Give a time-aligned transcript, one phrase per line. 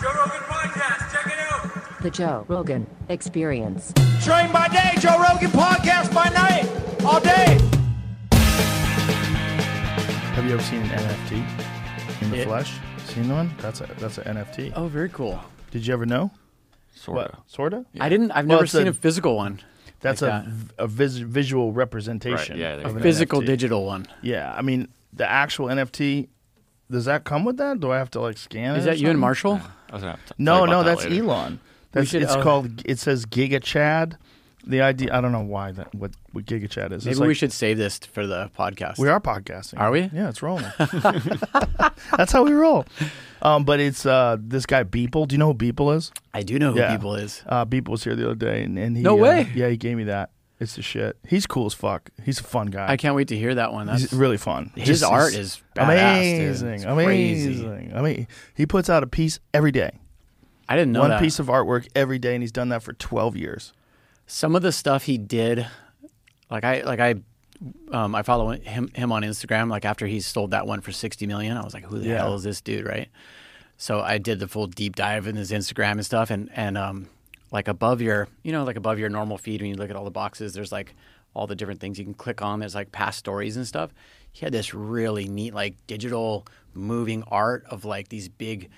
[0.00, 1.12] Joe Rogan Podcast.
[1.12, 2.02] Check it out.
[2.02, 3.92] The Joe Rogan Experience.
[4.24, 6.66] Train by day, Joe Rogan podcast by night,
[7.04, 7.58] all day.
[10.34, 11.44] Have you ever seen an NFT
[12.22, 12.44] in the Yeah.
[12.44, 12.78] flesh?
[13.06, 13.50] Seen the one?
[13.60, 14.72] That's a that's an NFT.
[14.74, 15.38] Oh, very cool.
[15.70, 16.30] Did you ever know?
[16.94, 17.38] Sort of.
[17.46, 17.84] Sorta.
[18.00, 18.30] I didn't.
[18.30, 19.60] I've Well, never it's seen a- a, physical one.
[20.00, 20.46] That's like a, that.
[20.46, 22.54] v- a vis- visual representation.
[22.54, 23.02] Right, yeah, there of you an.
[23.02, 23.46] Physical NFT.
[23.46, 24.06] digital one.
[24.22, 26.28] Yeah, I mean the actual NFT.
[26.90, 27.78] Does that come with that?
[27.80, 28.78] Do I have to like scan it?
[28.78, 29.20] Is or that you and something?
[29.20, 29.60] Marshall?
[29.90, 31.18] I was gonna have to No, no, about that that's.
[31.18, 31.60] Elon.
[31.92, 32.42] That's should- it's oh.
[32.42, 32.82] called.
[32.86, 34.16] It says Giga Chad.
[34.66, 35.14] The idea.
[35.16, 35.94] I don't know why that.
[35.94, 37.04] What what Giga Chad is.
[37.04, 38.98] Maybe It's we should save this for the podcast.
[38.98, 39.80] We are podcasting.
[39.80, 40.10] Are we?
[40.12, 40.66] Yeah, it's rolling.
[42.16, 42.84] That's how we roll.
[43.42, 45.26] Um, but it's uh, this guy Beeple.
[45.28, 46.12] Do you know who Beeple is?
[46.34, 46.92] I do know who Yeah.
[46.94, 47.42] people is.
[47.46, 49.50] Uh, Beeple was here the other day, and, and he No uh, way.
[49.54, 50.30] yeah, he gave me that.
[50.60, 51.16] It's the shit.
[51.26, 52.10] He's cool as fuck.
[52.22, 52.86] He's a fun guy.
[52.92, 53.86] I can't wait to hear that one.
[53.86, 54.70] That's He's really fun.
[54.76, 57.92] his Just- art is badass, amazing, amazing.
[57.96, 59.92] I mean, he puts out a piece every day.
[60.68, 61.20] I didn't know One that.
[61.20, 63.72] piece of artwork every day, and he's done that for twelve years.
[64.26, 65.66] Some of the stuff he did,
[66.50, 67.14] like I like I,
[67.90, 69.68] um, I follow him him on Instagram.
[69.70, 72.18] Like after he sold that one for sixty million, I was like, who the Yeah.
[72.18, 73.08] hell is this dude, right?
[73.78, 77.08] So I did the full deep dive in his Instagram and stuff, and and um,
[77.52, 80.04] like above your, you know, like above your normal feed when you look at all
[80.04, 80.94] the boxes, there's like
[81.34, 82.60] all the different things you can click on.
[82.60, 83.92] There's like past stories and stuff.
[84.32, 88.70] He had this really neat like digital moving art of like these big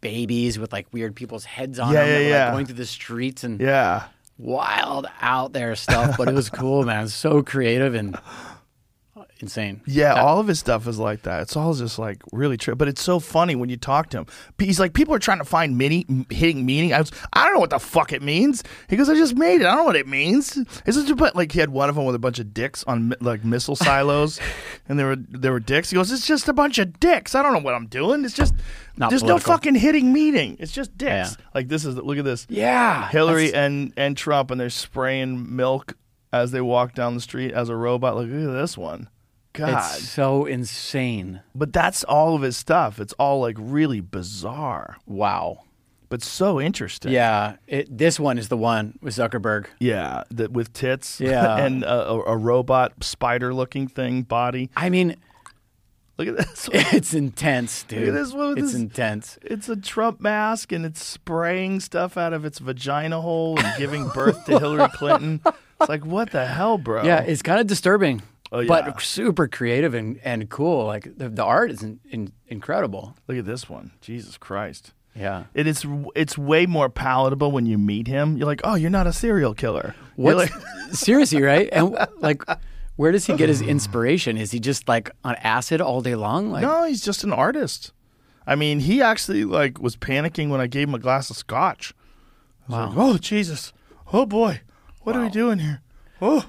[0.00, 2.28] babies with like weird people's heads on Yeah, them yeah, were, yeah.
[2.28, 4.08] like, going through the streets and Yeah,
[4.38, 7.08] wild out there stuff, but it was cool, man.
[7.08, 8.18] So creative and
[9.40, 9.80] insane.
[9.86, 11.42] Yeah, all of his stuff is like that.
[11.42, 14.26] It's all just like really true, but it's so funny when you talk to him.
[14.58, 16.92] He's like, people are trying to find mini hitting meaning.
[16.92, 18.64] I was, I don't know what the fuck it means.
[18.88, 19.66] He goes, I just made it.
[19.66, 20.56] I don't know what it means.
[20.86, 23.14] It's just but like he had one of them with a bunch of dicks on
[23.20, 24.40] like missile silos,
[24.88, 25.90] and there were there were dicks.
[25.90, 27.34] He goes, it's just a bunch of dicks.
[27.34, 28.24] I don't know what I'm doing.
[28.24, 28.54] It's just
[28.96, 29.50] Not there's political.
[29.50, 30.56] no fucking hitting meaning.
[30.58, 31.36] It's just dicks.
[31.38, 31.44] Yeah.
[31.54, 32.46] Like this is look at this.
[32.48, 35.94] Yeah, Hillary that's- and and Trump, and they're spraying milk
[36.32, 38.14] as they walk down the street as a robot.
[38.16, 39.08] Like look at this one.
[39.58, 39.96] God.
[39.98, 41.40] It's so insane.
[41.54, 42.98] But that's all of his stuff.
[43.00, 45.64] It's all like really bizarre, Wow.
[46.08, 47.12] but so interesting.
[47.12, 49.66] Yeah, it, this one is the one with Zuckerberg.
[49.78, 51.20] yeah, that with tits.
[51.28, 51.56] Yeah.
[51.58, 54.70] and a, a, a robot spider-looking thing body.
[54.76, 55.16] I mean,
[56.16, 56.68] Look at this.
[56.72, 56.82] One.
[56.96, 58.12] it's intense, dude.
[58.12, 59.38] this one with it's this- intense.
[59.42, 64.08] It's a Trump mask, and it's spraying stuff out of its vagina hole and giving
[64.08, 65.40] birth to Hillary Clinton.
[65.80, 67.04] It's like what the hell, bro?
[67.04, 68.68] Yeah, it's kind of disturbing, Oh, yeah.
[68.68, 70.86] but super creative and, and cool.
[70.86, 73.14] Like the, the art is in, in, incredible.
[73.26, 73.92] Look at this one.
[74.00, 74.94] Jesus Christ.
[75.14, 75.44] Yeah.
[75.54, 75.84] It is.
[76.14, 78.36] It's way more palatable when you meet him.
[78.36, 79.94] You're like, oh, you're not a serial killer.
[80.16, 80.36] What?
[80.36, 80.52] like-
[80.92, 81.68] seriously, right?
[81.72, 82.42] And like,
[82.96, 84.36] where does he get his inspiration?
[84.36, 86.50] Is he just like on acid all day long?
[86.50, 87.92] Like, No, he's just an artist.
[88.46, 91.92] I mean, he actually like was panicking when I gave him a glass of scotch.
[92.66, 92.86] I was Wow.
[92.88, 93.72] like, "Oh Jesus!
[94.12, 94.62] Oh boy!
[95.02, 95.80] What are we doing here?"
[96.22, 96.46] Oh,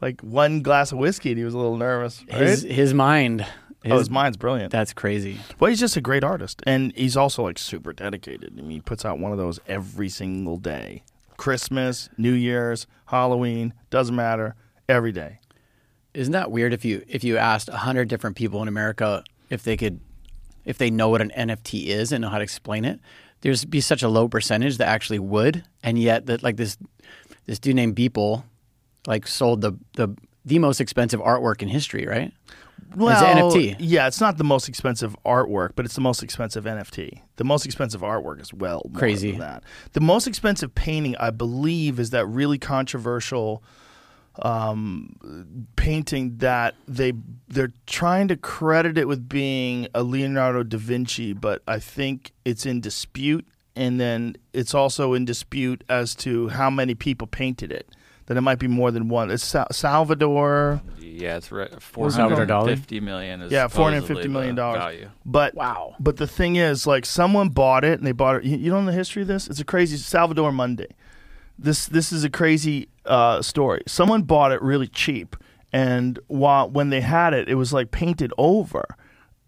[0.00, 2.24] like one glass of whiskey, and he was a little nervous.
[2.30, 2.40] Right?
[2.42, 3.46] his his mind.
[3.82, 4.72] His, oh, his mind's brilliant.
[4.72, 5.38] That's crazy.
[5.60, 8.54] well, he's just a great artist, and he's also like super dedicated.
[8.58, 11.04] I mean, he puts out one of those every single day.
[11.36, 14.56] Christmas, New Year's, Halloween, doesn't matter,
[14.88, 15.38] every day.
[16.12, 16.72] Isn't that weird?
[16.72, 20.00] If you if you asked hundred different people in America if they could,
[20.64, 22.98] if they know what an NFT is and know how to explain it,
[23.42, 26.76] there's be such a low percentage that actually would, and yet that like this
[27.46, 28.42] this dude named Beeple,
[29.08, 30.14] like sold the the
[30.44, 32.32] the most expensive artwork in history, right?
[32.94, 33.76] Well, NFT.
[33.80, 37.20] Yeah, it's not the most expensive artwork, but it's the most expensive NFT.
[37.36, 39.32] The most expensive artwork is well more Crazy.
[39.32, 39.64] than that.
[39.92, 43.62] The most expensive painting, I believe, is that really controversial
[44.40, 47.12] um, painting that they
[47.48, 52.64] they're trying to credit it with being a Leonardo da Vinci, but I think it's
[52.64, 57.90] in dispute, and then it's also in dispute as to how many people painted it.
[58.28, 59.30] That it might be more than one.
[59.30, 60.80] It's Sa- Salvador.
[61.00, 61.70] Yeah, it's right.
[61.96, 62.48] was Salvador Dali?
[62.76, 64.78] 450 million is Yeah, four hundred supposedly fifty million the dollars.
[64.78, 65.10] value.
[65.24, 65.96] But Wow.
[65.98, 68.44] But the thing is, like, someone bought it and they bought it.
[68.44, 69.48] You, you don't know the history of this?
[69.48, 70.86] It's a crazy Salvator Mundi.
[71.58, 73.82] This this is a crazy uh, story.
[73.86, 75.34] Someone bought it really cheap,
[75.72, 78.84] and while when they had it, it was like painted over.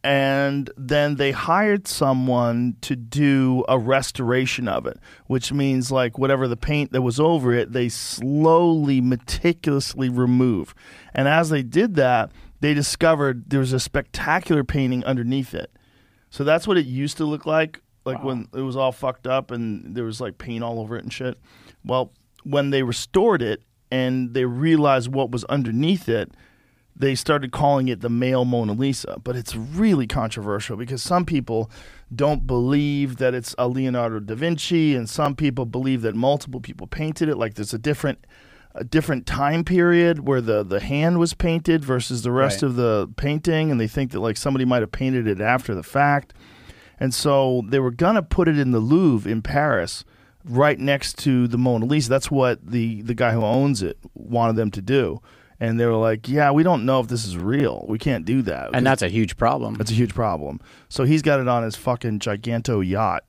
[0.03, 6.49] And then they hired someone to do a restoration of it, which means like whatever
[6.49, 10.75] the paint that was over it, they slowly, meticulously remove.
[11.13, 15.71] And as they did that, they discovered there was a spectacular painting underneath it.
[16.31, 19.51] So that's what it used to look like, like when it was all fucked up
[19.51, 21.37] and there was like paint all over it and shit.
[21.85, 22.13] Well,
[22.45, 26.33] when they restored it and they realized what was underneath it,
[26.97, 29.17] they started calling it the male Mona Lisa.
[29.23, 31.71] But it's really controversial because some people
[32.15, 36.87] don't believe that it's a Leonardo da Vinci, and some people believe that multiple people
[36.87, 37.37] painted it.
[37.37, 38.27] Like there's a different
[38.73, 42.69] a different time period where the the hand was painted versus the rest Right.
[42.69, 45.83] of the painting, and they think that like somebody might have painted it after the
[45.83, 46.35] fact.
[46.99, 50.05] And so they were gonna put it in the Louvre in Paris,
[50.45, 52.11] right next to the Mona Lisa.
[52.11, 55.21] That's what the the guy who owns it wanted them to do.
[55.61, 57.85] And they were like, "Yeah, we don't know if this is real.
[57.89, 59.75] We can't do that." And that's a huge problem.
[59.75, 60.59] That's a huge problem.
[60.89, 63.25] So he's got it on his fucking giganto yacht.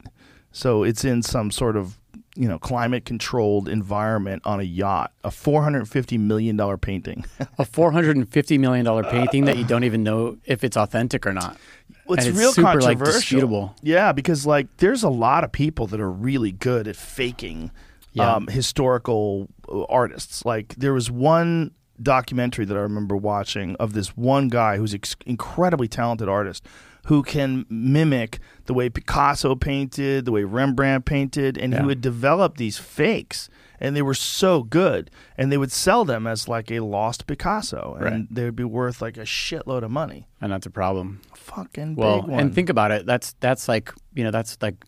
[0.53, 1.97] So it's in some sort of
[2.37, 5.11] you know climate controlled environment on a yacht.
[5.25, 7.25] A four hundred fifty million dollar painting.
[7.59, 11.27] a four hundred fifty million dollar painting that you don't even know if it's authentic
[11.27, 11.57] or not.
[12.05, 13.13] Well, it's it's real super, like, controversial.
[13.19, 13.75] disputable.
[13.81, 17.71] Yeah, because like there's a lot of people that are really good at faking
[18.13, 18.35] Yeah.
[18.35, 20.45] um, historical uh, artists.
[20.45, 25.15] Like there was one documentary that I remember watching of this one guy who's ex-
[25.25, 26.65] incredibly talented artist
[27.07, 31.79] who can mimic the way Picasso painted, the way Rembrandt painted, and Yeah.
[31.79, 33.49] he would develop these fakes.
[33.79, 37.95] And they were so good, and they would sell them as like a lost Picasso,
[37.99, 38.27] and Right.
[38.29, 40.27] they would be worth like a shitload of money.
[40.39, 41.21] And that's a problem.
[41.35, 42.39] Fucking Well, big one.
[42.39, 43.07] and think about it.
[43.07, 44.85] That's that's like you know that's like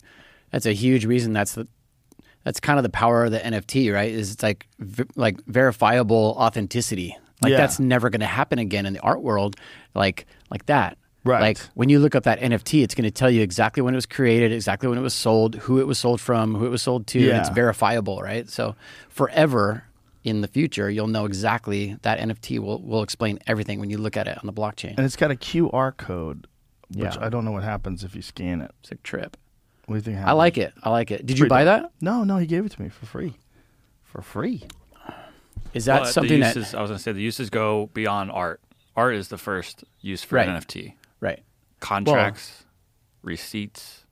[0.52, 1.32] that's a huge reason.
[1.32, 1.66] That's the
[2.44, 4.10] that's kind of the power of the NFT, right?
[4.10, 7.16] Is it's like v- like verifiable authenticity.
[7.42, 7.56] Like Yeah.
[7.58, 9.56] that's never going to happen again in the art world,
[9.94, 10.96] like like that.
[11.24, 11.40] Right.
[11.40, 13.96] Like when you look up that NFT, it's going to tell you exactly when it
[13.96, 16.82] was created, exactly when it was sold, who it was sold from, who it was
[16.82, 17.30] sold to.
[17.30, 18.46] and it's verifiable, right?
[18.48, 18.76] So
[19.08, 19.84] forever
[20.22, 24.16] in the future, you'll know exactly that NFT will will explain everything when you look
[24.18, 24.94] at it on the blockchain.
[24.96, 26.46] and it's got a QR code,
[26.94, 27.24] which Yeah.
[27.24, 28.70] I don't know what happens if you scan it.
[28.80, 29.36] It's a trip.
[29.86, 30.26] What do you think?
[30.26, 30.72] I like it.
[30.82, 31.26] I like it.
[31.26, 31.90] Did you buy that?
[32.00, 33.34] No, no, he gave it to me for free.
[34.02, 34.64] For free.
[35.74, 38.30] Is that But something the that uses, I was gonna say the uses go beyond
[38.30, 38.60] art.
[38.96, 40.48] Art is the first use for Right.
[40.48, 40.94] an NFT.
[41.20, 41.42] right?
[41.80, 42.64] Contracts,
[43.22, 44.04] receipts.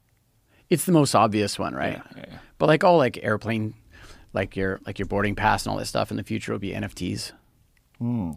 [0.70, 1.94] It's the most obvious one, right?
[1.94, 2.38] Yeah, yeah, yeah.
[2.58, 3.74] But like all like airplane,
[4.32, 6.72] like your like your boarding pass and all that stuff in the future will be
[6.72, 7.32] NFTs.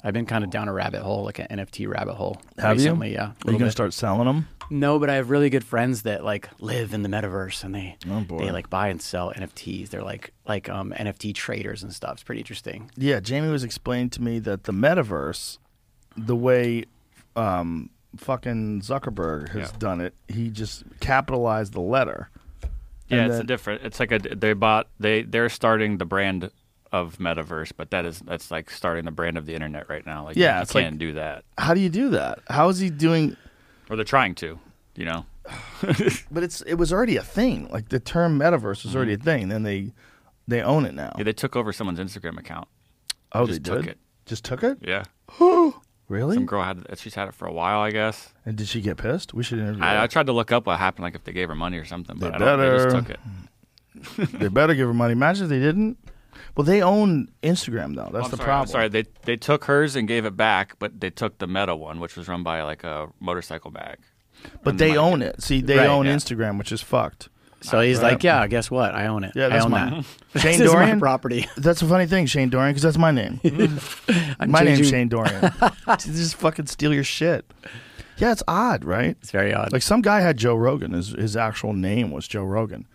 [0.04, 2.42] I've been kind of down a rabbit hole, like an NFT rabbit hole.
[2.60, 3.16] Have recently, you?
[3.16, 3.24] Yeah.
[3.24, 3.72] Are you going to bit.
[3.72, 4.48] start selling them?
[4.70, 7.98] No, but I have really good friends that like live in the metaverse and they
[8.10, 8.40] Oh, boy.
[8.40, 9.90] they like buy and sell NFTs.
[9.90, 12.14] They're like like um NFT traders and stuff.
[12.14, 12.90] It's pretty interesting.
[12.96, 15.58] Yeah, Jamie was explaining to me that the metaverse,
[16.18, 16.86] the way
[17.36, 19.78] um, fucking Zuckerberg has Yeah.
[19.78, 22.30] done it, he just capitalized the letter.
[23.08, 23.84] Yeah, And it's a different.
[23.84, 26.50] It's like a they bought they they're starting the brand
[26.96, 30.24] of metaverse, but that is that's like starting the brand of the internet right now.
[30.26, 32.40] Like Yeah, you it's can't do that, How do you do that?
[32.48, 33.36] How is he doing?
[33.90, 34.60] or they're trying to.
[34.96, 35.26] You know,
[36.32, 37.68] But it's it was already a thing.
[37.70, 39.22] Like the term metaverse was already mm-hmm.
[39.22, 39.50] a thing.
[39.50, 39.92] Then they
[40.48, 41.12] they own it now.
[41.18, 42.68] yeah, they took over someone's Instagram account.
[43.34, 43.98] oh, just they took it.
[44.26, 44.78] Just took it?
[44.82, 45.04] Yeah,
[46.08, 46.36] Really?
[46.36, 48.32] some girl had she's had it for a while, I guess.
[48.46, 49.34] and did she get pissed?
[49.34, 49.84] We should interview.
[49.84, 51.86] I, I tried to look up what happened, like if they gave her money or
[51.86, 53.02] something, but They I don't, they just better.
[53.02, 54.40] took it.
[54.40, 55.12] they better give her money.
[55.14, 55.98] Imagine if they didn't.
[56.56, 58.10] Well, they own Instagram though.
[58.12, 58.68] That's oh, I'm the sorry, I'm problem.
[58.68, 62.00] sorry, they they took hers and gave it back, but they took the Meta one,
[62.00, 63.98] which was run by like a motorcycle bag.
[64.64, 65.42] But And they might own it.
[65.42, 66.16] See, they Right, own yeah.
[66.16, 67.30] Instagram, which is fucked.
[67.62, 68.12] So he's Right.
[68.14, 68.94] like, yeah, guess what?
[68.94, 69.32] I own it.
[69.36, 70.06] Yeah, I that's own mine.
[70.34, 70.40] that.
[70.42, 70.98] Shane this is Dorian?
[70.98, 71.48] my property.
[71.58, 73.40] That's a funny thing, Shane Dorian, because that's my name.
[74.40, 75.52] I'm my name's changing- Shane Dorian.
[75.98, 77.50] just fucking steal your shit.
[78.18, 79.18] Yeah, it's odd, right?
[79.22, 79.74] It's very odd.
[79.74, 80.92] Like some guy had Joe Rogan.
[80.94, 82.88] His his actual name was Joe Rogan,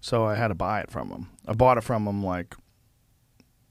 [0.00, 1.28] so I had to buy it from him.
[1.46, 2.56] I bought it from him like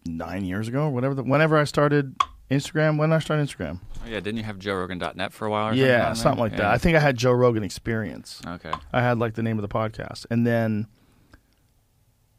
[0.06, 1.14] nine years ago, or whatever.
[1.16, 2.16] The, whenever I started
[2.52, 5.70] Instagram, when I started Instagram, Oh, yeah, didn't you have JoeRogan.net for a while?
[5.70, 6.66] Or yeah, something, something like that.
[6.66, 8.40] I think I had Joe Rogan Experience.
[8.46, 8.72] Okay.
[8.94, 10.88] I had like the name of the podcast, and then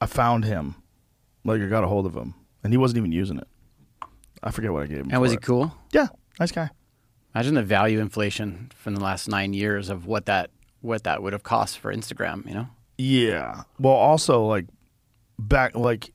[0.01, 0.77] I found him.
[1.45, 3.47] Like I got a hold of him, and he wasn't even using it.
[4.43, 5.09] I forget what I gave him.
[5.13, 5.43] and was he it.
[5.43, 5.73] cool?
[5.93, 6.09] Yeah,
[6.41, 6.71] nice guy.
[7.35, 11.33] Imagine the value inflation from the last nine years of what that what that would
[11.33, 12.47] have cost for Instagram.
[12.49, 12.69] You know,
[12.99, 13.63] Yeah.
[13.79, 14.67] Well, also like
[15.39, 16.13] back like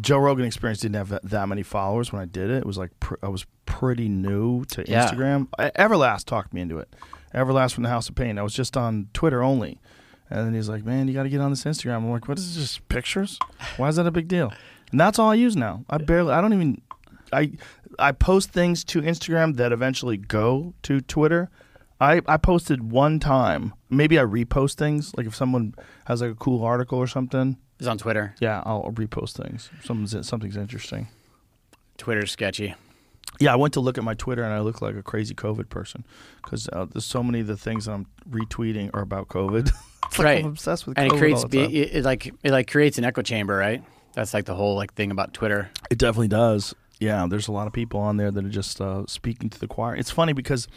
[0.00, 2.58] Joe Rogan Experience didn't have that, that many followers when I did it.
[2.58, 5.08] It was like pr- I was pretty new to Yeah.
[5.10, 5.48] Instagram.
[5.58, 6.94] I, Everlast talked me into it.
[7.34, 8.38] Everlast from the House of Pain.
[8.38, 9.78] I was just on Twitter only.
[10.30, 12.38] And then he's like, "Man, you got to get on this Instagram." I'm like, "What
[12.38, 12.64] is this?
[12.64, 13.38] Just pictures?
[13.76, 14.52] Why is that a big deal?"
[14.90, 15.84] And that's all I use now.
[15.90, 16.32] I barely.
[16.32, 16.80] I don't even.
[17.32, 17.52] I
[17.98, 21.50] I post things to Instagram that eventually go to Twitter.
[22.00, 23.72] I, I posted one time.
[23.90, 25.12] Maybe I repost things.
[25.16, 25.74] Like if someone
[26.06, 28.34] has like a cool article or something, it's on Twitter.
[28.40, 29.70] yeah, I'll repost things.
[29.82, 31.08] Something's something's interesting.
[31.98, 32.74] Twitter's sketchy.
[33.40, 35.68] Yeah, I went to look at my Twitter and I look like a crazy COVID
[35.68, 36.04] person
[36.42, 39.66] because uh, there's so many of the things that I'm retweeting are about COVID.
[40.06, 40.44] it's like Right.
[40.44, 41.74] I'm obsessed with and COVID it creates all the time.
[41.74, 43.82] it, it like it like creates an echo chamber, right?
[44.12, 45.70] That's like the whole like thing about Twitter.
[45.90, 46.74] It definitely does.
[47.00, 49.66] Yeah, there's a lot of people on there that are just uh, speaking to the
[49.66, 49.96] choir.
[49.96, 50.68] It's funny because,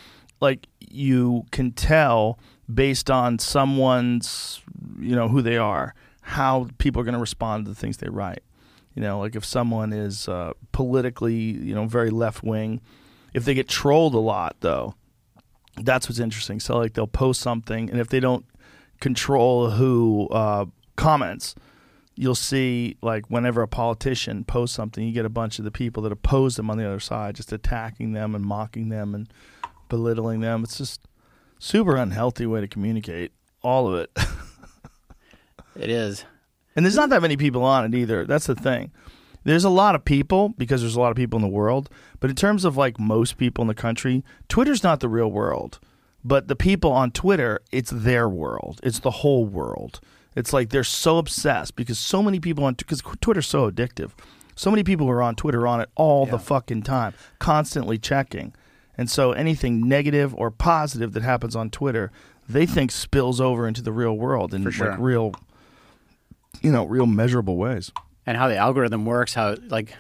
[0.42, 2.39] like, you can tell
[2.74, 4.62] based on someone's,
[5.00, 5.94] you know, who they are,
[6.27, 8.43] how people are going to respond to the things they write.
[8.93, 12.81] You know, like if someone is uh, politically, you know, very left wing,
[13.34, 14.96] if they get trolled a lot, though,
[15.77, 16.60] that's what's interesting.
[16.60, 18.46] So, like, they'll post something, and if they don't
[19.00, 20.65] control who uh,
[20.98, 21.55] comments,
[22.15, 26.03] you'll see like whenever a politician posts something, you get a bunch of the people
[26.03, 29.31] that oppose them on the other side just attacking them and mocking them and
[29.88, 30.63] belittling them.
[30.63, 31.07] It's just
[31.60, 33.31] super unhealthy way to communicate.
[33.62, 34.12] All of it.
[35.79, 36.25] It is.
[36.75, 38.25] And there's not that many people on it either.
[38.25, 38.91] That's the thing.
[39.43, 42.29] There's a lot of people because there's a lot of people in the world, but
[42.29, 45.79] in terms of like most people in the country, Twitter's not the real world.
[46.24, 48.81] But the people on Twitter, it's their world.
[48.84, 50.01] It's the whole world.
[50.36, 54.12] It's like they're so obsessed because so many people on because Twitter's so addictive.
[54.55, 58.53] So many people are on Twitter on it all the fucking time, constantly checking.
[58.98, 62.12] And so anything negative or positive that happens on Twitter,
[62.50, 64.89] they think spills over into the real world For sure.
[64.91, 65.34] like real
[66.61, 67.91] you know, real measurable ways.
[68.25, 69.93] and how the algorithm works, how it like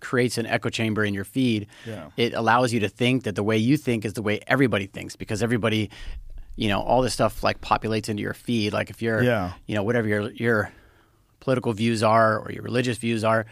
[0.00, 1.66] creates an echo chamber in your feed.
[1.86, 2.08] Yeah.
[2.16, 5.14] It allows you to think that the way you think is the way everybody thinks
[5.14, 5.90] because everybody,
[6.56, 8.72] you know, all this stuff like populates into your feed.
[8.72, 9.52] Like if you're, Yeah.
[9.66, 10.72] you know, whatever your your
[11.40, 13.46] political views are or your religious views are,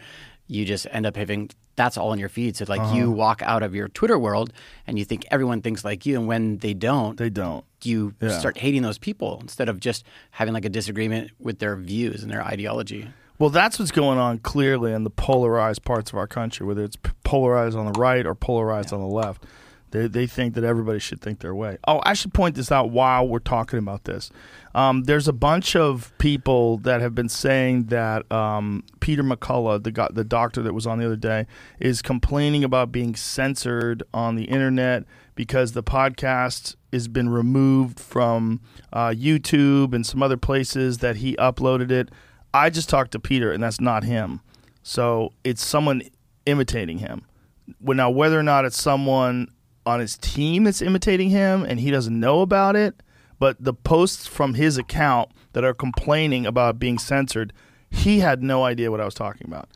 [0.47, 1.49] you just end up having
[1.79, 2.55] that's all in your feed.
[2.57, 2.95] So like Uh-huh.
[2.95, 4.51] you walk out of your Twitter world
[4.85, 7.63] and you think everyone thinks like you, and when they don't, They don't.
[7.83, 8.37] you Yeah.
[8.37, 12.29] start hating those people instead of just having like a disagreement with their views and
[12.31, 13.07] their ideology.
[13.39, 16.97] Well, that's what's going on clearly in the polarized parts of our country, whether it's
[17.23, 19.45] polarized on the right or polarized on the left.
[19.91, 21.77] They, they think that everybody should think their way.
[21.87, 24.31] Oh, I should point this out while we're talking about this.
[24.75, 29.91] Um, there's a bunch of people that have been saying that um, Peter McCullough, the,
[29.91, 31.47] go- the doctor that was on the other day,
[31.79, 35.05] is complaining about being censored on the internet
[35.35, 38.61] because the podcast has been removed from
[38.93, 42.09] uh, YouTube and some other places that he uploaded it.
[42.53, 44.41] I just talked to Peter, and that's not him.
[44.83, 46.01] So it's someone
[46.45, 47.25] imitating him.
[47.81, 49.49] Now whether or not it's someone
[49.89, 53.01] on his team that's imitating him and he doesn't know about it,
[53.39, 57.51] but the posts from his account that are complaining about being censored,
[57.89, 59.69] he had no idea what I was talking about.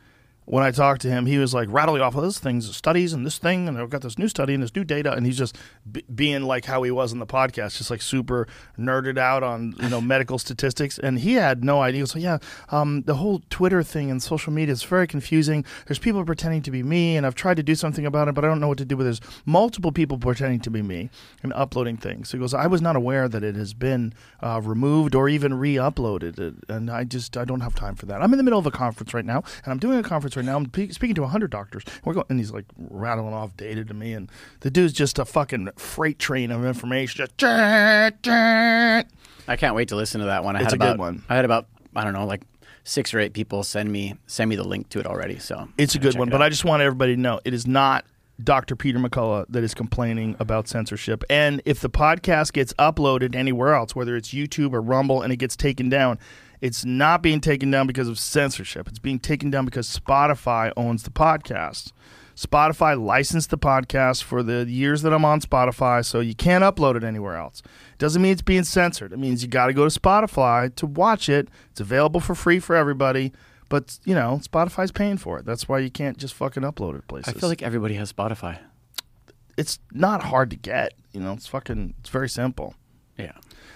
[0.46, 3.24] When I talked to him, he was like rattling off all this things, studies, and
[3.24, 5.56] this thing, and I've got this new study and this new data, and he's just
[5.90, 8.46] b- being like how he was in the podcast, just like super
[8.78, 12.06] nerded out on you know medical statistics, and he had no idea.
[12.06, 15.64] So yeah, um, the whole Twitter thing and social media is very confusing.
[15.86, 18.44] There's people pretending to be me, and I've tried to do something about it, but
[18.44, 19.08] I don't know what to do with it.
[19.18, 21.08] There's multiple people pretending to be me
[21.42, 22.32] and uploading things.
[22.32, 26.62] He goes, I was not aware that it has been uh, removed or even re-uploaded,
[26.68, 28.20] and I just I don't have time for that.
[28.20, 30.44] I'm in the middle of a conference right now, and I'm doing a conference right
[30.44, 30.56] now.
[30.56, 31.84] I'm speaking to hundred doctors.
[32.04, 35.24] We're going, and he's like rattling off data to me, and the dude's just a
[35.24, 37.26] fucking freight train of information.
[37.26, 38.26] Just
[39.46, 40.56] I can't wait to listen to that one.
[40.56, 41.22] I It's had a good about, one.
[41.28, 42.42] I had about I don't know like
[42.84, 45.38] six or eight people send me send me the link to it already.
[45.38, 46.42] So It's a good one, but.
[46.42, 48.04] I just want everybody to know it is not
[48.42, 48.74] Dr.
[48.76, 51.22] Peter McCullough that is complaining about censorship.
[51.30, 55.36] And if the podcast gets uploaded anywhere else, whether it's YouTube or Rumble, and it
[55.36, 56.18] gets taken down,
[56.64, 58.88] it's not being taken down because of censorship.
[58.88, 61.92] It's being taken down because Spotify owns the podcast.
[62.34, 66.96] Spotify licensed the podcast for the years that I'm on Spotify, so you can't upload
[66.96, 67.62] it anywhere else.
[67.98, 69.12] Doesn't mean it's being censored.
[69.12, 71.48] It means you got to go to Spotify to watch it.
[71.70, 73.34] It's available for free for everybody,
[73.68, 75.44] but you know Spotify's paying for it.
[75.44, 77.34] That's why you can't just fucking upload it places.
[77.34, 78.58] I feel like everybody has Spotify.
[79.58, 80.94] it's not hard to get.
[81.12, 81.92] You know, it's fucking.
[82.00, 82.74] It's very simple.
[83.18, 83.32] Yeah.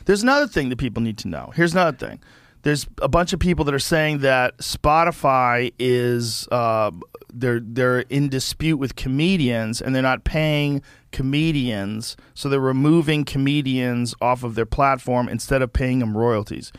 [0.06, 1.52] There's another thing that people need to know.
[1.54, 2.20] Here's another thing.
[2.68, 6.90] There's a bunch of people that are saying that Spotify is uh,
[7.32, 14.14] they're they're in dispute with comedians and they're not paying comedians, so they're removing comedians
[14.20, 16.70] off of their platform instead of paying them royalties.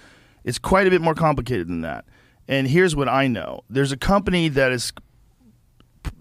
[0.44, 2.06] It's quite a bit more complicated than that.
[2.48, 4.94] And here's what I know: there's a company that is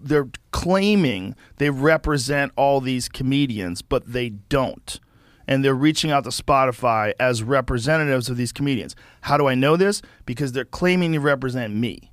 [0.01, 4.99] they're claiming they represent all these comedians, but they don't.
[5.49, 8.95] And they're reaching out to Spotify as representatives of these comedians.
[9.21, 10.03] How do I know this?
[10.27, 12.11] Because they're claiming to represent me,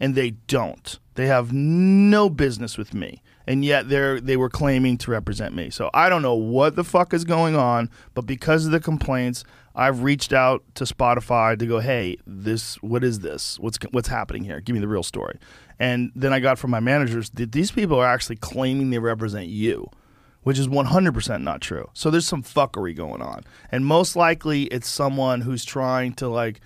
[0.00, 0.98] and they don't.
[1.14, 5.70] They have no business with me, and yet they're they were claiming to represent me.
[5.70, 9.44] So I don't know what the fuck is going on, but because of the complaints,
[9.76, 13.60] I've reached out to Spotify to go, hey, this what is this?
[13.60, 14.60] What's what's happening here?
[14.60, 15.38] Give me the real story.
[15.78, 19.46] And then I got from my managers that these people are actually claiming they represent
[19.46, 19.88] you,
[20.42, 21.88] which is 100% not true.
[21.92, 23.44] So there's some fuckery going on.
[23.70, 26.60] And most likely it's someone who's trying to like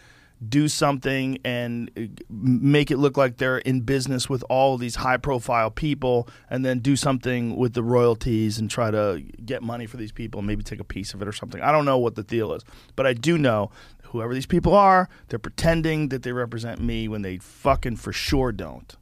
[0.46, 5.16] do something and uh, make it look like they're in business with all these high
[5.16, 9.96] profile people and then do something with the royalties and try to get money for
[9.96, 11.62] these people and maybe take a piece of it or something.
[11.62, 12.62] I don't know what the deal is,
[12.96, 13.70] but I do know
[14.04, 18.52] whoever these people are, they're pretending that they represent me when they fucking for sure
[18.52, 18.94] don't.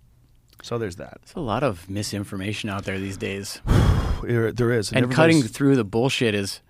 [0.63, 1.19] So there's that.
[1.23, 3.61] There's a lot of misinformation out there these days,
[4.25, 4.93] There is.
[4.93, 6.61] and cutting through the bullshit is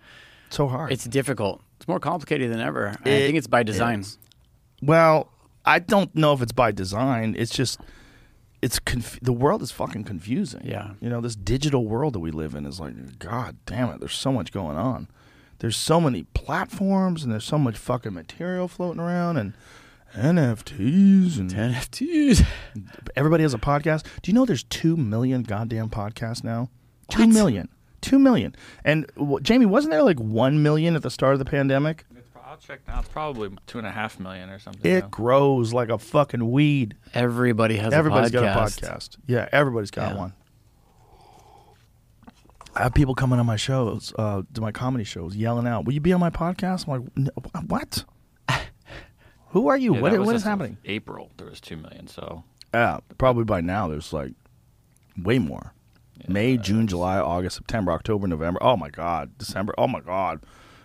[0.50, 0.92] so hard.
[0.92, 1.62] it's difficult.
[1.76, 2.86] It's more complicated than ever.
[2.86, 4.00] And I think it's by design.
[4.00, 4.18] is.
[4.82, 5.28] Well,
[5.64, 7.34] I don't know if it's by design.
[7.38, 7.80] It's just
[8.62, 10.62] it's conf- the world is fucking confusing.
[10.64, 10.92] Yeah.
[11.00, 14.14] You know, this digital world that we live in is like god damn it, there's
[14.14, 15.08] so much going on.
[15.58, 19.54] There's so many platforms and there's so much fucking material floating around and
[20.14, 22.46] NFTs and NFTs.
[23.16, 24.04] everybody has a podcast.
[24.22, 26.68] Do you know there's 2 million goddamn podcasts now?
[27.10, 27.28] Two What?
[27.30, 27.68] million.
[28.02, 28.54] 2 million.
[28.84, 32.04] And w- Jamie, wasn't there like 1 million at the start of the pandemic?
[32.46, 33.00] I'll check now.
[33.00, 34.88] It's probably two and a half million or something.
[34.88, 35.08] It now.
[35.08, 36.96] grows like a fucking weed.
[37.14, 38.42] Everybody has Everybody's a podcast.
[38.42, 39.16] got a podcast.
[39.26, 40.18] Yeah, everybody's got Yeah.
[40.18, 40.32] one.
[42.76, 45.94] I have people coming on my shows, uh, to my comedy shows, yelling out, "Will
[45.94, 48.04] you be on my podcast?" I'm like, "N- "What?
[49.50, 49.94] Who are you?
[49.94, 52.08] Yeah, what what is happening?" April there was two million.
[52.08, 54.32] So Yeah, probably by now there's like
[55.16, 55.72] way more.
[56.28, 58.62] May, Yeah, June, July, August, September, October, November.
[58.62, 59.74] Oh my God, December.
[59.78, 60.40] Oh my God,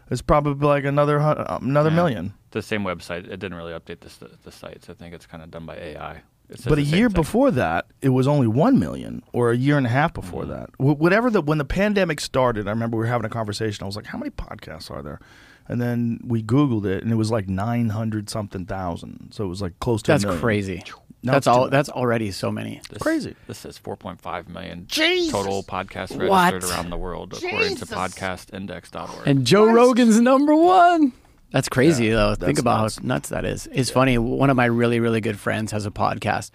[0.10, 1.96] it's probably like another hun- uh, another Yeah.
[1.96, 2.34] million.
[2.52, 3.26] the same website.
[3.28, 4.90] It didn't really update the the, the sites.
[4.90, 6.22] I think it's kind of done by AI.
[6.68, 7.14] But a year thing.
[7.14, 10.52] before that, it was only one million, or a year and a half before Mm-hmm.
[10.52, 10.70] that.
[10.78, 13.84] Wh- whatever the when the pandemic started, I remember we were having a conversation.
[13.84, 15.20] I was like, "How many podcasts are there?"
[15.68, 19.32] And then we Googled it, and it was like nine hundred something thousand.
[19.32, 20.12] So it was like close to.
[20.12, 20.42] a That's million.
[20.42, 20.84] crazy.
[21.22, 21.70] No, that's all.
[21.70, 22.82] That's already so many.
[22.90, 23.36] This, crazy.
[23.48, 25.32] This says 4.5 million Jesus.
[25.32, 26.64] total podcasts registered What?
[26.64, 29.28] around the world, according to podcastindex.org.
[29.28, 31.12] And Joe Rogan's number one.
[31.52, 32.36] That's crazy though.
[32.36, 32.96] Think about nuts.
[32.98, 33.68] how nuts that is.
[33.72, 34.18] It's funny.
[34.18, 36.52] One of my really, really good friends has a podcast,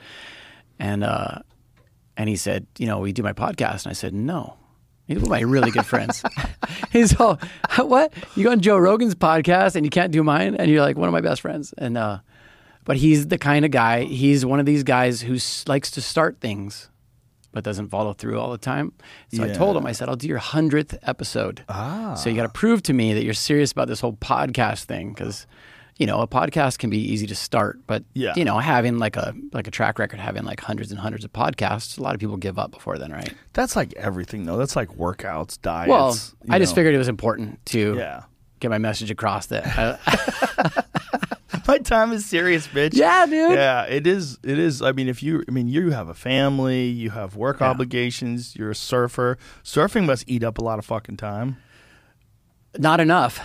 [0.78, 1.40] and uh,
[2.16, 4.56] and he said, you know, we do my podcast, and I said, no.
[5.06, 6.22] He's one of my really good friends.
[6.90, 7.38] He's all,
[7.76, 8.14] what?
[8.36, 11.08] You go on Joe Rogan's podcast and you can't do mine, and you're like one
[11.08, 11.74] of my best friends.
[11.76, 12.20] And uh,
[12.84, 14.04] but he's the kind of guy.
[14.04, 16.90] He's one of these guys who s- likes to start things,
[17.52, 18.92] but doesn't follow through all the time.
[19.32, 21.64] So I told him, I said, I'll do your hundredth episode.
[21.68, 22.14] Ah.
[22.14, 25.12] So you got to prove to me that you're serious about this whole podcast thing,
[25.12, 25.46] because
[25.96, 28.32] you know a podcast can be easy to start, but Yeah.
[28.34, 31.32] you know having like a like a track record, having like hundreds and hundreds of
[31.32, 33.32] podcasts, a lot of people give up before then, right?
[33.52, 34.56] That's like everything, though.
[34.56, 35.88] That's like workouts, diets.
[35.88, 36.16] well,
[36.50, 38.24] I just figured it was important to Yeah.
[38.58, 40.00] get my message across that.
[41.68, 42.94] My time is serious, bitch.
[42.94, 43.52] yeah, dude.
[43.54, 44.38] Yeah, it is.
[44.42, 44.82] It is.
[44.82, 47.68] I mean, if you, I mean, you have a family, you have work Yeah.
[47.70, 48.54] obligations.
[48.56, 49.38] You're a surfer.
[49.62, 51.56] Surfing must eat up a lot of fucking time.
[52.78, 53.40] Not enough.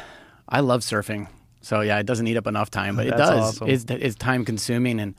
[0.47, 1.27] I love surfing.
[1.61, 3.61] So yeah, it doesn't eat up enough time, but it does.
[3.61, 3.69] awesome.
[3.69, 5.13] It's it's time consuming and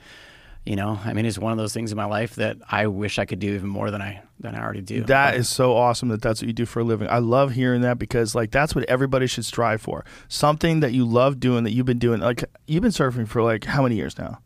[0.66, 3.18] you know, I mean it's one of those things in my life that I wish
[3.18, 5.03] I could do even more than I than I already do.
[5.05, 7.09] That is so awesome that that's what you do for a living.
[7.09, 10.05] I love hearing that because like that's what everybody should strive for.
[10.29, 12.20] Something that you love doing that you've been doing.
[12.20, 14.40] Like you've been surfing for like how many years now?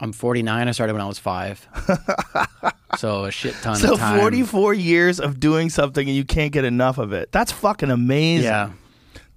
[0.00, 0.68] I'm 49.
[0.68, 1.68] I started when I was 5.
[2.98, 4.20] so a shit ton So of time.
[4.20, 7.30] 44 years of doing something and you can't get enough of it.
[7.32, 8.44] That's fucking amazing.
[8.44, 8.70] Yeah.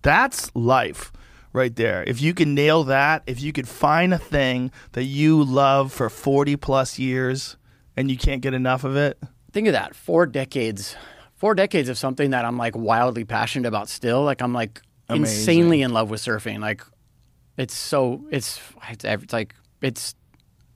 [0.02, 1.12] That's life
[1.58, 2.04] right there.
[2.08, 6.10] If you can nail that, if you could find a thing that you love for
[6.10, 7.58] 40 plus years
[7.98, 9.18] and you can't get enough of it,
[9.52, 9.96] Think of that.
[9.96, 10.96] 4 decades.
[11.36, 14.24] 4 decades of something that I'm like wildly passionate about still.
[14.24, 15.40] Like I'm like Amazing.
[15.40, 16.60] insanely in love with surfing.
[16.60, 16.84] Like
[17.58, 20.16] it's so it's it's, it's like it's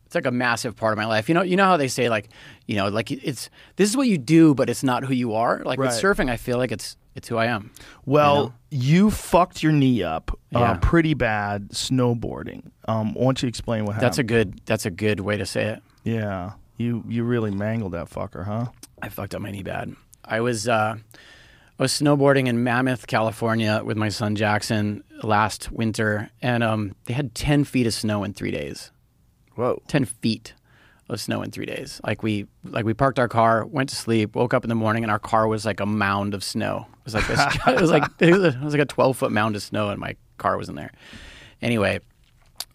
[0.05, 1.29] it's like a massive part of my life.
[1.29, 2.29] You know, you know how they say like,
[2.65, 5.61] you know, like it's this is what you do, but it's not who you are.
[5.63, 7.71] Like with surfing, I feel like it's it's who I am.
[8.05, 10.77] well, you, fucked your knee up uh, Yeah.
[10.81, 12.71] pretty bad snowboarding.
[12.87, 15.65] Um, why don't you explain what That's a good that's a good way to say
[15.65, 15.83] it.
[16.03, 16.53] yeah.
[16.77, 18.67] You you really mangled that fucker, huh?
[19.01, 19.95] I fucked up my knee bad.
[20.25, 26.31] I was uh, I was snowboarding in Mammoth, California, with my son Jackson last winter,
[26.41, 28.91] and um, they had ten feet of snow in three days.
[29.55, 29.81] Whoa.
[29.87, 30.53] Ten feet
[31.11, 32.01] of snow in three days.
[32.03, 35.03] Like we like we parked our car, went to sleep, woke up in the morning,
[35.03, 36.87] and our car was like a mound of snow.
[36.99, 39.61] It was like this, it was like it was like a twelve foot mound of
[39.61, 40.91] snow, and my car was in there.
[41.61, 41.99] Anyway,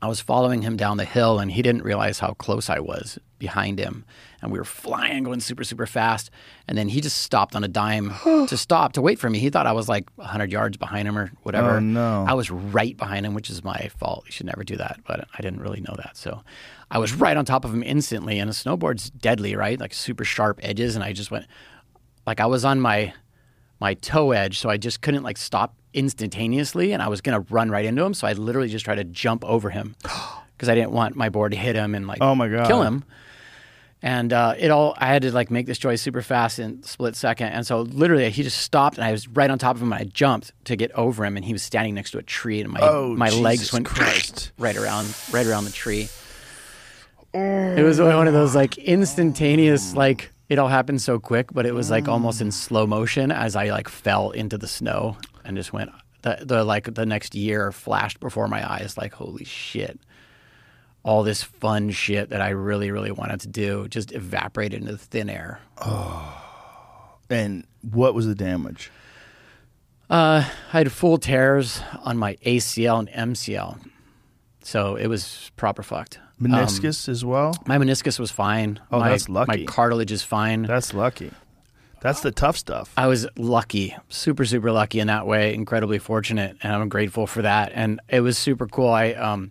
[0.03, 3.19] I was following him down the hill, and he didn't realize how close I was
[3.39, 4.05] behind him.
[4.43, 6.31] And we were flying, going super, super fast.
[6.69, 9.39] And then he just stopped on a dime to stop to wait for me.
[9.39, 11.77] He thought I was like 100 yards behind him or whatever.
[11.77, 12.25] Oh, no.
[12.29, 14.25] I was right behind him, which is my fault.
[14.27, 15.01] You should never do that.
[15.07, 16.17] But I didn't really know that.
[16.17, 16.43] So
[16.91, 18.39] I was right on top of him instantly.
[18.39, 19.79] And a snowboard's deadly, right?
[19.81, 20.95] Like super sharp edges.
[20.95, 21.47] And I just went,
[22.27, 23.13] like I was on my
[23.81, 27.71] my toe edge, so I just couldn't like stop instantaneously, and I was gonna run
[27.71, 28.15] right into him.
[28.15, 29.97] So I literally just tried to jump over him,
[30.57, 32.67] because I didn't want my board to hit him and like Oh, my God.
[32.67, 33.05] kill him.
[34.03, 37.17] And uh, it all I had to like make this choice super fast in split
[37.17, 37.49] second.
[37.49, 40.01] And so literally he just stopped and I was right on top of him and
[40.01, 42.71] I jumped to get over him and he was standing next to a tree and
[42.71, 44.53] my Oh, my legs went Christ.
[44.59, 46.09] right around right around the tree.
[47.35, 48.83] It was one of those like oh.
[48.83, 52.53] instantaneous like it all happened so quick, but it was like almost in mm.
[52.53, 55.91] slow motion as I like fell into the snow and just went
[56.23, 59.99] the, the like the next year flashed before my eyes like holy shit.
[61.03, 65.31] All this fun shit that I really, really wanted to do just evaporated into thin
[65.31, 65.61] air.
[65.79, 66.43] Oh.
[67.31, 68.91] And what was the damage?
[70.11, 73.89] Uh, I had full tears on my ACL and MCL.
[74.63, 76.19] So it was proper fucked.
[76.41, 77.57] Meniscus as well.
[77.67, 78.79] My meniscus was fine.
[78.93, 79.61] Oh, my, that's lucky.
[79.61, 80.63] My cartilage is fine.
[80.63, 81.33] That's lucky.
[82.01, 82.93] That's the tough stuff.
[82.97, 87.43] I was lucky, super, super lucky in that way, incredibly fortunate, and I'm grateful for
[87.43, 87.73] that.
[87.75, 88.91] And it was super cool.
[88.91, 89.51] I um,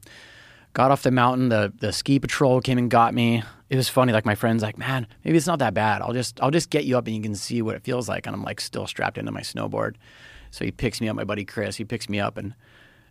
[0.73, 3.43] got off the mountain, the the ski patrol came and got me.
[3.69, 6.03] It was funny, like my friend's like, Man, maybe it's not that bad.
[6.03, 8.27] I'll just I'll just get you up and you can see what it feels like.
[8.27, 9.95] And I'm like still strapped into my snowboard.
[10.51, 12.53] So he picks me up, my buddy Chris, he picks me up and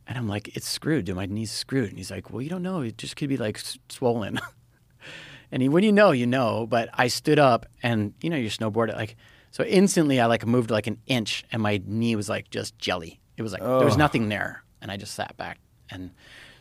[0.07, 1.17] and I'm like, It's screwed, dude.
[1.17, 1.89] My knee's screwed.
[1.91, 4.41] And he's like, Well, you don't know, it just could be like s- swollen.
[5.53, 6.67] And he, when you know, you know.
[6.67, 9.15] But I stood up, and you know, your snowboard like
[9.53, 10.19] so instantly.
[10.21, 13.21] I like moved like an inch, and my knee was like just jelly.
[13.37, 15.59] It was like there was nothing there, and I just sat back.
[15.91, 16.11] And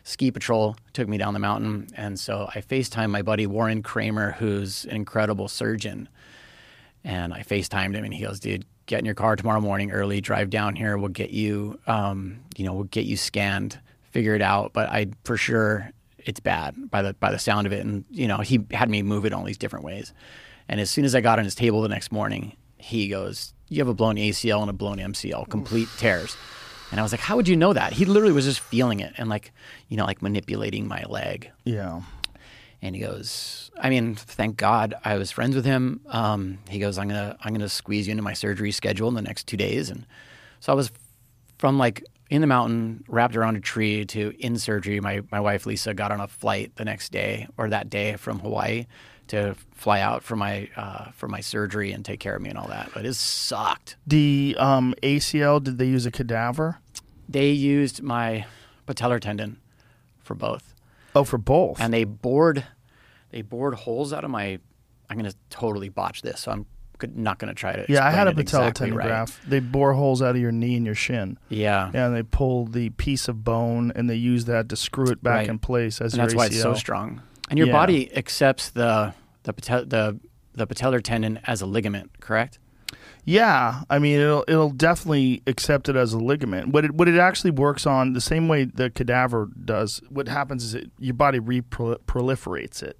[0.03, 4.33] ski patrol took me down the mountain, and so I Facetimed my buddy Warren Kramer,
[4.33, 6.07] who's an incredible surgeon.
[7.03, 10.21] And I FaceTimed him, and he goes, "Dude, get in your car tomorrow morning early,
[10.21, 10.97] drive down here.
[10.97, 13.79] We'll get you, um, you know, we'll get you scanned,
[14.11, 14.73] figure it out.
[14.73, 17.85] But I for sure it's bad by the by the sound of it.
[17.85, 20.13] And you know, he had me move it all these different ways.
[20.69, 23.79] And as soon as I got on his table the next morning, he goes, "You
[23.79, 26.37] have a blown ACL and a blown MCL, complete tears."
[26.91, 29.13] And I was like, "How would you know that?" He literally was just feeling it
[29.17, 29.51] and like,
[29.89, 31.51] you know, like manipulating my leg.
[31.65, 32.01] Yeah.
[32.83, 36.01] And he goes, I mean, thank God I was friends with him.
[36.07, 39.21] Um, he goes, I'm gonna I'm gonna squeeze you into my surgery schedule in the
[39.21, 39.89] next two days.
[39.89, 40.05] And
[40.59, 40.91] so I was
[41.57, 44.99] from like in the mountain, wrapped around a tree to in surgery.
[44.99, 48.39] My my wife Lisa got on a flight the next day or that day from
[48.39, 48.85] Hawaii
[49.27, 52.57] to fly out for my uh, for my surgery and take care of me and
[52.57, 52.91] all that.
[52.93, 53.95] But it sucked.
[54.05, 56.79] The um, ACL, did they use a cadaver?
[57.29, 58.45] They used my
[58.85, 59.61] patellar tendon
[60.21, 60.72] for both.
[61.15, 61.79] Oh, for both.
[61.79, 62.63] and they bored
[63.29, 64.59] they bored holes out of my
[65.09, 66.65] i'm going to totally botch this so i'm
[67.15, 69.07] not going to try to yeah, I had a patella exactly tendon right.
[69.07, 69.49] graft.
[69.49, 71.37] They bore holes out of your knee and your shin.
[71.49, 75.07] yeah Yeah, and they pull the piece of bone and they use that to screw
[75.07, 75.49] it back Right.
[75.49, 77.73] in place as and your that's why it's so strong and your Yeah.
[77.73, 80.17] body accepts the the patel, the
[80.53, 82.57] the patellar tendon as a ligament correct
[83.25, 86.69] Yeah, I mean it'll it'll definitely accept it as a ligament.
[86.69, 90.01] What it what it actually works on the same way the cadaver does.
[90.09, 92.99] What happens is it, your body reproliferates it,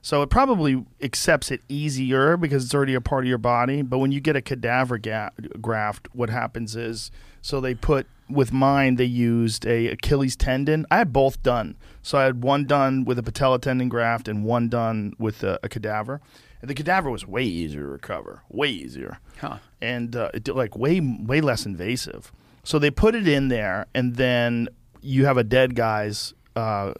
[0.00, 3.82] so it probably accepts it easier because it's already a part of your body.
[3.82, 7.10] But when you get a cadaver ga- graft, what happens is
[7.42, 10.86] so they put with mine they used a Achilles tendon.
[10.90, 14.44] I had both done, so I had one done with a patella tendon graft and
[14.44, 16.22] one done with a, a cadaver.
[16.60, 20.54] And the cadaver was way easier to recover, way easier huh and uh, it did
[20.54, 22.32] like way way less invasive.
[22.64, 24.68] So they put it in there, and then
[25.00, 26.92] you have a dead guy's uh,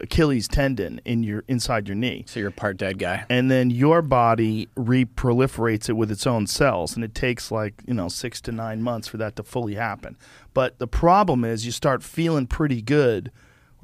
[0.00, 3.68] Achilles tendon in your inside your knee, so you're a part dead guy and then
[3.70, 8.40] your body reproliferates it with its own cells, and it takes like you know six
[8.42, 10.16] to nine months for that to fully happen.
[10.54, 13.30] But the problem is, you start feeling pretty good.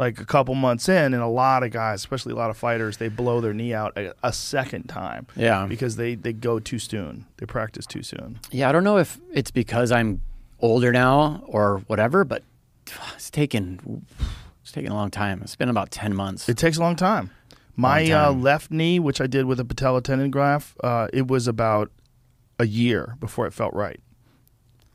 [0.03, 2.97] Like a couple months in, and a lot of guys, especially a lot of fighters,
[2.97, 5.27] they blow their knee out a, a second time.
[5.37, 5.67] Yeah.
[5.67, 7.27] because they, they go too soon.
[7.39, 8.41] They practice too soon.
[8.51, 10.21] yeah i don't know if it's because i'm
[10.61, 12.43] older now or whatever but
[13.15, 14.05] it's taken
[14.63, 17.31] it's taken a long time it's been about 10 months It takes a long time.
[17.77, 21.27] My Long Uh, left knee, which I did with a patella tendon graft, uh, it
[21.29, 21.91] was about
[22.59, 24.01] a year before it felt right.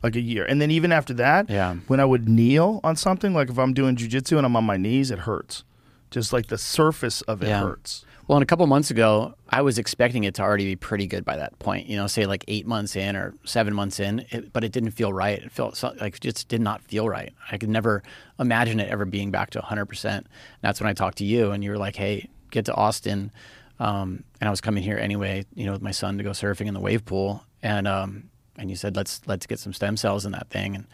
[0.04, 0.46] Like a year.
[0.46, 1.76] And then even after that, Yeah.
[1.88, 4.78] when I would kneel on something, like if I'm doing jujitsu and I'm on my
[4.78, 5.64] knees, it hurts.
[6.12, 7.62] Just like the surface of it Yeah.
[7.62, 8.06] hurts.
[8.28, 11.24] Well, and a couple months ago, I was expecting it to already be pretty good
[11.24, 11.88] by that point.
[11.88, 14.92] You know, say like eight months in or seven months in, it, but it didn't
[14.92, 15.40] feel right.
[15.42, 17.34] It felt so, like it just did not feel right.
[17.52, 18.04] I could never
[18.38, 20.18] imagine it ever being back to 100%.
[20.18, 20.28] And
[20.62, 23.32] that's when I talked to you, and you were like, "Hey, get to Austin."
[23.80, 26.68] Um, and I was coming here anyway, you know, with my son to go surfing
[26.68, 28.24] in the wave pool, and um,
[28.58, 30.88] and you said, "Let's let's get some stem cells in that thing." And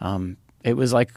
[0.00, 1.12] um, it was like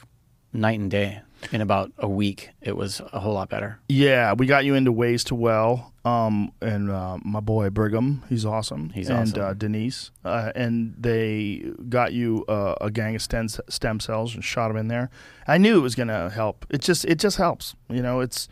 [0.53, 1.21] night and day.
[1.53, 3.79] In about a week, it was a whole lot better.
[3.87, 8.89] Yeah, we got you into Ways2Well, um, and uh, my boy Brigham, he's awesome.
[8.89, 9.41] He's and awesome.
[9.41, 14.43] uh, Denise, uh, and they got you uh, a gang of stem, stem cells and
[14.43, 15.09] shot them in there.
[15.47, 16.65] I knew it was going to help.
[16.69, 17.73] It just it just helps.
[17.89, 18.49] You know, it's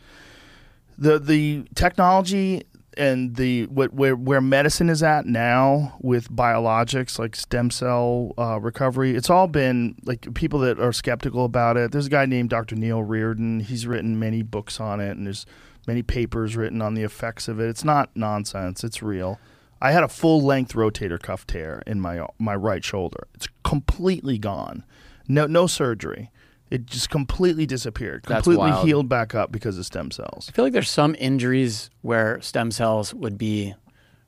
[0.96, 2.62] the the technology
[2.98, 8.58] and the what where where medicine is at now with biologics like stem cell uh,
[8.60, 9.14] recovery.
[9.14, 11.92] It's all been like people that are skeptical about it.
[11.92, 12.76] There's a guy named Dr.
[12.76, 13.60] Neil Riordan.
[13.60, 15.46] He's written many books on it, and there's
[15.86, 17.68] many papers written on the effects of it.
[17.68, 18.84] It's not nonsense.
[18.84, 19.38] It's real.
[19.80, 23.28] I had a full length rotator cuff tear in my my right shoulder.
[23.34, 24.84] It's completely gone.
[25.28, 26.30] No no surgery.
[26.70, 28.24] It just completely disappeared.
[28.28, 28.86] That's Completely wild.
[28.86, 30.46] healed back up because of stem cells.
[30.48, 33.74] I feel like there's some injuries where stem cells would be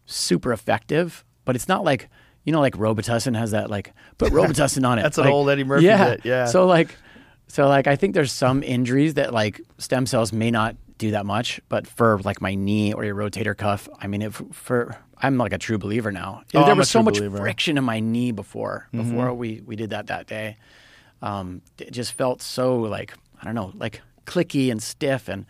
[0.07, 2.09] super effective, but it's not like
[2.45, 5.03] you know, like Robitussin has that like put Robitussin on it.
[5.03, 6.11] That's an old Eddie Murphy yeah.
[6.11, 6.47] bit, yeah.
[6.47, 6.95] So like,
[7.49, 11.27] so like, I think there's some injuries that like stem cells may not do that
[11.27, 15.37] much, but for like my knee or your rotator cuff, I mean, if for I'm
[15.37, 16.43] like a true believer now.
[16.55, 17.37] Oh, there I'm was so much believer.
[17.37, 17.45] Mm-hmm.
[17.45, 20.57] friction in my knee before before we we did that that day.
[21.23, 25.47] Um, it just felt so like I don't know, like clicky and stiff and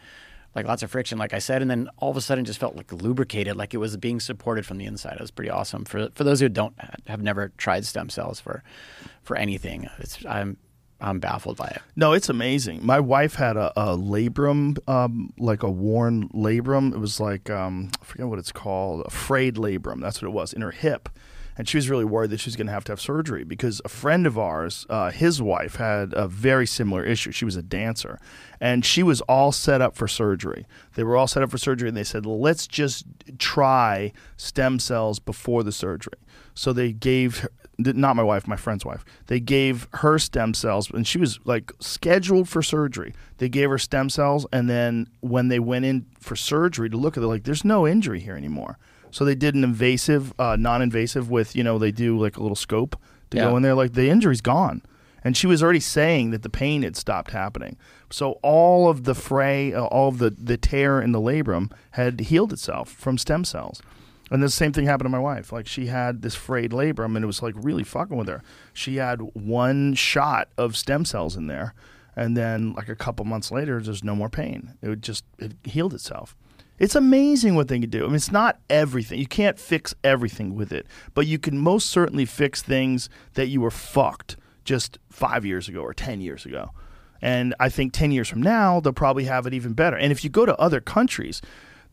[0.55, 2.77] like lots of friction, like I said, and then all of a sudden just felt
[2.77, 5.15] like lubricated, like it was being supported from the inside.
[5.15, 5.85] It was pretty awesome.
[5.85, 6.75] For for those who don't
[7.07, 8.63] have never tried stem cells for
[9.23, 10.57] for anything, it's I'm
[11.01, 11.83] I'm baffled by it.
[11.97, 12.85] No, it's amazing.
[12.85, 16.93] My wife had a, a labrum, um, like a worn labrum.
[16.93, 20.01] It was like um, I forget what it's called, a frayed labrum.
[20.01, 21.09] That's what it was in her hip,
[21.61, 23.83] and she was really worried that she was going to have to have surgery because
[23.85, 27.33] a friend of ours, uh, his wife, had a very similar issue.
[27.33, 28.19] She was a dancer,
[28.63, 30.67] and she was all set up for surgery.
[30.95, 33.05] They were all set up for surgery, and they said, "Let's just
[33.37, 36.15] try stem cells before the surgery."
[36.55, 37.47] So they gave
[37.77, 39.05] not my wife, my friend's wife.
[39.27, 43.13] They gave her stem cells, and she was like scheduled for surgery.
[43.37, 47.19] They gave her stem cells, and then when they went in for surgery to look
[47.19, 48.79] at it, like there's no injury here anymore.
[49.11, 52.57] So they did an invasive, uh, non-invasive with you know they do like a little
[52.57, 52.97] scope
[53.31, 53.45] to Yeah.
[53.45, 53.75] go in there.
[53.75, 54.83] Like the injury's gone,
[55.25, 57.77] and she was already saying that the pain had stopped happening.
[58.11, 62.21] So all of the fray, uh, all of the the tear in the labrum had
[62.21, 63.83] healed itself from stem cells.
[64.33, 65.51] And the same thing happened to my wife.
[65.53, 68.43] Like she had this frayed labrum, and it was like really fucking with her.
[68.73, 71.75] She had one shot of stem cells in there,
[72.15, 74.75] and then like a couple months later, there's no more pain.
[74.83, 76.37] It would just it healed itself.
[76.81, 78.05] It's amazing what they can do.
[78.05, 79.21] I mean, it's not everything.
[79.21, 83.61] You can't fix everything with it, but you can most certainly fix things that you
[83.61, 86.71] were fucked just five years ago or ten years ago.
[87.23, 89.97] And I think 10 years from now, they'll probably have it even better.
[89.97, 91.43] And if you go to other countries,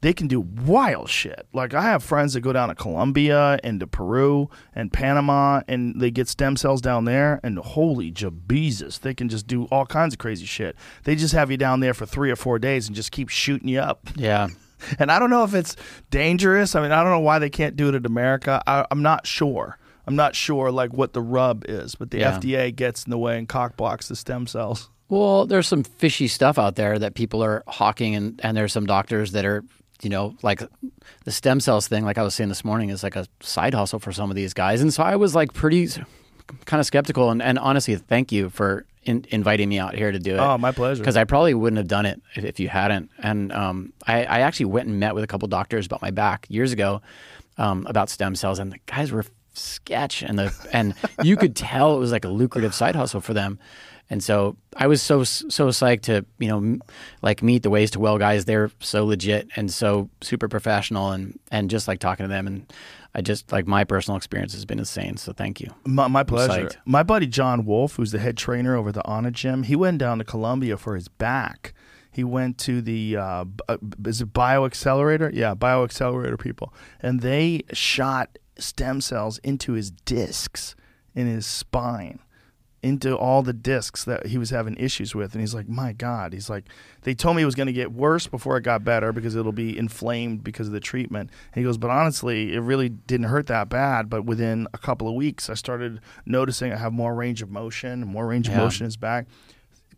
[0.02, 1.48] they can do wild shit.
[1.54, 6.00] Like I have friends that go down to Colombia and to Peru and Panama and
[6.00, 10.14] they get stem cells down there and holy Jesus, they can just do all kinds
[10.14, 10.76] of crazy shit.
[11.04, 13.68] They just have you down there for 3 or 4 days and just keep shooting
[13.68, 14.08] you up.
[14.16, 14.48] Yeah.
[15.00, 15.76] And I don't know if it's
[16.12, 16.76] dangerous.
[16.76, 18.62] I mean, I don't know why they can't do it in America.
[18.68, 19.78] I, I'm not sure.
[20.06, 22.38] I'm not sure like what the rub is, but the Yeah.
[22.38, 24.90] FDA gets in the way and cock blocks the stem cells.
[25.10, 28.86] Well, there's some fishy stuff out there that people are hawking, and, and there's some
[28.86, 29.64] doctors that are,
[30.02, 30.62] you know, like
[31.24, 34.00] the stem cells thing, like I was saying this morning, is like a side hustle
[34.00, 34.82] for some of these guys.
[34.82, 35.88] And so I was like pretty
[36.66, 37.30] kind of skeptical.
[37.32, 40.40] And, and honestly, thank you for in, inviting me out here to do it.
[40.40, 41.02] Oh, my pleasure.
[41.02, 43.10] Because I probably wouldn't have done it if, if you hadn't.
[43.18, 46.46] And um, I, I actually went and met with a couple doctors about my back
[46.50, 47.02] years ago
[47.58, 50.94] um, about stem cells, and the guys were sketch, and the and
[51.24, 53.60] you could tell it was like a lucrative side hustle for them.
[54.10, 56.78] And so I was so so psyched to you know
[57.22, 58.46] like meet the Ways2Well guys.
[58.46, 62.72] They're so legit and so super professional, and and just like talking to them, and
[63.14, 65.18] I just like my personal experience has been insane.
[65.18, 65.74] So thank you.
[65.86, 66.70] My, my pleasure.
[66.86, 69.98] My buddy John Wolf, who's the head trainer over at the Honor Gym, he went
[69.98, 71.74] down to Colombia for his back.
[72.12, 75.32] He went to the uh, uh, is it BioXcellerator?
[75.34, 80.76] Yeah, BioXcellerator people, and they shot stem cells into his discs
[81.14, 82.20] in his spine,
[82.84, 86.34] into all the discs that he was having issues with, and he's like, "My God!"
[86.34, 86.66] He's like,
[87.02, 89.52] "They told me it was going to get worse before it got better because it'll
[89.52, 93.48] be inflamed because of the treatment." And he goes, "But honestly, it really didn't hurt
[93.48, 94.10] that bad.
[94.10, 98.06] But within a couple of weeks, I started noticing I have more range of motion,
[98.06, 99.26] more range of motion is back."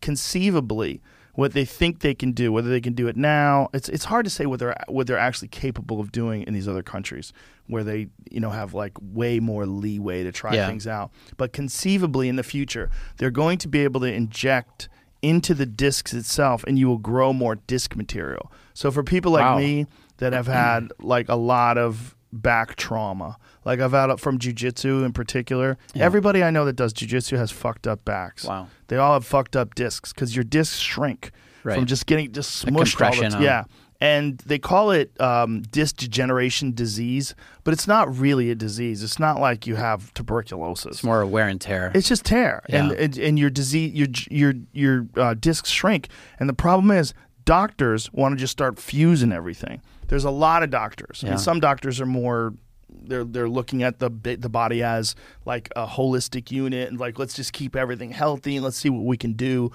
[0.00, 1.02] Conceivably,
[1.34, 4.24] what they think they can do, whether they can do it now, it's it's hard
[4.24, 7.32] to say what they're what they're actually capable of doing in these other countries
[7.66, 10.66] where they you know have like way more leeway to try Yeah.
[10.66, 11.10] things out.
[11.36, 14.88] But conceivably in the future, they're going to be able to inject
[15.22, 18.50] into the discs itself, and you will grow more disc material.
[18.74, 19.58] So for people like Wow.
[19.58, 23.36] me that have had like a lot of back trauma.
[23.64, 25.76] Like I've had from jujitsu in particular.
[25.94, 28.44] Everybody I know that does jujitsu has fucked up backs.
[28.44, 28.68] Wow.
[28.88, 31.30] They all have fucked up discs because your discs shrink
[31.62, 33.64] from just getting just smushed all the compression t- Yeah.
[34.02, 39.02] And they call it um, disc degeneration disease, but it's not really a disease.
[39.02, 40.86] It's not like you have tuberculosis.
[40.92, 41.92] It's more wear and tear.
[41.94, 42.96] It's just tear, and Yeah.
[42.98, 47.12] and, and your disease, your your your uh, discs shrink, and the problem is
[47.44, 49.82] doctors want to just start fusing everything.
[50.08, 51.20] There's a lot of doctors.
[51.22, 51.30] Yeah.
[51.30, 52.54] mean, some doctors are more.
[53.02, 57.34] They're they're looking at the the body as like a holistic unit, and like let's
[57.34, 59.70] just keep everything healthy and let's see what we can do.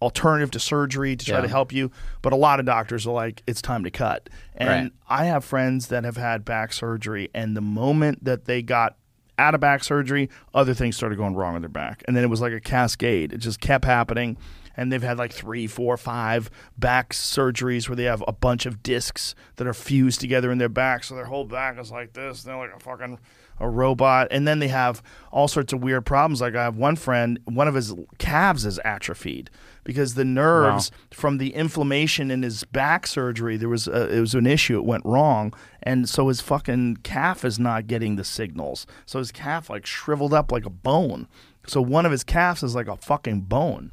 [0.00, 1.42] Alternative to surgery to try Yeah.
[1.42, 4.28] to help you, but a lot of doctors are like, it's time to cut.
[4.56, 4.92] And Right.
[5.08, 8.96] I have friends that have had back surgery, and the moment that they got
[9.38, 12.02] out of back surgery, other things started going wrong with their back.
[12.08, 13.32] And then it was like a cascade.
[13.32, 14.36] It just kept happening.
[14.76, 18.82] And they've had like three, four, five back surgeries where they have a bunch of
[18.82, 21.04] discs that are fused together in their back.
[21.04, 22.42] So their whole back is like this.
[22.42, 23.18] They're like a fucking
[23.62, 24.28] a robot.
[24.30, 26.40] And then they have all sorts of weird problems.
[26.40, 29.50] Like I have one friend, one of his calves is atrophied
[29.84, 34.34] because the nerves from the inflammation in his back surgery, there was a, it was
[34.34, 34.76] an issue.
[34.76, 38.86] It went wrong, and so his fucking calf is not getting the signals.
[39.06, 41.28] So his calf like shriveled up like a bone.
[41.66, 43.92] So one of his calves is like a fucking bone.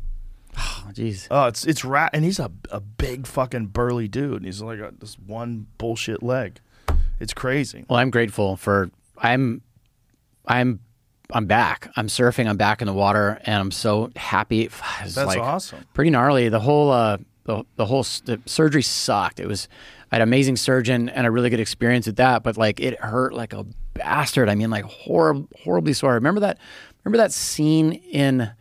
[0.58, 1.28] oh, jeez.
[1.30, 4.38] Oh, it's it's rat, and he's a a big fucking burly dude.
[4.38, 6.60] And he's like a, this one bullshit leg.
[7.20, 7.86] It's crazy.
[7.90, 9.62] Well, I'm grateful for I'm
[10.46, 10.80] I'm
[11.32, 11.92] I'm back.
[11.96, 12.48] I'm surfing.
[12.48, 14.68] I'm back in the water, and I'm so happy.
[15.02, 15.86] That's like awesome.
[15.94, 16.50] Pretty gnarly.
[16.50, 19.40] The whole uh, the the whole the surgery sucked.
[19.40, 19.68] It was
[20.12, 23.00] I had an amazing surgeon and a really good experience with that, but like it
[23.00, 24.50] hurt like a bastard.
[24.50, 26.14] I mean, like horrible, horribly sore.
[26.14, 26.58] Remember that?
[27.04, 28.52] Remember that scene in?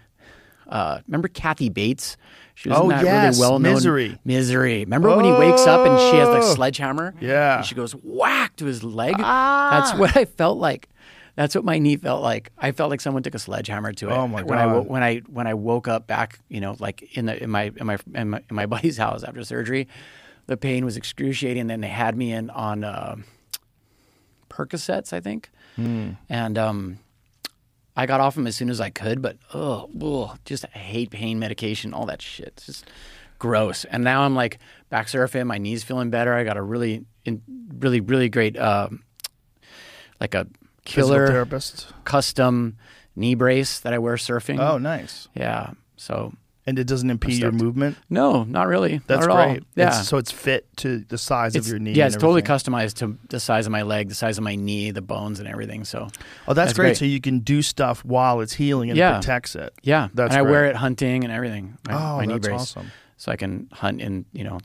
[0.69, 2.17] Uh, remember Kathy Bates?
[2.55, 4.19] She was Oh, in that yes, really well known Misery.
[4.25, 4.81] Misery.
[4.81, 6.55] Remember when he wakes up and she has the Oh.
[6.55, 7.15] sledgehammer?
[7.21, 7.59] Yeah.
[7.59, 9.15] And she goes whack to his leg.
[9.19, 9.69] Ah.
[9.71, 10.89] That's what I felt like.
[11.37, 12.51] That's what my knee felt like.
[12.59, 14.13] I felt like someone took a sledgehammer to it.
[14.13, 14.49] Oh, my god!
[14.51, 14.87] when I God.
[14.89, 17.87] when I when I woke up back, you know, like in the in my in
[17.87, 19.87] my in my, in my buddy's house after surgery,
[20.49, 21.69] the pain was excruciating.
[21.69, 23.15] Then they had me in on uh,
[24.49, 26.11] Percocets, I think, Hmm.
[26.29, 26.99] and um,
[27.99, 29.21] I got off them as soon as I could.
[29.21, 32.49] But oh, ugh, just I hate pain medication, all that shit.
[32.57, 32.87] It's just
[33.41, 33.85] gross.
[33.85, 34.59] And now I'm like
[34.89, 35.47] back surfing.
[35.47, 36.33] My knees feeling better.
[36.33, 37.43] I got a really, in,
[37.79, 39.03] really, really great, um,
[40.21, 40.47] like a
[40.85, 41.93] Physical killer therapist.
[42.05, 42.79] custom
[43.17, 44.61] knee brace that I wear surfing.
[44.61, 45.29] Oh, nice.
[45.35, 45.73] yeah.
[45.97, 46.33] So
[46.69, 47.97] And it doesn't impede your movement.
[48.11, 49.01] no, not really.
[49.07, 49.61] That's not at great.
[49.61, 49.67] all.
[49.75, 49.99] Yeah.
[50.01, 51.93] It's, so it's fit to the size It's- of your knee.
[51.93, 54.91] yeah, it's totally customized to the size of my leg, the size of my knee,
[54.91, 55.85] the bones, and everything.
[55.85, 56.09] So,
[56.47, 56.87] Oh, that's, That's great.
[56.89, 56.97] great.
[56.99, 59.13] So you can do stuff while it's healing and Yeah.
[59.17, 59.73] it protects it.
[59.83, 61.79] yeah, That's and I wear it hunting and everything.
[61.89, 62.91] My, Oh, my knee that's brace, awesome.
[63.17, 64.59] so I can hunt in you know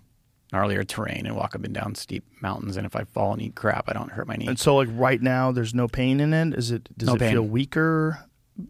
[0.52, 2.78] gnarlier terrain and walk up and down steep mountains.
[2.78, 4.48] And if I fall and eat crap, I don't hurt my knee.
[4.48, 6.54] And so, like right now, there's no pain in it.
[6.58, 6.90] Is it?
[6.98, 7.32] Does No it pain.
[7.32, 8.26] feel weaker?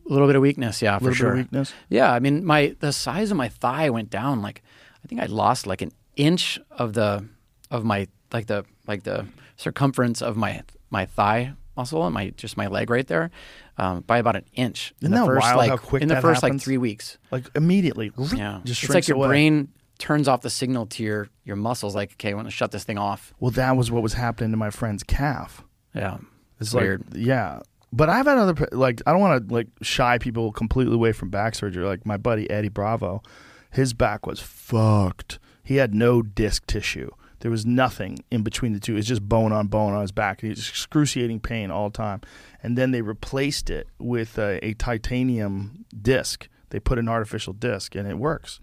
[0.09, 1.29] A little bit of weakness, yeah, for little sure.
[1.31, 1.73] bit of weakness.
[1.89, 4.41] Yeah, I mean, my the size of my thigh went down.
[4.41, 4.61] Like,
[5.03, 7.25] I think I lost like an inch of the
[7.71, 9.25] of my like the like the
[9.57, 13.31] circumference of my my thigh muscle and my just my leg right there
[13.77, 14.93] um, by about an inch.
[15.01, 16.59] in Isn't the that first wild like how quick in the first happens?
[16.61, 17.17] like three weeks.
[17.31, 18.11] Like immediately.
[18.35, 19.27] Yeah, Just it's like your away.
[19.27, 19.69] brain
[19.99, 21.95] turns off the signal to your your muscles.
[21.95, 23.33] Like, okay, I want to shut this thing off.
[23.39, 25.63] Well, that was what was happening to my friend's calf.
[25.95, 26.17] Yeah,
[26.59, 27.03] It's weird.
[27.13, 27.61] like yeah.
[27.95, 31.29] But I've had other like I don't want to like shy people completely away from
[31.29, 31.85] back surgery.
[31.85, 33.21] Like my buddy Eddie Bravo,
[33.69, 35.37] his back was fucked.
[35.63, 37.11] He had no disc tissue.
[37.41, 38.97] There was nothing in between the two.
[38.97, 40.41] It's just bone on bone on his back.
[40.41, 42.21] He was excruciating pain all the time.
[42.63, 46.47] And then they replaced it with a, a titanium disc.
[46.71, 48.59] They put an artificial disc, and it works.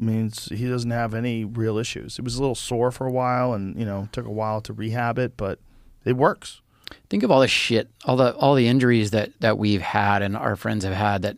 [0.00, 2.18] I mean, he doesn't have any real issues.
[2.18, 4.72] It was a little sore for a while, and you know, took a while to
[4.72, 5.60] rehab it, but
[6.04, 6.62] it works.
[7.10, 10.36] Think of all the shit all the all the injuries that that we've had and
[10.36, 11.36] our friends have had that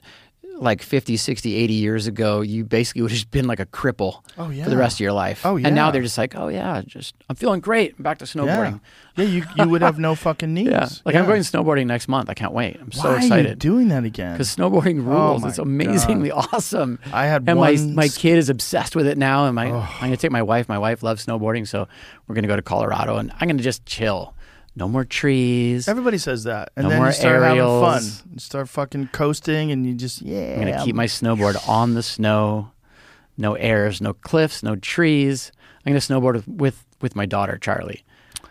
[0.61, 4.23] like 50 60 80 years ago you basically would have just been like a cripple
[4.37, 4.65] Oh, yeah.
[4.65, 5.69] for the rest of your life Oh, yeah.
[5.69, 8.81] and now they're just like oh yeah just i'm feeling great i'm back to snowboarding
[9.17, 9.31] Yeah, yeah.
[9.31, 10.67] You you would have no fucking knees.
[10.67, 13.27] yeah, like i'm going snowboarding next month i can't wait i'm so Why Are you
[13.27, 14.33] excited doing that again?
[14.33, 15.43] because snowboarding oh rules.
[15.43, 16.99] my it's amazingly awesome.
[17.13, 18.17] I had and my my Oh.
[18.19, 19.47] kid is obsessed with it now.
[19.47, 19.79] And my oh.
[20.01, 20.69] I'm gonna take my wife.
[20.69, 21.87] My wife loves snowboarding, so
[22.27, 24.35] we're gonna go to Colorado, and I'm gonna just chill.
[24.79, 25.89] No more trees.
[25.89, 27.95] Everybody says that, and No then more you start having fun.
[27.97, 28.23] aerials.
[28.33, 30.55] You start fucking coasting, and you just yeah.
[30.55, 32.71] I'm gonna keep my snowboard on the snow.
[33.37, 35.51] No airs, no cliffs, no trees.
[35.85, 38.05] I'm gonna snowboard with with, with my daughter Charlie.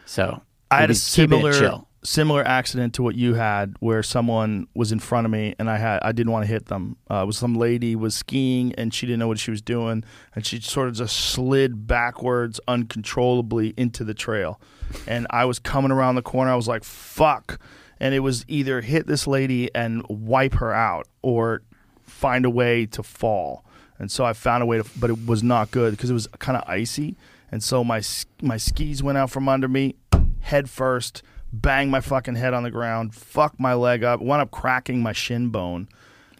[0.05, 1.87] So I had a it similar chill.
[2.07, 5.77] Similar accident to what you had, where someone was in front of me and I
[5.77, 6.95] had I didn't want to hit them.
[7.11, 10.05] Uh, it was some lady was skiing and she didn't know what she was doing,
[10.33, 14.61] and she sort of just slid backwards uncontrollably into the trail,
[15.05, 16.49] and I was coming around the corner.
[16.49, 17.59] I was like, "Fuck!"
[17.99, 21.61] And it was either hit this lady and wipe her out, or
[22.03, 23.65] find a way to fall.
[23.99, 26.27] And so I found a way to, but it was not good because it was
[26.39, 27.17] kind of icy.
[27.51, 28.01] And so my
[28.41, 29.95] my skis went out from under me,
[30.41, 31.21] head first,
[31.51, 35.13] banged my fucking head on the ground, fuck my leg up, wound up cracking my
[35.13, 35.87] shin bone.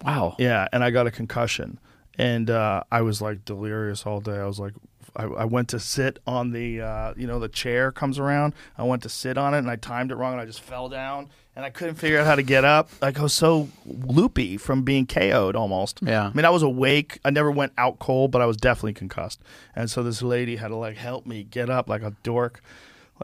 [0.06, 0.36] Wow.
[0.38, 1.80] Yeah, and I got a concussion,
[2.18, 4.38] and uh, I was like delirious all day.
[4.38, 4.74] I was like,
[5.16, 8.54] I, I went to sit on the, uh, you know, the chair comes around.
[8.78, 10.90] I went to sit on it, and I timed it wrong, and I just fell
[10.90, 12.90] down, and I couldn't figure out how to get up.
[13.02, 16.00] Like I was so loopy from being KO'd almost.
[16.04, 16.28] Yeah.
[16.28, 17.20] I mean, I was awake.
[17.26, 19.42] I never went out cold, but I was definitely concussed.
[19.76, 22.62] And so this lady had to like help me get up like a dork.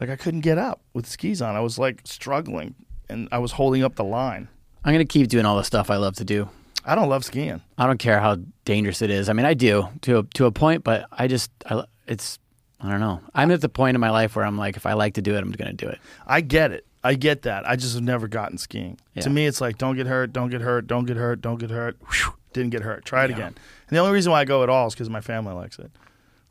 [0.00, 1.56] Like I couldn't get up with skis on.
[1.56, 2.74] I was like struggling,
[3.08, 4.48] and I was holding up the line.
[4.84, 6.48] I'm gonna keep doing all the stuff I love to do.
[6.84, 7.62] I don't love skiing.
[7.78, 9.28] I don't care how dangerous it is.
[9.28, 12.38] I mean, I do to a, to a point, but I just I, it's
[12.80, 13.20] I don't know.
[13.34, 15.34] I'm at the point in my life where I'm like, if I like to do
[15.34, 15.98] it, I'm going to do it.
[16.26, 16.86] I get it.
[17.02, 17.66] I get that.
[17.68, 18.98] I just have never gotten skiing.
[19.14, 19.22] Yeah.
[19.22, 21.70] To me, it's like don't get hurt, don't get hurt, don't get hurt, don't get
[21.70, 21.96] hurt.
[22.00, 23.04] Whew, didn't get hurt.
[23.04, 23.54] Try it again.
[23.88, 25.90] And the only reason why I go at all is because my family likes it.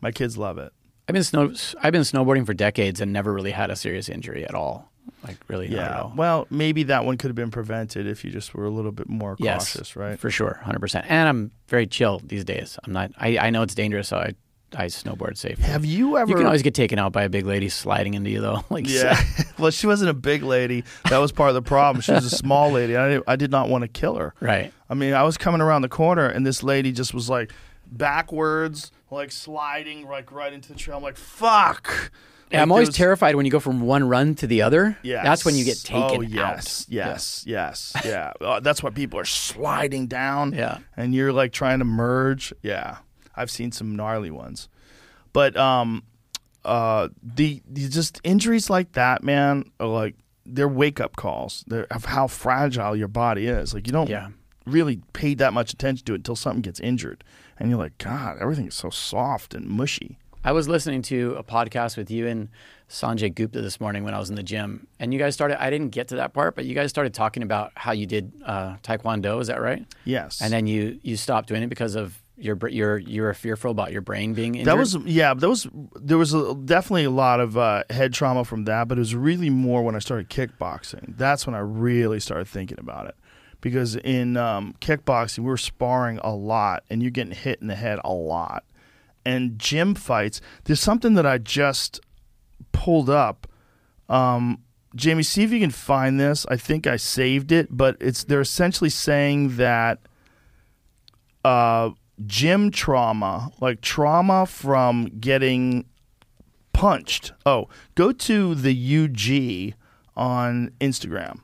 [0.02, 0.72] My kids love it.
[1.08, 4.46] I've been snow I've been snowboarding for decades and never really had a serious injury
[4.46, 4.90] at all.
[5.26, 6.02] Like really, not at Yeah.
[6.02, 6.14] all.
[6.16, 9.10] Well, maybe that one could have been prevented if you just were a little bit
[9.10, 10.18] more yes, cautious, right?
[10.18, 11.06] For sure, hundred percent.
[11.10, 12.78] And I'm very chill these days.
[12.86, 13.12] I'm not.
[13.18, 14.34] I, I know it's dangerous, so I
[14.76, 15.66] I snowboard safely.
[15.66, 16.30] Have you ever?
[16.32, 18.64] you can always get taken out by a big lady sliding into you though.
[18.70, 19.22] Like Yeah.
[19.60, 20.84] well, she wasn't a big lady.
[21.10, 22.02] That was part of the problem.
[22.02, 22.96] She was a small lady.
[22.98, 24.34] I, I did not want to kill her.
[24.40, 24.72] right.
[24.90, 27.52] I mean, I was coming around the corner, and this lady just was like
[27.92, 30.98] backwards, like sliding like right into the trail.
[30.98, 32.12] I'm like, fuck.
[32.52, 34.98] Yeah, Like, I'm always was- terrified when you go from one run to the other.
[35.02, 36.92] Yeah, That's when you get taken oh, yes, out.
[36.94, 38.34] Yes, yes, yeah.
[38.40, 40.54] Uh, that's why people are sliding down.
[40.54, 40.80] Yeah.
[40.96, 42.54] And you're like trying to merge.
[42.62, 42.98] Yeah.
[43.36, 44.70] I've seen some gnarly ones.
[45.32, 46.04] But um
[46.64, 51.64] uh the, the just injuries like that, man, are like they're wake up calls.
[51.68, 53.74] They're of how fragile your body is.
[53.74, 54.30] Like you don't Yeah.
[54.68, 57.24] really pay that much attention to it until something gets injured.
[57.60, 60.18] And you're like, God, everything is so soft and mushy.
[60.46, 62.50] I was listening to a podcast with you and
[62.90, 65.62] Sanjay Gupta this morning when I was in the gym, and you guys started.
[65.62, 68.34] I didn't get to that part, but you guys started talking about how you did
[68.46, 69.40] uh, Taekwondo.
[69.40, 69.86] Is that right?
[70.04, 70.42] Yes.
[70.42, 73.92] And then you you stopped doing it because of your your you were fearful about
[73.92, 74.68] your brain being injured.
[74.68, 75.34] That was yeah.
[75.34, 78.98] That was there was a, definitely a lot of uh, head trauma from that, but
[78.98, 81.18] it was really more when I started kickboxing.
[81.18, 83.16] That's when I really started thinking about it,
[83.64, 87.76] because in um, kickboxing we were sparring a lot, and you're getting hit in the
[87.76, 88.66] head a lot.
[89.26, 92.02] And gym fights, there's something that I just
[92.74, 93.48] pulled up.
[94.10, 94.60] Um,
[94.96, 96.46] Jamie, see if you can find this.
[96.50, 100.00] I think I saved it, but it's they're essentially saying that
[101.46, 101.92] uh,
[102.26, 105.86] gym trauma, like trauma from getting
[106.74, 107.32] punched.
[107.46, 109.76] Oh, go to the UG
[110.18, 111.40] on Instagram.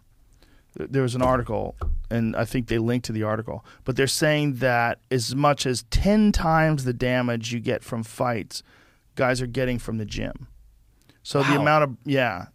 [0.77, 1.75] Th- There was an article,
[2.09, 5.83] and I think they linked to the article, but they're saying that as much as
[5.91, 8.63] 10 times the damage you get from fights,
[9.15, 10.47] guys are getting from the gym.
[11.23, 12.47] So the amount of, yeah,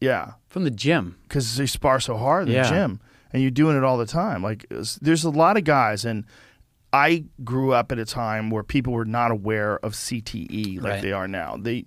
[0.00, 1.16] yeah from the gym.
[1.24, 2.62] because they spar so hard in Yeah.
[2.62, 3.00] the gym,
[3.32, 4.42] and you're doing it all the time.
[4.42, 6.24] Like there's a lot of guys, and
[6.92, 11.02] I grew up at a time where people were not aware of CTE like Right.
[11.02, 11.56] they are now.
[11.60, 11.84] They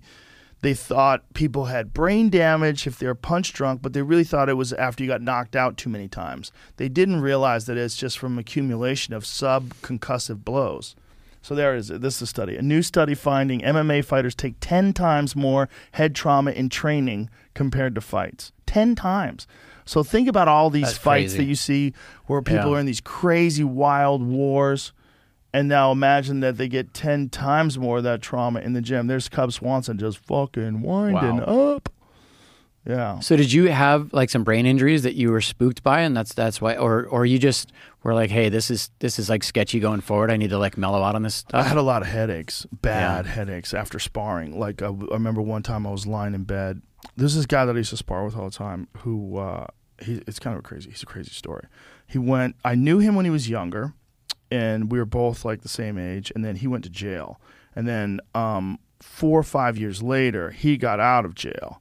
[0.60, 4.48] they thought people had brain damage if they were punch drunk, but they really thought
[4.48, 6.50] it was after you got knocked out too many times.
[6.78, 10.94] They didn't realize that it's just from accumulation of subconcussive blows.
[11.42, 11.88] So there it is.
[11.88, 12.56] This is a study.
[12.56, 17.94] A new study finding MMA fighters take 10 times more head trauma in training compared
[17.94, 18.52] to fights.
[18.66, 19.46] 10 times.
[19.84, 21.38] So think about all these That's fights crazy.
[21.38, 21.94] that you see
[22.26, 22.76] where people Yeah.
[22.76, 24.92] are in these crazy wild wars.
[25.52, 29.06] And now imagine that they get 10 times more of that trauma in the gym.
[29.06, 31.88] There's Cub Swanson just fucking winding up.
[32.86, 33.18] Yeah.
[33.20, 36.32] So did you have like some brain injuries that you were spooked by, and that's
[36.32, 37.70] that's why, or or you just
[38.02, 40.30] were like, hey, this is this is like sketchy going forward.
[40.30, 43.26] I need to like mellow out on this I had a lot of headaches, bad
[43.26, 43.32] Yeah.
[43.32, 44.58] headaches after sparring.
[44.58, 46.80] Like I, I remember one time I was lying in bed.
[47.16, 48.88] There's this guy that I used to spar with all the time.
[48.98, 49.66] Who uh,
[50.00, 50.88] he, it's kind of a crazy.
[50.90, 51.66] He's a crazy story.
[52.06, 52.56] He went.
[52.64, 53.92] I knew him when he was younger,
[54.50, 56.32] and we were both like the same age.
[56.34, 57.40] And then he went to jail.
[57.74, 61.80] And then um, four or five years later, he got out of jail,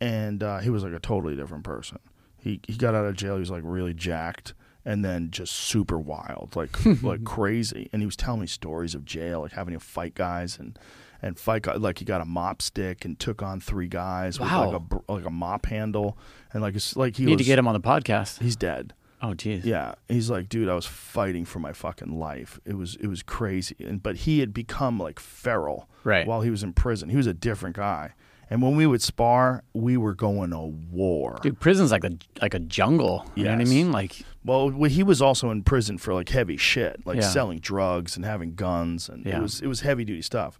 [0.00, 1.98] and uh, he was like a totally different person.
[2.36, 3.34] He he got out of jail.
[3.34, 4.54] He was like really jacked,
[4.84, 7.88] and then just super wild, like like crazy.
[7.92, 10.78] And he was telling me stories of jail, like having to fight guys, and
[11.22, 14.80] and fight like he got a mop stick and took on three guys with like
[14.80, 16.18] a like a mop handle
[16.52, 18.40] and like it's like he You need was, to get him on the podcast.
[18.40, 18.92] He's dead.
[19.24, 19.64] Oh, geez.
[19.64, 22.58] Yeah, he's like, dude, I was fighting for my fucking life.
[22.64, 26.26] It was it was crazy, and but he had become like feral Right.
[26.26, 27.08] while he was in prison.
[27.08, 28.14] He was a different guy,
[28.50, 31.38] and when we would spar, we were going to war.
[31.40, 32.10] Dude, prison's like a
[32.40, 33.24] like a jungle.
[33.36, 33.92] You know what I mean?
[33.92, 37.28] Like, Well, he was also in prison for like heavy shit, like Yeah.
[37.30, 39.38] selling drugs and having guns, and Yeah.
[39.38, 40.58] it was it was heavy duty stuff.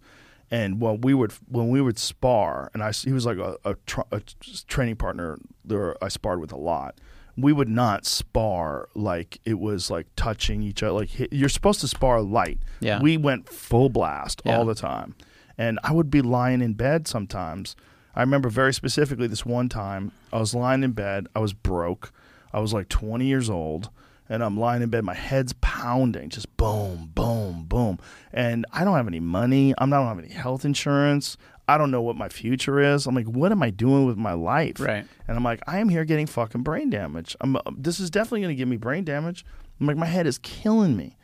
[0.49, 3.75] And when we would when we would spar, and I he was like a, a,
[3.85, 4.21] tr- a
[4.67, 6.97] training partner there I sparred with a lot.
[7.35, 10.91] We would not spar like it was like touching each other.
[10.93, 12.59] Like you're supposed to spar light.
[12.79, 13.01] Yeah.
[13.01, 14.57] we went full blast Yeah.
[14.57, 15.15] all the time,
[15.57, 17.75] and I would be lying in bed sometimes.
[18.15, 21.27] I remember very specifically this one time I was lying in bed.
[21.35, 22.11] I was broke.
[22.53, 23.89] I was like 20 years old,
[24.29, 25.03] and I'm lying in bed.
[25.03, 27.97] My head's pounding, just boom, boom, boom.
[28.31, 29.73] And I don't have any money.
[29.79, 31.35] I'm not, I don't have any health insurance.
[31.67, 33.05] I don't know what my future is.
[33.07, 34.79] I'm like, what am I doing with my life?
[34.79, 35.05] Right.
[35.27, 37.35] And I'm like, I am here getting fucking brain damage.
[37.41, 37.57] I'm.
[37.77, 39.45] This is definitely going to give me brain damage.
[39.79, 41.15] I'm like, my head is killing me,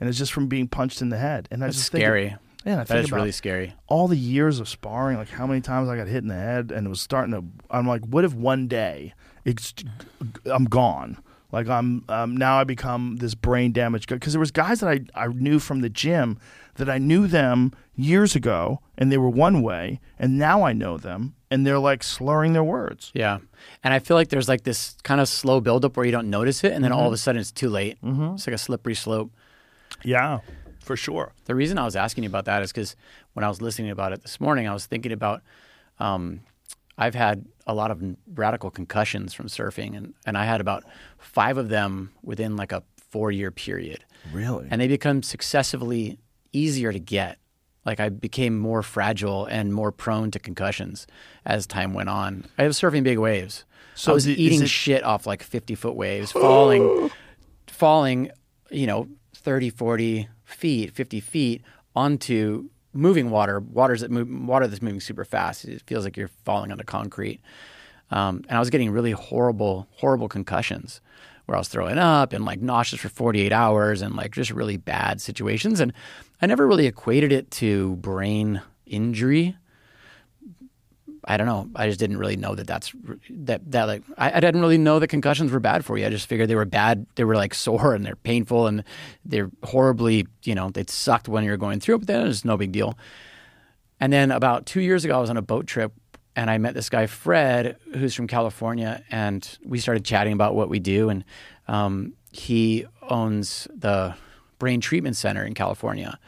[0.00, 1.48] and it's just from being punched in the head.
[1.50, 2.36] And I that's just think- scary.
[2.64, 3.74] yeah, I That think is really scary.
[3.86, 6.72] all the years of sparring, like how many times I got hit in the head,
[6.72, 7.44] and it was starting to.
[7.70, 9.14] I'm like, what if one day
[9.44, 9.72] it's,
[10.46, 11.18] I'm gone?
[11.52, 14.88] Like I'm um, now I become this brain damage guy because there was guys that
[14.90, 16.38] I I knew from the gym
[16.74, 20.98] that I knew them years ago and they were one way, and now I know
[20.98, 23.10] them and they're like slurring their words.
[23.14, 23.38] Yeah.
[23.82, 26.64] And I feel like there's like this kind of slow buildup where you don't notice
[26.64, 27.14] it, and then all of Mm-hmm.
[27.14, 27.98] a sudden it's too late.
[28.02, 29.30] It's like a slippery slope.
[30.02, 30.40] Yeah,
[30.80, 31.32] for sure.
[31.46, 32.96] The reason I was asking you about that is because
[33.34, 35.42] when I was listening about it this morning, I was thinking about
[35.98, 36.40] um,
[36.98, 38.02] I've had a lot of
[38.34, 40.84] radical concussions from surfing, and, and I had about
[41.18, 44.04] five of them within like a four year period.
[44.32, 44.66] Really?
[44.70, 46.18] And they become successively
[46.54, 47.38] easier to get.
[47.84, 51.06] Like I became more fragile and more prone to concussions
[51.44, 52.46] as time went on.
[52.56, 53.64] I was surfing big waves.
[53.94, 57.10] So I was the- eating it- shit off like 50 foot waves, falling,
[57.66, 58.30] falling,
[58.70, 61.62] you know, 30, 40 feet, 50 feet
[61.94, 65.64] onto moving water, waters that move, water that's moving super fast.
[65.64, 67.40] It feels like you're falling onto concrete.
[68.10, 71.00] Um, and I was getting really horrible, horrible concussions
[71.46, 74.76] where I was throwing up and like nauseous for 48 hours and like just really
[74.76, 75.80] bad situations.
[75.80, 75.92] And
[76.44, 79.56] I never really equated it to brain injury.
[81.24, 81.70] I don't know.
[81.74, 82.92] I just didn't really know that that's
[83.30, 86.04] that that like I, I didn't really know that concussions were bad for you.
[86.04, 87.06] I just figured they were bad.
[87.14, 88.84] They were like sore and they're painful and
[89.24, 91.98] they're horribly you know they sucked when you're going through it.
[92.00, 92.98] But then it's no big deal.
[93.98, 95.94] And then about two years ago, I was on a boat trip
[96.36, 100.68] and I met this guy Fred, who's from California, and we started chatting about what
[100.68, 101.08] we do.
[101.08, 101.24] And
[101.68, 104.14] um, he owns the
[104.58, 106.18] Brain Treatment Center in California,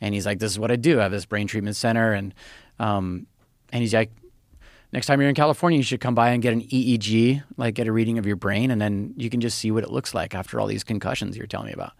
[0.00, 1.00] and he's like, "This is what I do.
[1.00, 2.34] I have this brain treatment center." And
[2.78, 3.26] um,
[3.72, 4.10] and he's like,
[4.92, 7.86] next time you're in California, you should come by and get an EEG, like get
[7.86, 10.34] a reading of your brain, and then you can just see what it looks like
[10.34, 11.92] after all these concussions you're telling me about.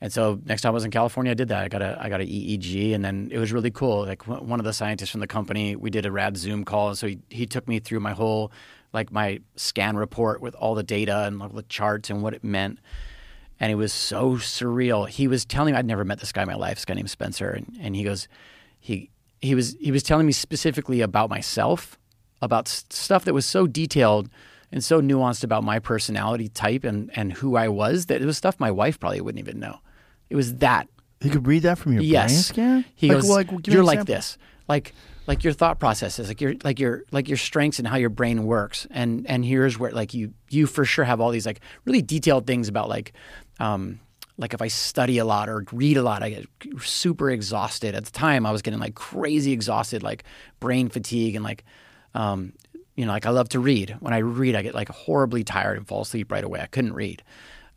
[0.00, 1.64] And so next time I was in California, I did that.
[1.64, 4.06] I got a I got an EEG, and then it was really cool.
[4.06, 6.98] Like one of the scientists from the company, we did a rad Zoom call, and
[6.98, 8.52] so he he took me through my whole
[8.92, 12.44] like my scan report with all the data and all the charts and what it
[12.44, 12.78] meant.
[13.60, 15.08] And it was so surreal.
[15.08, 16.76] He was telling me I'd never met this guy in my life.
[16.76, 18.28] This guy named Spencer, and, and he goes,
[18.78, 21.98] he he was he was telling me specifically about myself,
[22.40, 24.28] about stuff that was so detailed
[24.70, 28.36] and so nuanced about my personality type and and who I was that it was
[28.36, 29.80] stuff my wife probably wouldn't even know.
[30.30, 30.88] It was that
[31.20, 32.46] he could read that from your brain yes.
[32.46, 32.84] scan.
[32.94, 34.38] He Like, goes, well, like, "You're like this,
[34.68, 34.94] like
[35.26, 38.44] like your thought processes, like your like your like your strengths and how your brain
[38.44, 42.02] works, and and here's where like you you for sure have all these like really
[42.02, 43.12] detailed things about like."
[43.58, 44.00] Um,
[44.38, 46.46] like if I study a lot or read a lot, I get
[46.80, 47.94] super exhausted.
[47.94, 50.24] At the time, I was getting like crazy exhausted, like
[50.60, 51.64] brain fatigue, and like,
[52.14, 52.52] um,
[52.94, 53.96] you know, like I love to read.
[54.00, 56.60] When I read, I get like horribly tired and fall asleep right away.
[56.60, 57.22] I couldn't read.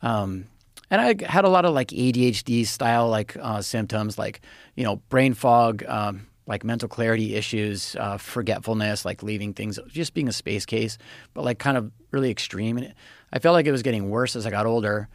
[0.04, 0.46] Um,
[0.92, 4.42] and I had a lot of like ADHD style like uh, symptoms, like
[4.76, 10.14] you know brain fog, um, like mental clarity issues, uh, forgetfulness, like leaving things, just
[10.14, 10.98] being a space case,
[11.34, 12.78] but like kind of really extreme.
[12.78, 12.94] And
[13.34, 15.08] I felt like it was getting worse as I got older.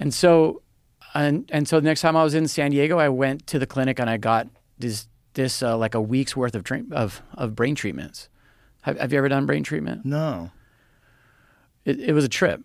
[0.00, 0.62] And so,
[1.14, 3.66] and and so the next time I was in San Diego, I went to the
[3.66, 4.46] clinic and I got
[4.78, 8.28] this this uh, like a week's worth of tra- of of brain treatments.
[8.82, 10.04] Have, have you ever done brain treatment?
[10.04, 10.50] No.
[11.84, 12.62] It, it was a trip.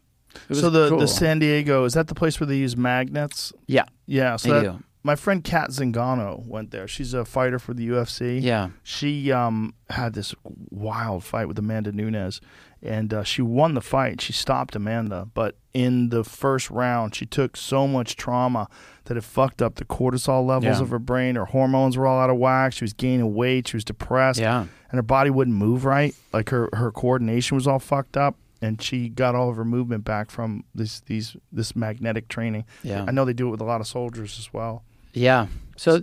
[0.50, 1.00] Was So the cool.
[1.00, 3.52] the San Diego is that the place where they use magnets?
[3.68, 4.36] yeah Yeah.
[4.36, 4.84] So They that, do.
[5.06, 6.88] My friend Cat Zingano went there.
[6.88, 8.42] She's a fighter for the UFC.
[8.42, 8.70] Yeah.
[8.84, 10.34] She um, had this
[10.70, 12.40] wild fight with Amanda Nunes,
[12.82, 14.22] and uh, she won the fight.
[14.22, 18.70] She stopped Amanda, but in the first round, she took so much trauma
[19.06, 20.82] that it fucked up the cortisol levels Yeah.
[20.82, 21.36] of her brain.
[21.36, 22.72] Her hormones were all out of whack.
[22.72, 23.68] She was gaining weight.
[23.68, 24.40] She was depressed.
[24.40, 24.62] Yeah.
[24.62, 26.16] and her body wouldn't move right.
[26.32, 28.36] Like her her coordination was all fucked up.
[28.62, 32.64] And she got all of her movement back from this these this magnetic training.
[32.84, 33.04] Yeah.
[33.06, 34.84] I know they do it with a lot of soldiers as well.
[35.14, 35.48] Yeah.
[35.78, 36.02] So,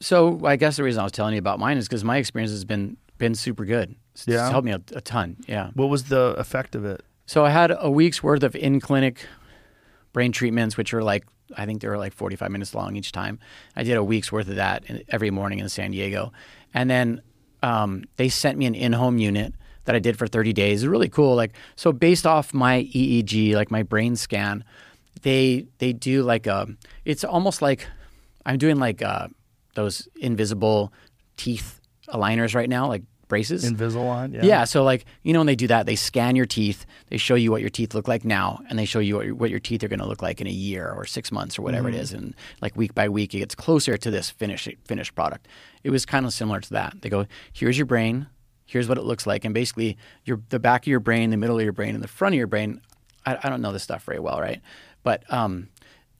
[0.00, 2.50] so I guess the reason I was telling you about mine is because my experience
[2.50, 3.94] has been been super good.
[4.14, 4.50] It's, it's Yeah?
[4.50, 5.36] helped me a, a ton.
[5.46, 5.70] Yeah.
[5.74, 7.02] What was the effect of it?
[7.26, 9.26] So I had a week's worth of in clinic
[10.12, 11.26] brain treatments, which are like
[11.56, 13.38] I think they were like 45 minutes long each time.
[13.76, 16.32] I did a week's worth of that in, every morning in San Diego,
[16.72, 17.22] and then
[17.62, 20.82] um, they sent me an in-home unit that I did for 30 days.
[20.82, 21.34] It's really cool.
[21.34, 24.64] Like so, based off my EEG, like my brain scan,
[25.22, 26.68] they they do like a.
[27.04, 27.86] It's almost like
[28.46, 29.28] I'm doing like uh,
[29.74, 30.92] those invisible
[31.36, 33.64] teeth aligners right now, like braces.
[33.64, 34.34] Invisalign?
[34.34, 34.44] Yeah.
[34.44, 34.64] Yeah.
[34.64, 36.84] So like you know when they do that, they scan your teeth.
[37.08, 39.34] They show you what your teeth look like now, and they show you what your,
[39.34, 41.62] what your teeth are going to look like in a year or six months or
[41.62, 42.12] whatever it is.
[42.12, 45.48] And like week by week, it gets closer to this finished finished product.
[45.82, 47.00] It was kind of similar to that.
[47.00, 48.26] They go, here's your brain,
[48.66, 51.56] here's what it looks like, and basically your the back of your brain, the middle
[51.56, 52.82] of your brain, and the front of your brain.
[53.24, 54.60] I, I don't know this stuff very well, right?
[55.02, 55.68] But um,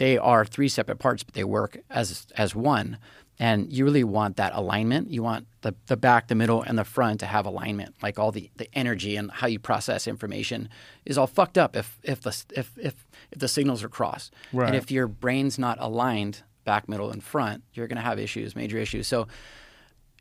[0.00, 2.96] they are three separate parts, but they work as as one.
[3.38, 5.10] And you really want that alignment.
[5.10, 7.94] You want the, the back, the middle, and the front to have alignment.
[8.02, 10.68] Like all the, the energy and how you process information
[11.06, 14.32] is all fucked up if if the if if, if the signals are crossed.
[14.54, 14.68] Right.
[14.68, 18.56] And if your brain's not aligned, back, middle, and front, you're going to have issues,
[18.56, 19.06] major issues.
[19.06, 19.28] So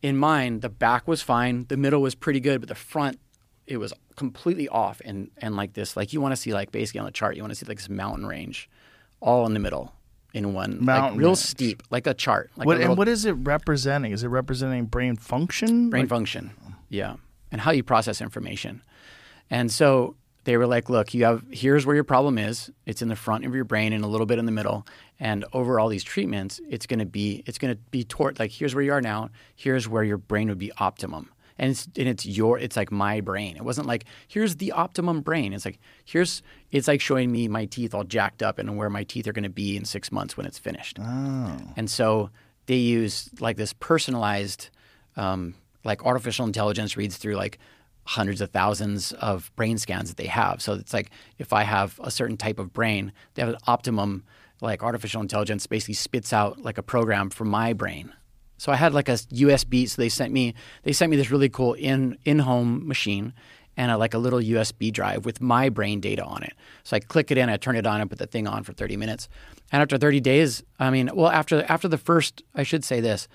[0.02, 3.18] in mine, the back was fine, the middle was pretty good, but the front
[3.66, 7.00] it was completely off and and like this like you want to see like basically
[7.00, 8.68] on the chart you want to see like this mountain range
[9.22, 9.94] all in the middle
[10.34, 11.40] in one like Mountain real range.
[11.40, 14.12] steep like a chart like What, a little and what is it representing?
[14.12, 15.90] Is it representing brain function?
[15.90, 16.52] brain Like- function
[16.90, 17.16] yeah
[17.52, 18.82] and how you process information
[19.50, 20.16] and so
[20.46, 23.46] they were like look you have here's where your problem is it's in the front
[23.46, 24.86] of your brain and a little bit in the middle
[25.20, 28.52] and over all these treatments it's going to be it's going to be toward like
[28.52, 31.30] here's where you are now here's where your brain would be optimum
[31.60, 35.22] and it's and it's your it's like my brain it wasn't like here's the optimum
[35.22, 36.42] brain it's like here's
[36.72, 39.44] it's like showing me my teeth all jacked up and where my teeth are going
[39.44, 40.98] to be in six months when it's finished
[41.78, 42.32] and so
[42.70, 44.70] they use like this personalized,
[45.18, 47.58] um, like artificial intelligence reads through like
[48.04, 50.62] hundreds of thousands of brain scans that they have.
[50.62, 54.24] So it's like if I have a certain type of brain, they have an optimum,
[54.62, 58.14] like artificial intelligence basically spits out like a program for my brain.
[58.60, 59.90] So I had like a USB.
[59.90, 60.54] So they sent me
[60.84, 63.34] they sent me this really cool in in home machine
[63.76, 66.54] and a, like a little USB drive with my brain data on it.
[66.84, 68.74] So I click it in, I turn it on, and put the thing on for
[68.74, 69.30] 30 minutes.
[69.72, 73.28] And after 30 days, I mean, well, after after the first, I should say this,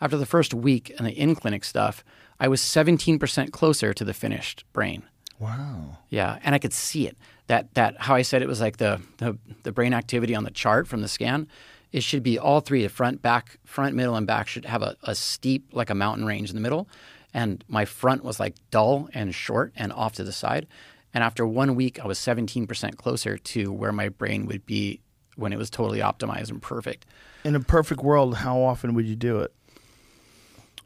[0.00, 2.02] after the first week and the in clinic stuff,
[2.40, 5.02] I was 17% closer to the finished brain.
[5.38, 5.98] Wow.
[6.08, 7.16] Yeah, and I could see it.
[7.48, 10.50] That that how I said it was like the the, the brain activity on the
[10.50, 11.46] chart from the scan.
[11.92, 14.96] It should be all three: the front, back, front, middle, and back should have a,
[15.02, 16.88] a steep, like a mountain range in the middle.
[17.32, 20.66] And my front was like dull and short and off to the side.
[21.14, 25.00] And after one week, I was 17% closer to where my brain would be
[25.36, 27.06] when it was totally optimized and perfect.
[27.44, 29.52] In a perfect world, how often would you do it?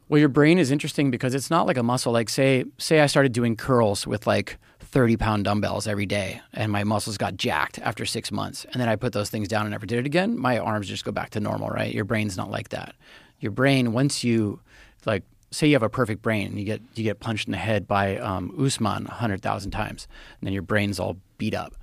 [0.07, 2.13] Well, your brain is interesting because it's not like a muscle.
[2.13, 6.71] Like say say I started doing curls with like 30 pound dumbbells every day and
[6.71, 8.65] my muscles got jacked after six months.
[8.71, 10.37] And then I put those things down and never did it again.
[10.37, 11.93] My arms just go back to normal, right?
[11.93, 12.95] Your brain's not like that.
[13.39, 14.61] Your brain, once you
[15.05, 17.57] like say you have a perfect brain and you get you get punched in the
[17.57, 20.07] head by um, Usman 100,000 times
[20.39, 21.75] and then your brain's all beat up.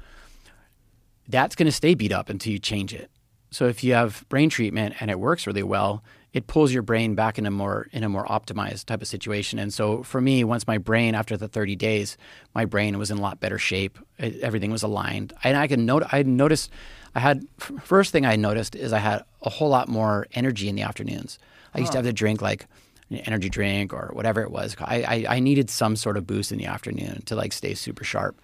[1.29, 3.11] That's going to stay beat up until you change it.
[3.51, 7.15] So if you have brain treatment and it works really well, it pulls your brain
[7.15, 9.59] back in a more in a more optimized type of situation.
[9.59, 12.17] And so for me, once my brain after the 30 days,
[12.55, 13.99] my brain was in a lot better shape.
[14.19, 15.35] It, everything was aligned.
[15.45, 16.71] And I can note I noticed
[17.15, 20.75] I had first thing I noticed is I had a whole lot more energy in
[20.75, 21.39] the afternoons.
[21.75, 22.67] I used to have to drink like
[23.11, 24.77] an energy drink or whatever it was.
[24.81, 28.05] I, I, I needed some sort of boost in the afternoon to like stay super
[28.05, 28.41] sharp.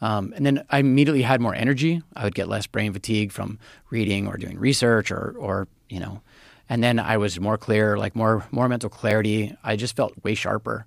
[0.00, 2.02] Um, and then I immediately had more energy.
[2.14, 3.58] I would get less brain fatigue from
[3.90, 6.20] reading or doing research or, or you know,
[6.68, 9.54] and then I was more clear, like more more mental clarity.
[9.64, 10.86] I just felt way sharper.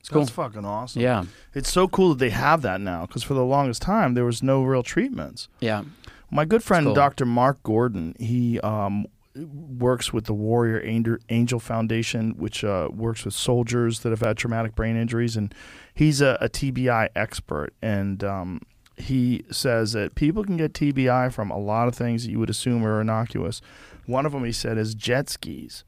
[0.00, 0.20] It's cool.
[0.22, 1.02] That's fucking awesome.
[1.02, 4.24] Yeah, It's so cool that they have that now because for the longest time there
[4.24, 5.48] was no real treatments.
[5.58, 5.82] yeah,
[6.30, 6.94] My good friend cool.
[6.94, 7.26] Dr.
[7.26, 10.80] Mark Gordon, he um, works with the Warrior
[11.28, 15.52] Angel- Foundation, which uh, works with soldiers that have had traumatic brain injuries, and
[15.92, 17.74] he's a, a TBI expert.
[17.82, 18.60] And um,
[18.96, 22.48] he says that people can get TBI from a lot of things that you would
[22.50, 23.60] assume are innocuous,
[24.06, 25.84] One of them, he said, is jet skis.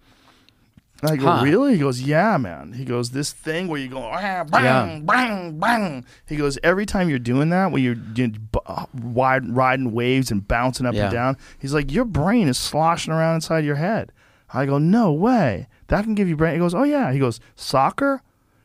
[1.01, 1.45] And I go, Huh.
[1.45, 1.75] really?
[1.75, 2.73] He goes, yeah, man.
[2.73, 5.01] He goes, this thing where you go, ah, bang, Yeah.
[5.05, 6.05] bang, bang.
[6.27, 10.33] He goes, every time you're doing that, when you're you b- uh, wide, riding waves
[10.33, 11.05] and bouncing up Yeah.
[11.05, 14.11] and down, he's like, your brain is sloshing around inside your head.
[14.53, 15.69] I go, no way.
[15.87, 16.55] That can give you brain.
[16.55, 17.13] He goes, oh yeah.
[17.13, 18.23] He goes, soccer.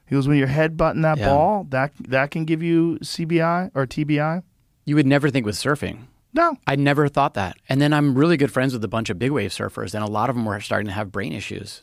[0.08, 1.28] He goes, when you're headbutting that Yeah.
[1.30, 4.41] ball, that that can give you CBI or TBI.
[4.86, 6.08] You would never think with surfing.
[6.34, 7.58] No, I never thought that.
[7.70, 10.08] And then I'm really good friends with a bunch of big wave surfers, and a
[10.08, 11.82] lot of them were starting to have brain issues.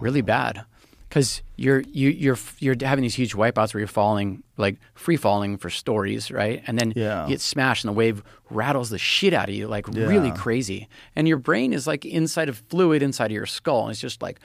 [0.00, 0.64] Really bad.
[1.08, 5.56] Because you're you you're you're having these huge wipeouts where you're falling like free falling
[5.58, 6.64] for stories, right?
[6.66, 7.22] And then Yeah.
[7.24, 10.88] you get smashed, and the wave rattles the shit out of you, like really crazy.
[11.14, 14.22] And your brain is like inside of fluid inside of your skull, and it's just
[14.22, 14.40] like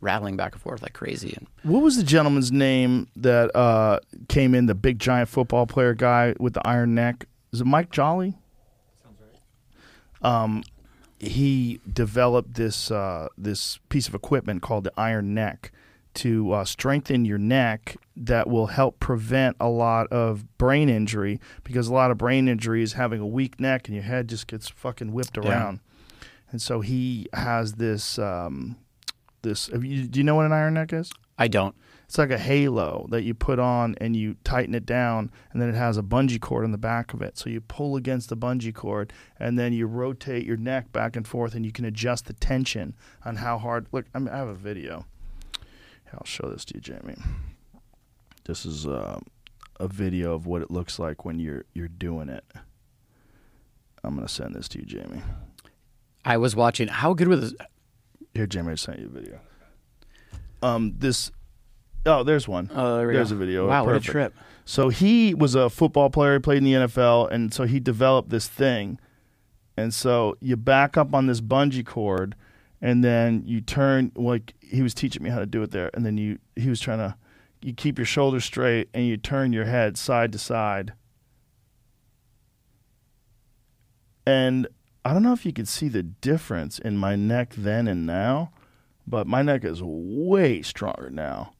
[0.00, 1.34] rattling back and forth like crazy.
[1.36, 3.98] And What was the gentleman's name that uh,
[4.28, 7.26] came in, the big giant football player guy with the iron neck?
[7.52, 8.38] Is it Mike Jolly?
[9.02, 10.32] Sounds right.
[10.42, 10.64] Um,
[11.18, 15.70] he developed this uh, this piece of equipment called the iron neck
[16.14, 21.88] to uh, strengthen your neck that will help prevent a lot of brain injury because
[21.88, 24.68] a lot of brain injury is having a weak neck and your head just gets
[24.68, 25.80] fucking whipped around.
[26.20, 26.28] Yeah.
[26.50, 28.76] And so he has this um,
[29.42, 29.68] this.
[29.68, 31.10] You, do you know what an iron neck is?
[31.38, 31.74] I don't.
[32.12, 35.70] It's like a halo that you put on and you tighten it down, and then
[35.70, 37.38] it has a bungee cord on the back of it.
[37.38, 41.26] So you pull against the bungee cord, and then you rotate your neck back and
[41.26, 42.94] forth, and you can adjust the tension
[43.24, 43.86] on how hard.
[43.92, 45.06] Look, I, mean, I have a video.
[46.12, 47.16] I'll show this to you, Jamie.
[48.44, 49.18] This is uh,
[49.80, 52.44] a video of what it looks like when you're you're doing it.
[54.04, 55.22] I'm gonna send this to you, Jamie.
[56.26, 56.88] I was watching.
[56.88, 57.54] How good was this?
[58.34, 59.40] Here, Jamie, I sent you a video.
[60.62, 61.30] Um, this.
[62.04, 62.70] Oh, there's one.
[62.74, 63.36] Oh, there we there's go.
[63.36, 63.68] a video.
[63.68, 64.34] Wow, what a trip.
[64.64, 68.30] So he was a football player, he played in the NFL, and so he developed
[68.30, 68.98] this thing.
[69.76, 72.34] And so you back up on this bungee cord,
[72.80, 76.04] and then you turn like he was teaching me how to do it there, and
[76.04, 77.16] then you he was trying to
[77.62, 80.92] you keep your shoulders straight and you turn your head side to side.
[84.26, 84.66] And
[85.04, 88.52] I don't know if you could see the difference in my neck then and now,
[89.06, 91.54] but my neck is way stronger now.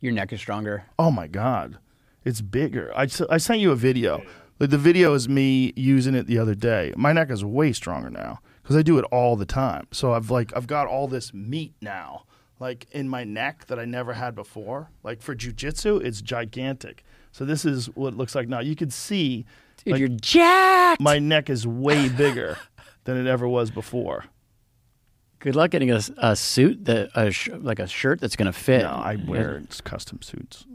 [0.00, 0.84] Your neck is stronger.
[0.98, 1.78] Oh my god,
[2.24, 2.92] it's bigger.
[2.96, 4.22] I I sent you a video.
[4.60, 6.92] Like the video is me using it the other day.
[6.96, 9.86] My neck is way stronger now because I do it all the time.
[9.92, 12.24] So I've like I've got all this meat now,
[12.58, 14.90] like in my neck that I never had before.
[15.02, 17.04] Like for jujitsu, it's gigantic.
[17.32, 18.60] So this is what it looks like now.
[18.60, 19.46] You can see
[19.84, 21.00] Dude, like, you're jacked.
[21.00, 22.58] my neck is way bigger
[23.04, 24.24] than it ever was before.
[25.40, 28.82] Good luck getting a, a suit that a sh- like a shirt that's gonna fit.
[28.82, 30.66] No, I wear custom suits.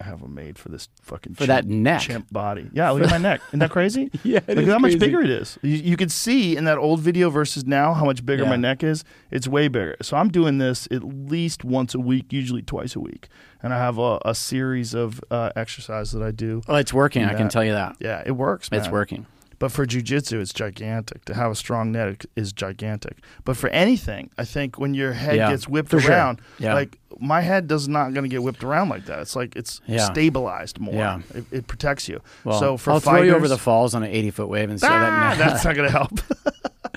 [0.00, 2.02] I have them made for this fucking For that neck.
[2.02, 2.70] chimp body.
[2.72, 3.40] Yeah, look at my neck.
[3.48, 4.10] Isn't that crazy?
[4.22, 4.98] Yeah, look how much crazy.
[4.98, 5.58] bigger it is.
[5.60, 8.50] You, you could see in that old video versus now how much bigger Yeah.
[8.50, 9.02] my neck is.
[9.32, 9.96] It's way bigger.
[10.02, 13.26] So I'm doing this at least once a week, usually twice a week,
[13.60, 16.62] and I have a, a series of uh, exercises that I do.
[16.68, 17.24] Well, it's working.
[17.24, 17.96] I can tell you that.
[17.98, 18.68] Yeah, it works.
[18.70, 19.26] It's working.
[19.58, 21.24] But for jujitsu, it's gigantic.
[21.24, 23.18] To have a strong neck is gigantic.
[23.44, 26.12] But for anything, I think when your head Yeah, gets whipped for sure.
[26.12, 26.74] around, Yeah.
[26.74, 29.18] like my head does not going to get whipped around like that.
[29.18, 30.04] It's like it's Yeah.
[30.04, 30.94] stabilized more.
[30.94, 31.20] Yeah.
[31.34, 32.20] It, it protects you.
[32.44, 34.70] Well, so for I'll fighters, throw you over the falls on an 80 foot wave
[34.70, 36.12] and Ah, that that's not going to help.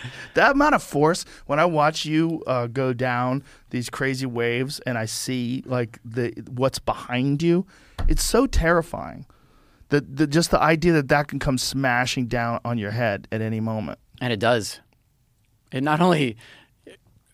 [0.35, 4.97] that amount of force when I watch you uh, go down these crazy waves and
[4.97, 7.65] I see like the what's behind you,
[8.07, 9.25] it's so terrifying.
[9.91, 13.41] The, the just the idea that that can come smashing down on your head at
[13.41, 13.99] any moment.
[14.19, 14.79] and it does.
[15.71, 16.35] It not only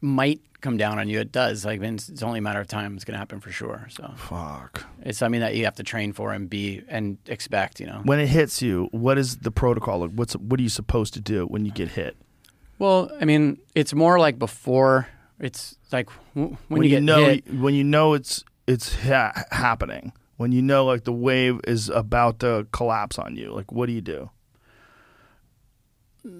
[0.02, 1.66] might come down on you, it does.
[1.66, 2.96] Like it's, it's only a matter of time.
[2.96, 3.88] It's gonna happen for sure.
[3.90, 4.86] So Fuck.
[5.04, 7.80] it's something that you have to train for and be and expect.
[7.80, 8.02] You know.
[8.04, 10.00] When it hits you, what is the protocol?
[10.00, 12.18] Like, What's what are you supposed to do when you get hit?
[12.80, 15.08] Well, I mean, it's more like before.
[15.40, 17.54] It's like w- when, you get know hit.
[17.54, 20.12] when you know it's it's ha- happening.
[20.38, 23.92] When you know like the wave is about to collapse on you, like what do
[23.94, 24.30] you do?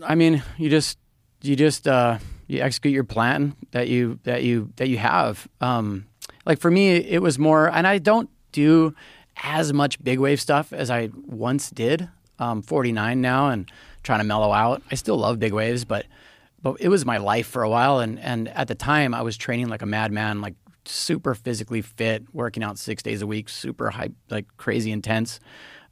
[0.04, 0.98] I mean, you just
[1.42, 5.48] you just uh, you execute your plan that you that you that you have.
[5.62, 6.06] Um,
[6.46, 8.96] like for me, it was more, and I don't do
[9.44, 12.10] as much big wave stuff as I once did.
[12.40, 13.70] Um, 49 now and
[14.04, 14.84] trying to mellow out.
[14.92, 16.06] I still love big waves, but
[16.62, 19.38] but it was my life for a while, and and at the time I was
[19.38, 20.54] training like a madman, like
[20.88, 25.40] super physically fit, working out six days a week, super high, like crazy intense.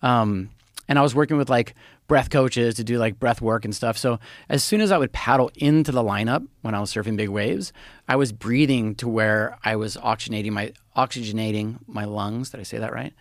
[0.01, 0.49] Um,
[0.87, 1.75] and I was working with like
[2.07, 3.97] breath coaches to do like breath work and stuff.
[3.97, 4.19] So
[4.49, 7.73] as soon as I would paddle into the lineup when I was surfing big waves,
[8.07, 12.51] I was breathing to where I was oxygenating my oxygenating my lungs.
[12.51, 13.13] Did I say that right?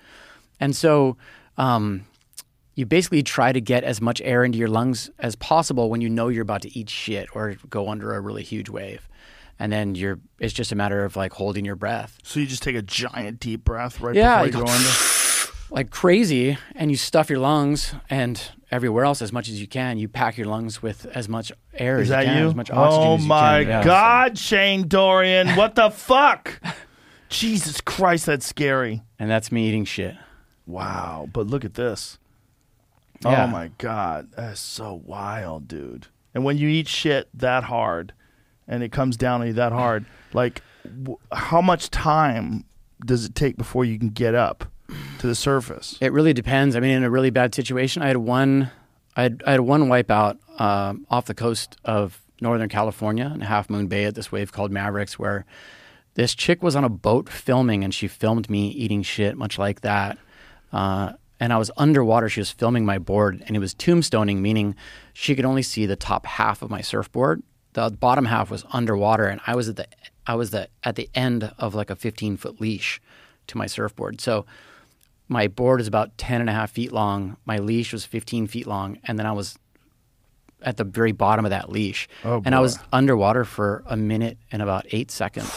[0.61, 1.17] And so
[1.57, 2.05] um,
[2.75, 6.11] you basically try to get as much air into your lungs as possible when you
[6.11, 9.09] know you're about to eat shit or go under a really huge wave.
[9.59, 12.19] And then you're it's just a matter of like holding your breath.
[12.23, 14.91] So you just take a giant deep breath right Yeah, before you go go- under.
[15.71, 18.41] like crazy and you stuff your lungs and
[18.71, 19.99] everywhere else as much as you can.
[19.99, 22.49] You pack your lungs with as much air Is as that you can, you?
[22.49, 23.59] as much oxygen oh as you my.
[23.61, 23.85] Yeah.
[23.85, 26.61] God, Shane Dorian, what the fuck?
[27.29, 29.03] Jesus Christ, that's scary.
[29.19, 30.15] And that's me eating shit.
[30.67, 32.19] Wow, but look at this.
[33.25, 33.45] Yeah.
[33.45, 36.09] Oh my God, that's so wild, dude.
[36.35, 38.13] And when you eat shit that hard,
[38.69, 42.65] and it comes down on you that hard, like, w- how much time
[43.05, 44.65] does it take before you can get up
[45.19, 45.99] to the surface?
[46.01, 46.77] It really depends.
[46.77, 48.71] I mean, in a really bad situation, I had one,
[49.17, 53.71] I had, I had one wipeout um, off the coast of Northern California in Half
[53.71, 55.45] Moon Bay at this wave called Mavericks, where
[56.15, 59.81] this chick was on a boat filming, and she filmed me eating shit, much like
[59.81, 60.19] that.
[60.73, 62.29] Uh, and I was underwater.
[62.29, 64.77] She was filming my board, and it was tombstoning, meaning
[65.13, 67.43] she could only see the top half of my surfboard.
[67.75, 69.87] The bottom half was underwater, and I was at the
[70.27, 73.01] I was the at the end of like a 15 foot leash
[73.49, 74.21] to my surfboard.
[74.21, 74.47] So
[75.29, 77.37] my board is about 10 and a half feet long.
[77.45, 78.99] My leash was 15 feet long.
[79.05, 79.59] And then I was
[80.63, 82.09] at the very bottom of that leash.
[82.25, 85.51] Oh, and I was underwater for a minute and about eight seconds.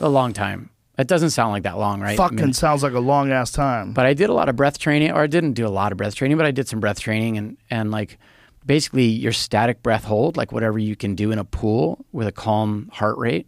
[0.00, 0.70] a long time.
[0.98, 2.16] It doesn't sound like that long, right?
[2.16, 2.56] Fucking minute.
[2.56, 3.92] sounds like a long ass time.
[3.92, 5.98] But I did a lot of breath training, or I didn't do a lot of
[5.98, 8.18] breath training, but I did some breath training and, and like
[8.66, 12.32] basically your static breath hold, like whatever you can do in a pool with a
[12.32, 13.46] calm heart rate.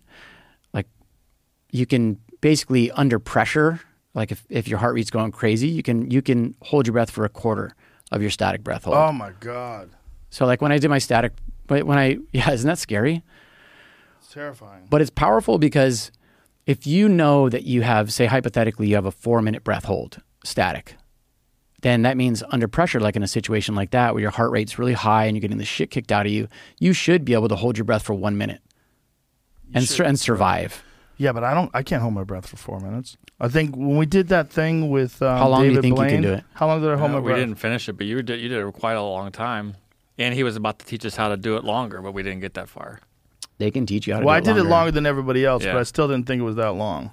[0.72, 0.86] Like
[1.70, 3.80] you can basically under pressure,
[4.14, 7.10] like if, if your heart rate's going crazy, you can you can hold your breath
[7.10, 7.74] for a quarter
[8.10, 8.96] of your static breath hold.
[8.96, 9.90] oh my God,
[10.30, 11.32] so like when I did my static
[11.68, 13.22] but when I yeah, isn't that scary?
[14.18, 14.86] it's terrifying.
[14.90, 16.10] But it's powerful because
[16.66, 20.20] if you know that you have, say, hypothetically, you have a four minute breath hold
[20.44, 20.96] static,
[21.80, 24.78] then that means under pressure, like in a situation like that, where your heart rate's
[24.78, 26.48] really high and you're getting the shit kicked out of you,
[26.78, 28.60] you should be able to hold your breath for one minute
[29.74, 30.82] and, sur- and survive.
[31.18, 31.70] Yeah, but I don't.
[31.74, 33.16] I can't hold my breath for four minutes.
[33.40, 35.98] I think when we did that thing with um, How long do you David think
[35.98, 36.44] you can do it?
[36.54, 37.36] How long did I hold Uh, my we breath?
[37.38, 39.74] We didn't finish it, but you did you did it quite a long time.
[40.16, 42.40] And he was about to teach us how to do it longer, but we didn't
[42.40, 43.00] get that far.
[43.58, 44.66] They can teach you how to Well, do I did longer.
[44.66, 45.72] it longer than everybody else, Yeah.
[45.74, 47.10] but I still didn't think it was that long.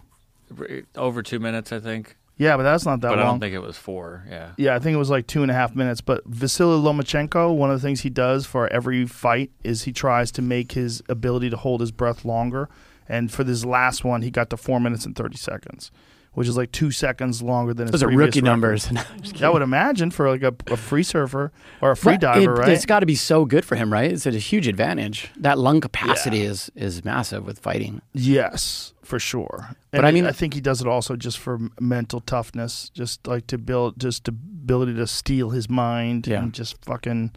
[0.95, 2.15] Over two minutes, I think.
[2.37, 4.25] Yeah, but that's not that but I don't think it was four.
[4.29, 4.51] Yeah.
[4.57, 6.01] yeah, I think it was like two and a half minutes.
[6.01, 10.31] But Vasily Lomachenko, one of the things he does for every fight is he tries
[10.33, 12.67] to make his ability to hold his breath longer.
[13.07, 15.91] And for this last one, he got to four minutes and thirty seconds,
[16.35, 18.43] which is like two seconds longer than his Those are rookie record.
[18.43, 18.89] numbers.
[19.41, 22.19] I would imagine for like a, a free surfer or a free Right.
[22.21, 22.69] diver, It- right?
[22.69, 24.11] It's got to be so good for him, right?
[24.11, 25.29] It's a huge advantage.
[25.37, 28.01] That lung capacity is is massive with fighting.
[28.13, 29.75] Yes, for sure.
[29.91, 33.47] But I mean- I think he does it also just for mental toughness, just like
[33.47, 36.43] to build, just ability to steel his mind Yeah.
[36.43, 37.31] and just fucking,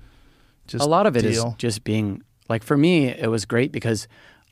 [0.66, 1.55] just a lot of it is deal.
[1.59, 4.09] just being like for me it was great because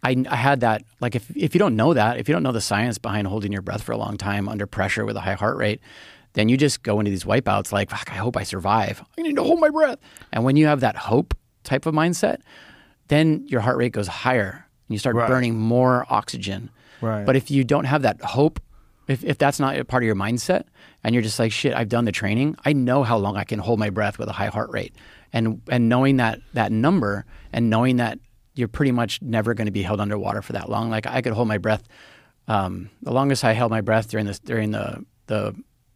[0.07, 2.53] I, I had that like if, if you don't know that if you don't know
[2.53, 5.35] the science behind holding your breath for a long time under pressure with a high
[5.43, 5.81] heart rate
[6.35, 9.37] then you just go into these wipeouts like fuck i hope i survive i need
[9.37, 9.99] to hold my breath
[10.33, 11.35] and when you have that hope
[11.65, 12.39] type of mindset
[13.09, 14.51] then your heart rate goes higher
[14.89, 15.29] and you start Right.
[15.29, 17.27] burning more oxygen Right.
[17.27, 18.61] but if you don't have that hope
[19.09, 20.65] if, if that's not a part of your mindset
[21.05, 23.59] and you're just like shit i've done the training i know how long i can
[23.59, 24.95] hold my breath with a high heart rate
[25.33, 28.19] and and knowing that that number and knowing that
[28.57, 31.33] you're pretty much never going to be held underwater for that long like i could
[31.33, 31.85] hold my breath
[32.49, 35.55] um, the longest i held my breath during this during the the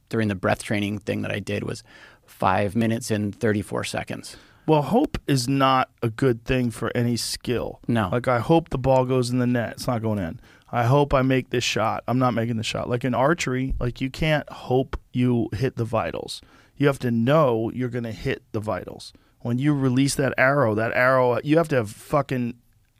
[0.09, 1.83] during the breath training thing that i did was
[2.27, 4.37] five minutes and 34 seconds
[4.67, 7.81] Well, hope is not a good thing for any skill.
[7.89, 8.09] No.
[8.13, 9.73] Like I hope the ball goes in the net.
[9.73, 10.39] It's not going in.
[10.71, 12.05] I hope I make this shot.
[12.07, 12.89] I'm not making the shot.
[12.89, 16.41] Like in archery, like you can't hope you hit the vitals.
[16.77, 19.13] You have to know you're going to hit the vitals.
[19.43, 22.55] When you release that arrow, that arrow, you have to have fucking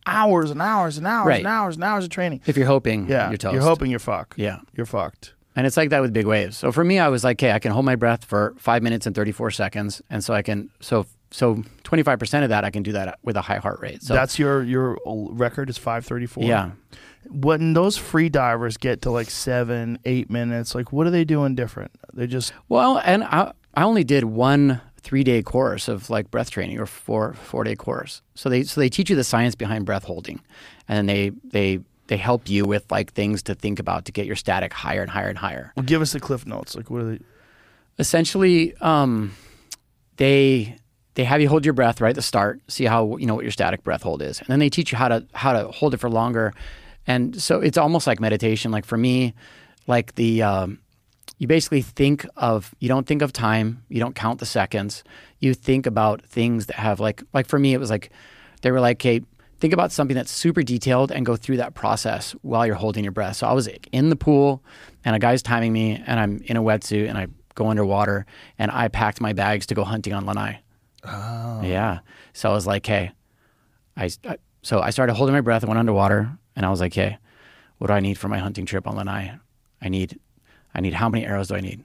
[0.07, 1.39] hours and hours and hours Right.
[1.39, 2.41] and hours and hours of training.
[2.47, 4.39] if you're hoping Yeah, you're toast you're hoping you're fucked.
[4.39, 4.61] Yeah.
[4.75, 5.35] you're fucked.
[5.57, 6.57] And it's like that with big waves.
[6.57, 9.07] So for me, I was like, okay, I can hold my breath for five minutes
[9.07, 10.01] and 34 seconds.
[10.09, 13.43] And so I can, so, so 25% of that, I can do that with a
[13.43, 14.03] high heart rate.
[14.03, 16.45] So That's your your record is 534.
[16.45, 16.71] yeah.
[17.29, 21.55] when those free divers get to like seven, eight minutes, like what are they doing
[21.55, 21.91] different?
[22.15, 26.51] They just Well, and I, I only did one three day course of like breath
[26.51, 28.23] training or four, four day course.
[28.35, 30.41] So they, so they teach you the science behind breath holding
[30.89, 34.27] and then they, they, they help you with like things to think about to get
[34.27, 35.73] your static higher and higher and higher.
[35.77, 36.75] well, give us the cliff notes.
[36.75, 37.21] Like what are they?
[38.01, 39.35] essentially um,
[40.17, 40.77] they
[41.15, 43.45] they have you hold your breath right at the start see how you know what
[43.45, 45.93] your static breath hold is and then they teach you how to how to hold
[45.93, 46.53] it for longer
[47.07, 49.35] and so it's almost like meditation like for me
[49.87, 50.79] like the um,
[51.41, 55.03] you basically think of you don't think of time, you don't count the seconds.
[55.39, 58.11] You think about things that have like like for me it was like
[58.61, 59.23] they were like, "Okay,
[59.59, 63.13] think about something that's super detailed and go through that process while you're holding your
[63.13, 64.63] breath." So I was in the pool
[65.03, 68.27] and a guy's timing me and I'm in a wetsuit and I go underwater
[68.59, 70.61] and I packed my bags to go hunting on Lanai.
[71.05, 71.63] Oh.
[71.63, 72.01] Yeah.
[72.35, 73.13] So I was like, "Hey,
[73.97, 76.93] I, I so I started holding my breath, and went underwater, and I was like,
[76.93, 77.17] "Hey,
[77.79, 79.39] what do I need for my hunting trip on Lanai?
[79.81, 80.21] I need,
[80.75, 81.85] I need how many arrows do I need?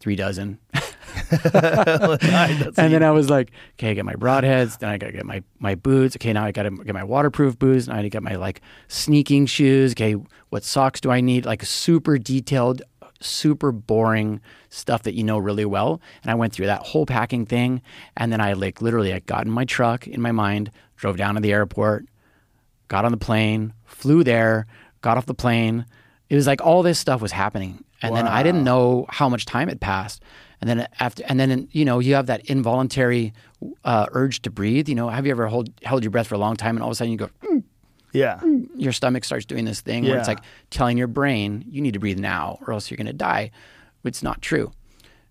[0.00, 0.58] Three dozen.
[1.30, 4.78] and then I was like, okay, I get my broadheads.
[4.78, 6.16] Then I got to get my, my boots.
[6.16, 7.86] Okay, now I got to get my waterproof boots.
[7.86, 9.92] Now I need to get my like sneaking shoes.
[9.92, 10.16] Okay,
[10.50, 11.44] what socks do I need?
[11.46, 12.82] Like super detailed,
[13.20, 16.00] super boring stuff that you know really well.
[16.22, 17.82] And I went through that whole packing thing.
[18.16, 21.34] And then I like literally, I got in my truck in my mind, drove down
[21.34, 22.06] to the airport,
[22.88, 24.66] got on the plane, flew there,
[25.00, 25.86] got off the plane.
[26.28, 27.84] It was like all this stuff was happening.
[28.06, 30.22] And then I didn't know how much time had passed.
[30.60, 33.32] And then after, and then you know, you have that involuntary
[33.84, 34.88] uh, urge to breathe.
[34.88, 36.88] You know, have you ever hold held your breath for a long time and all
[36.88, 37.62] of a sudden you go, "Mm,"
[38.12, 38.40] Yeah.
[38.76, 40.40] your stomach starts doing this thing where it's like
[40.70, 43.50] telling your brain you need to breathe now or else you're going to die.
[44.04, 44.72] It's not true.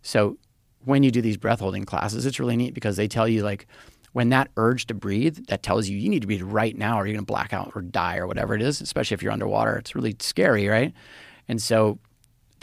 [0.02, 0.38] So
[0.84, 3.68] when you do these breath holding classes, it's really neat because they tell you like
[4.12, 7.08] when that urge to breathe that tells you you need to breathe right now or
[7.08, 9.78] you're going to black out or die or whatever it is, especially if you're underwater.
[9.78, 10.94] It's really scary, right?
[11.48, 12.00] And so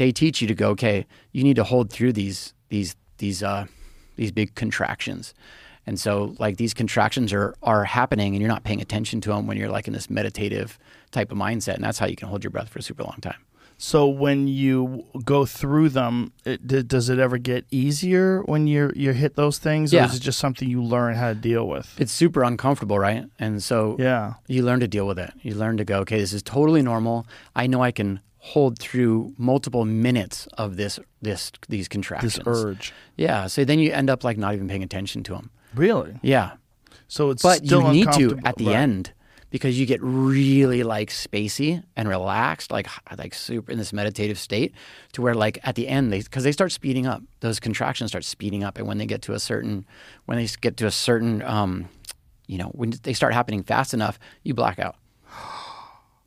[0.00, 3.66] they teach you to go, okay, you need to hold through these these these uh
[4.16, 5.34] these big contractions.
[5.86, 9.46] And so like these contractions are are happening and you're not paying attention to them
[9.46, 10.78] when you're like in this meditative
[11.10, 13.18] type of mindset and that's how you can hold your breath for a super long
[13.20, 13.40] time.
[13.82, 18.92] So when you go through them, it, d- does it ever get easier when you
[18.94, 20.04] you hit those things, or Yeah.
[20.06, 21.86] is it just something you learn how to deal with?
[21.98, 23.24] It's super uncomfortable, right?
[23.38, 24.34] And so Yeah.
[24.48, 25.32] you learn to deal with it.
[25.42, 27.26] You learn to go, okay, this is totally normal.
[27.56, 32.36] I know I can hold through multiple minutes of this this these contractions.
[32.36, 32.92] This urge.
[33.16, 35.50] Yeah, so then you end up like not even paying attention to them.
[35.74, 36.18] Really?
[36.22, 36.52] Yeah.
[37.06, 38.76] So it's but you need to at the right.
[38.76, 39.12] end
[39.50, 42.88] because you get really like spacey and relaxed like
[43.18, 44.72] like super in this meditative state
[45.12, 48.24] to where like at the end they because they start speeding up those contractions start
[48.24, 49.84] speeding up and when they get to a certain
[50.26, 51.88] when they get to a certain um
[52.46, 54.94] you know when they start happening fast enough you black out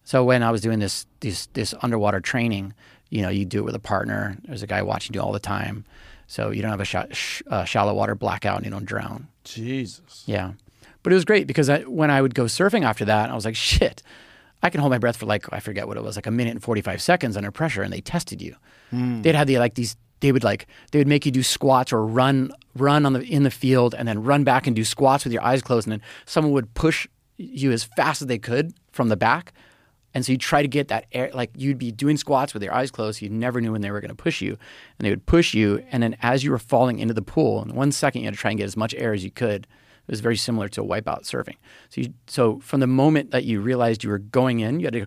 [0.04, 2.74] so when I was doing this this this underwater training,
[3.10, 4.38] you know, you do it with a partner.
[4.44, 5.86] There's a guy watching you all the time,
[6.28, 9.28] so you don't have a sh- sh- uh, shallow water blackout and you don't drown.
[9.44, 10.24] Jesus.
[10.26, 10.54] Yeah.
[11.04, 13.44] But it was great because I, when I would go surfing after that, I was
[13.46, 14.02] like, shit,
[14.62, 16.52] I can hold my breath for like, I forget what it was, like a minute
[16.52, 17.82] and 45 seconds under pressure.
[17.84, 18.56] And they tested you.
[19.22, 22.06] They'd have the, like these, they would like, they would make you do squats or
[22.06, 25.34] run, run on the, in the field and then run back and do squats with
[25.34, 25.88] your eyes closed.
[25.88, 29.52] And then someone would push you as fast as they could from the back.
[30.14, 32.74] And so you try to get that air, like you'd be doing squats with your
[32.74, 33.22] eyes closed.
[33.22, 34.58] You never knew when they were going to push you.
[34.98, 35.84] And they would push you.
[35.92, 38.40] And then as you were falling into the pool, in one second, you had to
[38.40, 39.68] try and get as much air as you could.
[40.08, 41.56] It was very similar to wipeout surfing.
[41.90, 44.94] So, you, so from the moment that you realized you were going in, you had
[44.94, 45.06] to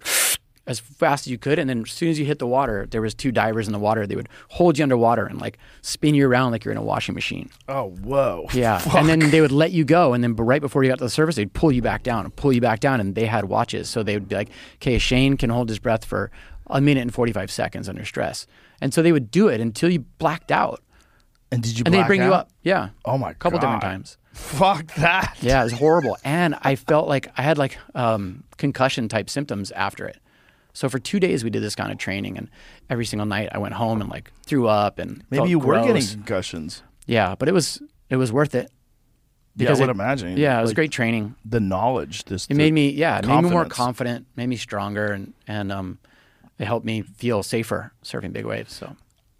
[0.67, 1.59] as fast as you could.
[1.59, 3.79] And then as soon as you hit the water, there was two divers in the
[3.79, 4.07] water.
[4.07, 7.14] They would hold you underwater and like spin you around like you're in a washing
[7.14, 7.51] machine.
[7.69, 8.47] Oh, whoa.
[8.53, 8.81] Yeah.
[8.97, 10.12] And then they would let you go.
[10.12, 12.35] And then right before you got to the surface, they'd pull you back down and
[12.35, 13.01] pull you back down.
[13.01, 13.89] And they had watches.
[13.89, 16.31] So they would be like, okay, Shane can hold his breath for
[16.69, 18.47] a minute and 45 seconds under stress.
[18.81, 20.83] And so they would do it until you blacked out.
[21.53, 21.85] And did you?
[21.87, 22.51] And they'd black bring you up.
[22.62, 22.89] Yeah.
[23.05, 23.31] Oh my god.
[23.31, 24.19] A couple different times.
[24.33, 25.37] Fuck that.
[25.41, 26.19] Yeah, it was horrible.
[26.25, 30.19] And I felt like I had like um, concussion type symptoms after it.
[30.77, 32.51] So for two days we did this kind of training, and
[32.91, 35.93] every single night I went home and like threw up and Maybe you were getting
[35.93, 36.12] gross.
[36.14, 36.83] concussions.
[37.07, 38.70] yeah, but it was it was worth it.
[39.57, 40.37] Yeah, I would it- imagine.
[40.37, 41.35] Yeah, it was Like, great training.
[41.47, 42.24] The knowledge.
[42.24, 42.47] This.
[42.51, 45.99] It made me yeah, it made me more confident, made me stronger, and and um,
[46.59, 48.74] it helped me feel safer surfing big waves.
[48.74, 48.97] So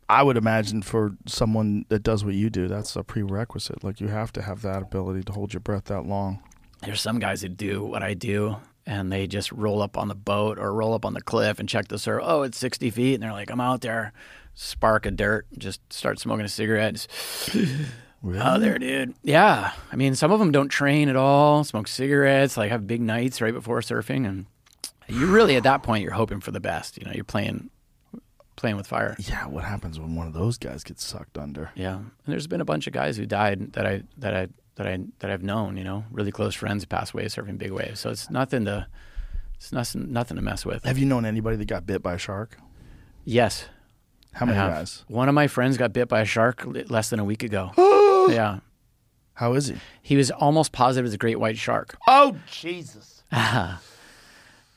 [0.09, 3.84] I would imagine for someone that does what you do, that's a prerequisite.
[3.84, 6.39] Like you have to have that ability to hold your breath that long.
[6.82, 8.57] there's some guys that do what I do.
[8.87, 11.68] And they just roll up on the boat or roll up on the cliff and
[11.68, 12.22] check the surf.
[12.24, 13.14] Oh, it's 60 feet.
[13.14, 14.12] And they're like, I'm out there,
[14.55, 16.95] spark of dirt, just start smoking a cigarette.
[17.53, 17.68] Just,
[18.24, 19.14] Oh, there, dude.
[19.22, 19.72] Yeah.
[19.93, 23.41] I mean, some of them don't train at all, smoke cigarettes, like have big nights
[23.41, 24.26] right before surfing.
[24.26, 24.47] And
[25.09, 26.99] you really, at that point, you're hoping for the best.
[26.99, 27.70] You know, you're playing,
[28.57, 29.14] playing with fire.
[29.18, 31.70] Yeah, what happens when one of those guys gets sucked under?
[31.76, 31.97] Yeah.
[31.97, 34.99] And there's been a bunch of guys who died that I, that I, that I,
[35.18, 38.01] that I've known, you know, really close friends passed away surfing big waves.
[38.01, 38.87] So it's nothing to,
[39.57, 40.85] it's nothing, nothing to mess with.
[40.85, 42.59] Have you known anybody that got bit by a shark?
[43.24, 43.68] Yes.
[44.33, 45.05] How many guys?
[45.09, 47.72] One of my friends got bit by a shark less than a week ago.
[48.31, 48.61] yeah.
[49.35, 49.77] How is he?
[50.03, 51.97] He was almost positive it's a great white shark.
[52.07, 53.22] Oh Jesus!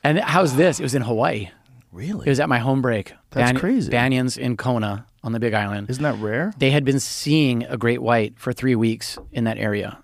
[0.02, 0.80] And how's this?
[0.80, 1.50] It was in Hawaii.
[1.92, 2.26] Really?
[2.26, 3.14] It was at my home break.
[3.30, 3.90] That's crazy.
[3.90, 5.90] Banyans in Kona on the Big Island.
[5.90, 6.52] Isn't that rare?
[6.58, 9.98] they had been seeing a great white for three weeks in that area.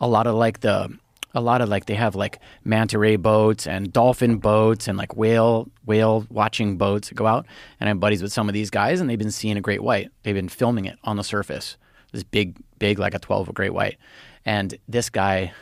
[0.00, 0.96] A lot of like the,
[1.34, 5.16] a lot of like they have like manta ray boats and dolphin boats and like
[5.16, 7.46] whale whale watching boats that go out.
[7.80, 10.10] And I'm buddies with some of these guys, and they've been seeing a great white.
[10.22, 11.76] They've been filming it on the surface.
[12.12, 13.96] This big, big like a 12 a great white.
[14.44, 15.52] And this guy,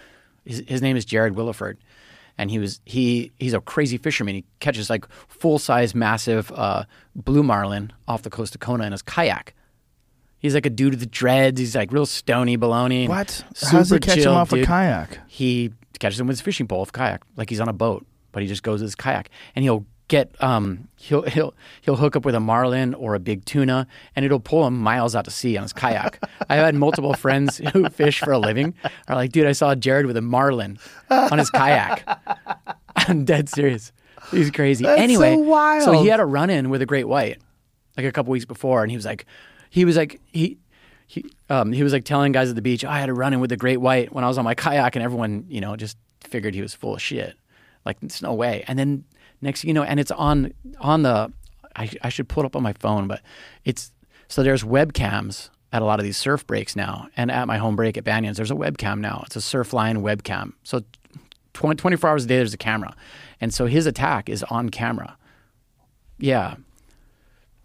[0.45, 1.77] his, his name is Jared Williford.
[2.39, 4.35] And he was he he's a crazy fisherman.
[4.35, 6.85] He catches like full size, massive uh,
[7.15, 9.55] blue marlin off the coast of Kona in his kayak.
[10.39, 11.59] He's like a dude with dreads.
[11.59, 13.09] He's like real stony baloney.
[13.09, 13.43] What?
[13.63, 15.19] How does he catch him off a kayak?
[15.27, 18.43] He catches him with his fishing pole, with kayak, like he's on a boat, but
[18.43, 22.25] he just goes with his kayak, and he'll get um he'll he'll he'll hook up
[22.25, 25.57] with a marlin or a big tuna, and it'll pull him miles out to sea
[25.57, 26.23] on his kayak.
[26.49, 28.75] I've had multiple friends who fish for a living
[29.09, 30.79] are like, dude, I saw Jared with a marlin
[31.11, 32.07] on his kayak.
[32.97, 33.93] I'm dead serious.
[34.31, 34.85] He's crazy.
[34.85, 37.41] That's anyway, so so he had a run in with a great white
[37.97, 39.27] like a couple weeks before, and he was like,
[39.71, 40.59] he was like he.
[41.09, 43.33] He, um, he was like telling guys at the beach, "Oh, I had a run
[43.33, 45.77] in with a great white when I was on my kayak, and everyone, you know,
[45.77, 47.37] just figured he was full of shit.
[47.85, 48.65] Like, it's no way.
[48.67, 49.05] And then
[49.41, 51.33] next, you know, and it's on on the.
[51.75, 53.21] I, I should pull it up on my phone, but
[53.65, 53.93] it's
[54.29, 57.77] so there's webcams at a lot of these surf breaks now, and at my home
[57.77, 59.23] break at Banyans, there's a webcam now.
[59.27, 60.53] It's a Surfline webcam.
[60.63, 60.83] So
[61.53, 62.97] 20, 24 hours a day, there's a camera,
[63.41, 65.19] and so his attack is on camera.
[66.19, 66.57] Yeah,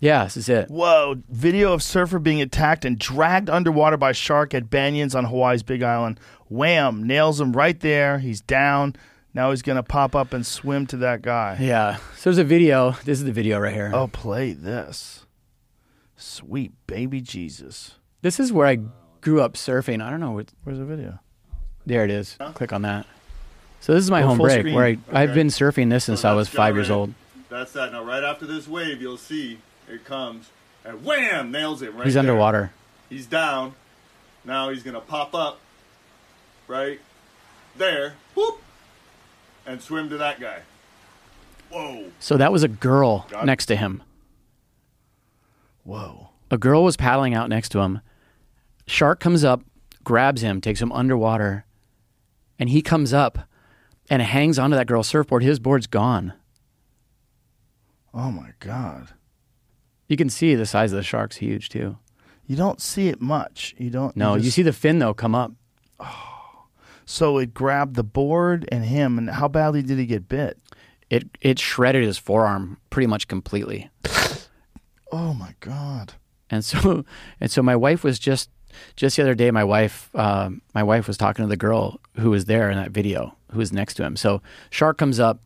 [0.01, 0.69] yeah, this is it.
[0.69, 1.21] Whoa!
[1.29, 5.83] Video of surfer being attacked and dragged underwater by shark at Banyans on Hawaii's Big
[5.83, 6.19] Island.
[6.49, 7.05] Wham!
[7.05, 8.17] Nails him right there.
[8.17, 8.95] He's down.
[9.33, 11.57] Now he's gonna pop up and swim to that guy.
[11.59, 11.97] Yeah.
[12.15, 12.91] So there's a video.
[13.05, 13.91] This is the video right here.
[13.93, 15.25] Oh, play this.
[16.17, 17.95] Sweet baby Jesus.
[18.21, 18.77] This is where I
[19.21, 20.03] grew up surfing.
[20.03, 20.31] I don't know.
[20.31, 21.19] What, Where's the video?
[21.85, 22.37] there it is.
[22.53, 23.07] Click on that.
[23.79, 24.75] So this is my Oh, home break screen.
[24.75, 26.99] where I, I've been surfing this since So I was that's five years Jared.
[26.99, 27.13] old.
[27.49, 27.91] That's that.
[27.91, 29.57] Now, right after this wave, you'll see
[29.89, 30.49] it comes
[30.85, 32.19] and wham, nails him right He's there.
[32.21, 32.71] underwater.
[33.09, 33.73] He's down.
[34.45, 35.59] Now he's gonna pop up
[36.67, 36.99] right
[37.77, 38.61] there, whoop,
[39.65, 40.59] and swim to that guy.
[41.69, 42.11] Whoa!
[42.19, 44.03] So that was a girl Got next to him.
[45.83, 46.29] Whoa.
[46.49, 48.01] A girl was paddling out next to him.
[48.85, 49.61] Shark comes up,
[50.03, 51.65] grabs him, takes him underwater,
[52.59, 53.47] and he comes up
[54.09, 55.43] and hangs onto that girl's surfboard.
[55.43, 56.33] His board's gone.
[58.13, 59.09] Oh my God.
[60.09, 61.97] You can see the size of the shark's huge too.
[62.45, 63.73] You don't see it much.
[63.77, 64.15] You don't.
[64.17, 65.53] No, you just- see the fin though come up.
[66.01, 66.27] Oh.
[67.11, 69.17] So it grabbed the board and him.
[69.17, 70.57] And how badly did he get bit?
[71.09, 73.89] It it shredded his forearm pretty much completely.
[75.13, 76.13] Oh my God.
[76.49, 77.03] And so
[77.41, 78.49] and so my wife was just
[78.95, 82.29] just the other day my wife um, my wife was talking to the girl who
[82.29, 84.15] was there in that video who was next to him.
[84.15, 85.41] So shark comes up,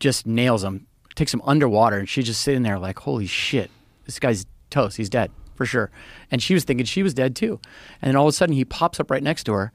[0.00, 3.70] just nails him, takes him underwater, and she's just sitting there like, holy shit,
[4.04, 4.96] this guy's toast.
[4.96, 5.92] He's dead for sure.
[6.28, 7.60] And she was thinking she was dead too.
[8.02, 9.72] And then all of a sudden he pops up right next to her.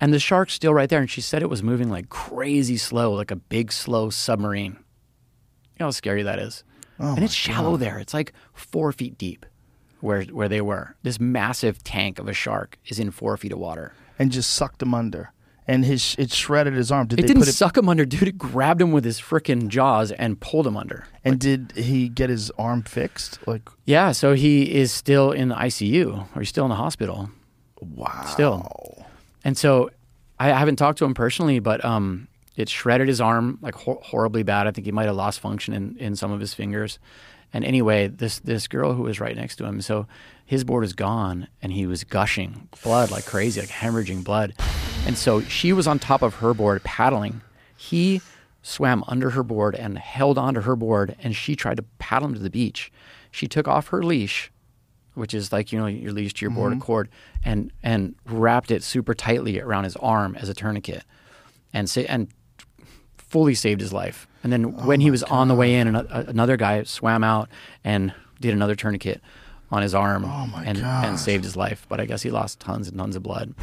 [0.00, 3.12] And the shark's still right there, and she said it was moving like crazy slow,
[3.12, 4.72] like a big slow submarine.
[4.72, 6.64] You know how scary that is.
[7.00, 7.98] Oh and it's shallow there.
[7.98, 9.46] It's like four feet deep,
[10.00, 10.94] where where they were.
[11.02, 13.92] This massive tank of a shark is in four feet of water.
[14.18, 15.32] And just sucked him under.
[15.66, 17.06] And his it shredded his arm.
[17.08, 17.52] Did It they didn't put it?
[17.54, 18.28] suck him under, dude.
[18.28, 21.06] It grabbed him with his freaking jaws and pulled him under.
[21.24, 23.38] And did he get his arm fixed?
[23.46, 27.30] Like Yeah, so he is still in the ICU, or he's still in the hospital.
[27.80, 28.24] wow.
[28.26, 28.93] Still.
[29.44, 29.90] And so
[30.38, 34.42] I haven't talked to him personally, but um, it shredded his arm like hor- horribly
[34.42, 34.66] bad.
[34.66, 36.98] I think he might have lost function in, in some of his fingers.
[37.52, 40.08] And anyway, this this girl who was right next to him, so
[40.44, 44.54] his board is gone, and he was gushing blood like crazy, like hemorrhaging blood.
[45.06, 47.42] And so she was on top of her board paddling.
[47.76, 48.22] He
[48.62, 52.34] swam under her board and held onto her board, and she tried to paddle him
[52.34, 52.90] to the beach.
[53.30, 54.50] She took off her leash,
[55.14, 56.80] which is like you know your leash to your board Mm-hmm.
[56.80, 57.08] cord,
[57.44, 61.04] and and wrapped it super tightly around his arm as a tourniquet,
[61.72, 62.28] and say and
[63.16, 64.26] fully saved his life.
[64.42, 67.48] And then Oh when he was on the way in, ano- another guy swam out
[67.82, 69.20] and did another tourniquet
[69.70, 71.86] on his arm Oh and, and saved his life.
[71.88, 73.54] But I guess he lost tons and tons of blood.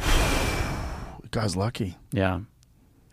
[1.22, 1.96] The guy's lucky.
[2.10, 2.40] Yeah,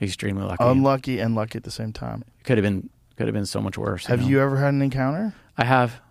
[0.02, 0.64] extremely lucky.
[0.64, 2.24] Unlucky and lucky at the same time.
[2.44, 4.06] could have been could have been so much worse.
[4.08, 4.28] Have know?
[4.28, 5.34] you ever had an encounter?
[5.58, 6.02] I have.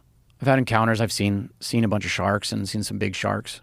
[0.40, 1.00] I've had encounters.
[1.00, 3.60] I've seen seen a bunch of sharks and seen some big sharks.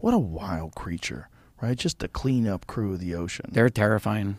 [0.00, 1.28] What a wild creature,
[1.60, 1.76] right?
[1.76, 3.50] Just the cleanup crew of the ocean.
[3.52, 4.36] They're terrifying.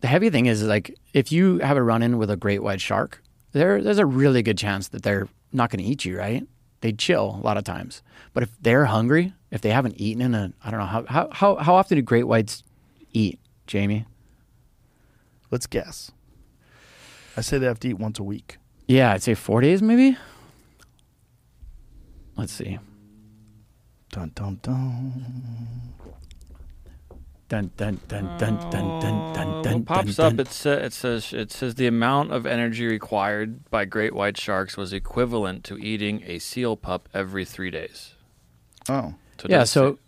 [0.00, 2.80] The heavy thing is like if you have a run in with a great white
[2.80, 3.22] shark,
[3.52, 6.46] there there's a really good chance that they're not going to eat you, right?
[6.80, 8.02] They chill a lot of times.
[8.32, 11.28] But if they're hungry, if they haven't eaten in a I don't know how how
[11.32, 12.62] how, how often do great whites
[13.12, 14.06] eat, Jamie?
[15.50, 16.12] Let's guess.
[17.36, 18.58] I say they have to eat once a week.
[18.90, 20.16] Yeah, I'd say four days maybe.
[22.36, 22.78] Let's see.
[24.10, 25.12] Dun dun dun.
[27.48, 29.74] Dun dun dun dun dun dun dun Uh, dun.
[29.78, 30.40] what pops dun, up, dun.
[30.40, 34.76] it, sa- it says it says the amount of energy required by great white sharks
[34.76, 38.14] was equivalent to eating a seal pup every three days.
[38.88, 39.98] Oh, So Yeah, does so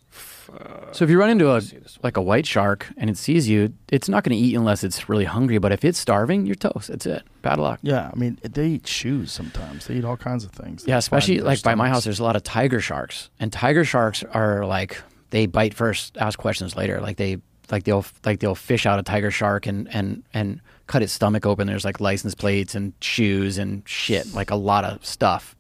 [0.49, 2.01] it- uh, so if you run into a see this one.
[2.05, 5.09] like a white shark and it sees you, it's not going to eat unless it's
[5.09, 5.59] really hungry.
[5.59, 6.89] But if it's starving, you're toast.
[6.89, 7.23] That's it.
[7.43, 7.81] Bad luck.
[7.83, 8.11] yeah.
[8.13, 9.87] I mean, they eat shoes sometimes.
[9.87, 10.85] They eat all kinds of things.
[10.87, 13.53] Yeah, especially find their like by my house, there's a lot of tiger sharks, and
[13.53, 15.01] tiger sharks are like
[15.31, 17.01] they bite first, ask questions later.
[17.01, 17.39] Like they
[17.71, 21.47] like they'll like they'll fish out a tiger shark and and and cut its stomach
[21.47, 21.67] open.
[21.67, 25.57] There's like license plates and shoes and shit, like a lot of stuff.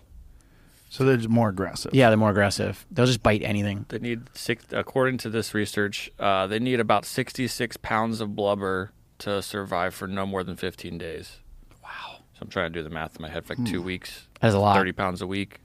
[0.93, 1.95] So they're just more aggressive.
[1.95, 2.85] Yeah, they're more aggressive.
[2.91, 3.87] They'll just bite anything.
[3.89, 8.93] They need six, according to this research, uh, they need about 66 pounds of blubber
[9.21, 11.39] to survive for no more than 15 days.
[11.83, 12.19] Wow.
[12.35, 14.29] So I'm trying to do the math in my head for like two weeks.
[14.43, 14.77] That's a lot.
[14.77, 15.61] 30 pounds a week.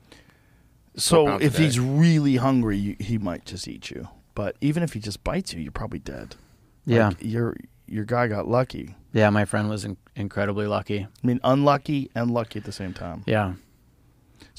[0.95, 1.64] So pounds a if day.
[1.64, 4.08] he's really hungry, you, he might just eat you.
[4.34, 6.36] But even if he just bites you, you're probably dead.
[6.86, 8.95] Yeah, Like, your your guy got lucky.
[9.12, 9.30] yeah.
[9.30, 10.99] My friend was in- incredibly lucky.
[11.02, 13.24] I mean, unlucky and lucky at the same time.
[13.26, 13.56] Yeah.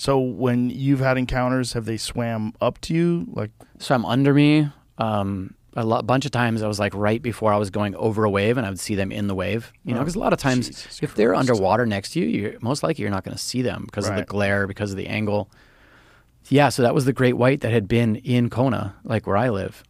[0.01, 3.27] So when you've had encounters, have they swam up to you?
[3.33, 3.51] Like,
[3.81, 4.69] swam under me.
[4.97, 8.23] Um, a lot, bunch of times I was like right before I was going over
[8.23, 9.73] a wave, and I would see them in the wave.
[9.83, 12.27] You know, Oh, because a lot of times Jesus if they're underwater next to you,
[12.27, 14.29] you're most likely you're not going to see them because of the Right.
[14.29, 15.51] glare, because of the angle.
[16.49, 19.49] Yeah, so that was the great white that had been in Kona, like where I
[19.49, 19.83] live.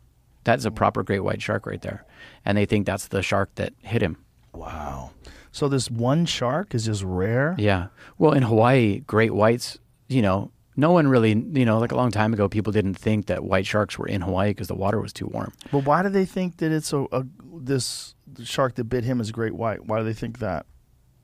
[0.45, 2.07] That's a proper great white shark right there,
[2.47, 4.17] and they think that's the shark that hit him.
[4.55, 5.11] wow.
[5.53, 7.55] So this one shark is just rare.
[7.59, 7.89] Yeah.
[8.17, 9.79] Well, in Hawaii, great whites,
[10.09, 13.27] you know, no one really, you know, like a long time ago, people didn't think
[13.27, 15.53] that white sharks were in Hawaii because the water was too warm.
[15.73, 18.15] But why do they think that it's a, a this
[18.45, 19.87] shark that bit him is a great white?
[19.87, 20.67] Why do they think that?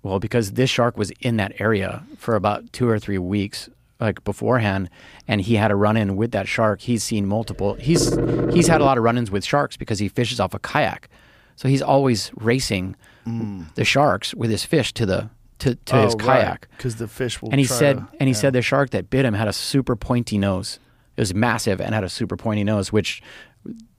[0.02, 3.70] Well, because this shark was in that area for about two or three weeks,
[4.00, 4.90] like beforehand,
[5.28, 6.80] and he had a run-in with that shark.
[6.80, 7.74] He's seen multiple.
[7.74, 8.14] He's
[8.52, 11.08] he's had a lot of run-ins with sharks because he fishes off a kayak,
[11.54, 13.72] so he's always racing mm.
[13.76, 16.68] the sharks with his fish to the to, to his kayak.
[16.76, 17.50] Because the fish will.
[17.50, 18.40] And he said, to- and he yeah.
[18.40, 20.78] said the shark that bit him had a super pointy nose.
[21.16, 23.22] It was massive and had a super pointy nose, which,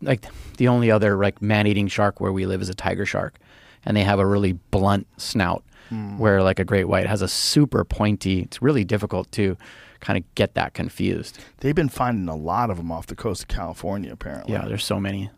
[0.01, 0.25] like,
[0.57, 3.37] the only other like man-eating shark where we live is a tiger shark,
[3.85, 6.17] and they have a really blunt snout, Hmm.
[6.17, 8.41] where like a great white has a super pointy.
[8.41, 9.55] It's really difficult to
[9.99, 11.39] kind of get that confused.
[11.61, 14.11] they've been finding a lot of them off the coast of California.
[14.11, 15.29] Apparently, Yeah, there's so many.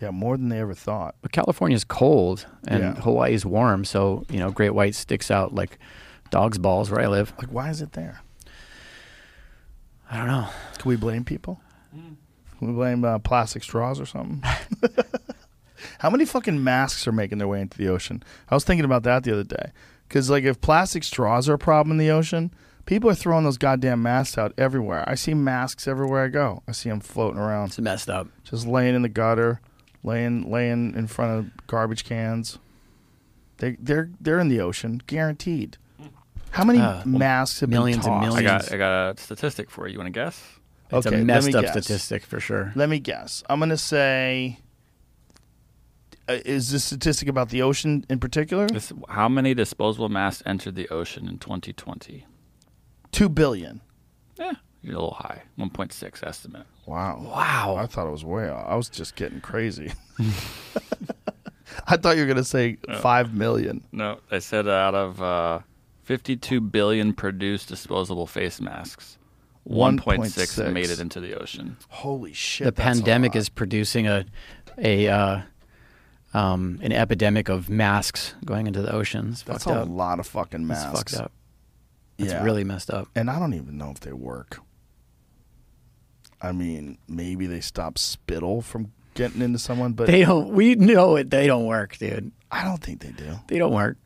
[0.00, 1.14] Yeah, more than they ever thought.
[1.22, 2.94] But California's cold and Yeah.
[3.02, 5.78] Hawaii's warm, so you know, great white sticks out like
[6.30, 7.32] dog's balls where I live.
[7.38, 8.20] Like, why is it there?
[10.10, 10.48] I don't know.
[10.78, 11.60] Can we blame people?
[11.92, 14.42] Can we blame uh, plastic straws or something?
[16.00, 18.22] How many fucking masks are making their way into the ocean?
[18.50, 19.70] I was thinking about that the other day.
[20.08, 22.52] Because, like, if plastic straws are a problem in the ocean,
[22.84, 25.04] people are throwing those goddamn masks out everywhere.
[25.08, 26.62] I see masks everywhere I go.
[26.68, 28.26] I see them floating around, It's messed up.
[28.44, 29.60] just laying in the gutter,
[30.02, 32.58] laying laying in front of garbage cans.
[33.58, 35.76] They they're they're in the ocean, guaranteed.
[36.52, 38.36] How many Uh, masks have millions been and tossed?
[38.38, 38.64] I millions.
[38.68, 39.92] got I got a statistic for you.
[39.92, 40.42] You want to guess?
[40.92, 41.72] It's Okay, a messed up guess.
[41.72, 42.72] statistic for sure.
[42.74, 43.44] Let me guess.
[43.48, 44.58] I'm going to say.
[46.28, 48.66] Uh, is this statistic about the ocean in particular?
[48.68, 52.24] This, how many disposable masks entered the ocean in 2020?
[53.12, 53.80] Two billion.
[54.38, 55.42] Yeah, you're a little high.
[55.58, 56.66] 1.6 estimate.
[56.86, 57.20] Wow.
[57.22, 57.76] Wow.
[57.78, 58.66] I thought it was way off.
[58.68, 59.92] I was just getting crazy.
[61.86, 63.84] I thought you were going to say five million.
[63.92, 65.60] No, they said out of uh,
[66.04, 69.18] 52 billion produced disposable face masks,
[69.68, 70.72] 1.6 1.6.
[70.72, 71.76] made it into the ocean.
[71.88, 72.64] Holy shit.
[72.64, 73.38] the that's a pandemic lot.
[73.40, 74.24] is producing a
[74.78, 75.40] a uh,
[76.34, 79.42] um, an epidemic of masks going into the oceans.
[79.44, 79.88] That's a up.
[79.88, 80.92] lot of fucking It's masks.
[81.14, 81.32] fucked up.
[82.18, 82.42] It's Yeah.
[82.44, 83.08] really messed up.
[83.14, 84.58] And I don't even know if they work.
[86.42, 90.50] I mean, maybe they stop spittle from getting into someone, but They don't.
[90.50, 91.30] We know it.
[91.30, 92.32] They don't work, dude.
[92.50, 93.36] I don't think they do.
[93.48, 93.96] They don't work.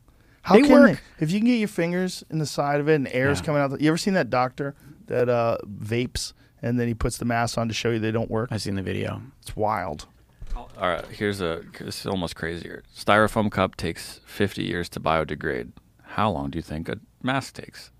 [0.41, 1.01] How They can work.
[1.17, 1.23] they?
[1.23, 3.45] If you can get your fingers in the side of it and air's Yeah.
[3.45, 4.75] coming out, the, you ever seen that doctor
[5.07, 8.29] that uh, vapes and then he puts the mask on to show you they don't
[8.29, 8.49] work?
[8.51, 9.21] I've seen the video.
[9.41, 10.07] It's wild.
[10.55, 12.83] All right, here's a this is almost crazier.
[12.95, 15.71] Styrofoam cup takes 50 years to biodegrade.
[16.03, 17.91] How long do you think a mask takes?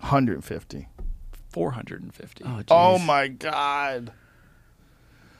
[0.00, 0.88] 150.
[1.52, 2.44] 450.
[2.44, 2.62] Oh.
[2.70, 4.12] Oh my god.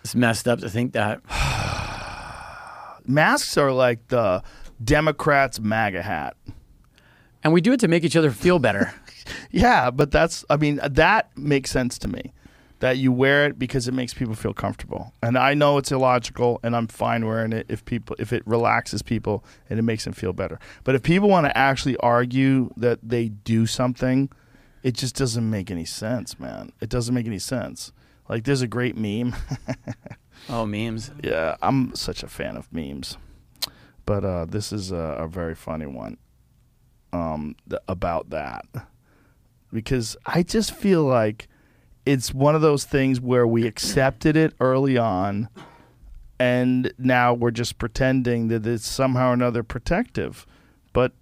[0.05, 1.21] It's messed up to think that.
[3.07, 4.43] Masks are like the
[4.83, 6.37] Democrats' MAGA hat.
[7.45, 8.93] And we do it to make each other feel better.
[9.53, 12.33] Yeah, but that's I mean that makes sense to me.
[12.81, 15.13] that you wear it because it makes people feel comfortable.
[15.23, 19.01] And I know it's illogical, and I'm fine wearing it if people if it relaxes
[19.03, 20.59] people and it makes them feel better.
[20.83, 24.29] But if people want to actually argue that they do something,
[24.83, 26.73] it just doesn't make any sense, man.
[26.81, 27.93] It doesn't make any sense.
[28.29, 29.35] Like there's a great meme.
[30.49, 31.13] Oh, memes.
[31.23, 33.17] yeah, I'm such a fan of memes.
[34.05, 36.17] But uh, this is a, a very funny one
[37.13, 38.65] um, th- about that
[39.73, 41.47] because I just feel like
[42.05, 45.49] it's one of those things where we accepted it early on,
[46.41, 50.45] and now we're just pretending that it's somehow or another protective.
[50.93, 51.13] But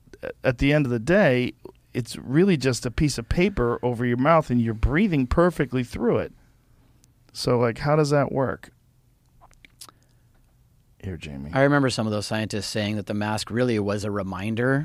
[0.42, 1.52] at the end of the day,
[1.92, 6.18] it's really just a piece of paper over your mouth, and you're breathing perfectly through
[6.18, 6.32] it.
[7.32, 8.70] So, like, how does that work?
[11.02, 11.50] Here, Jamie.
[11.54, 14.84] I remember some of those scientists saying that the mask really was a reminder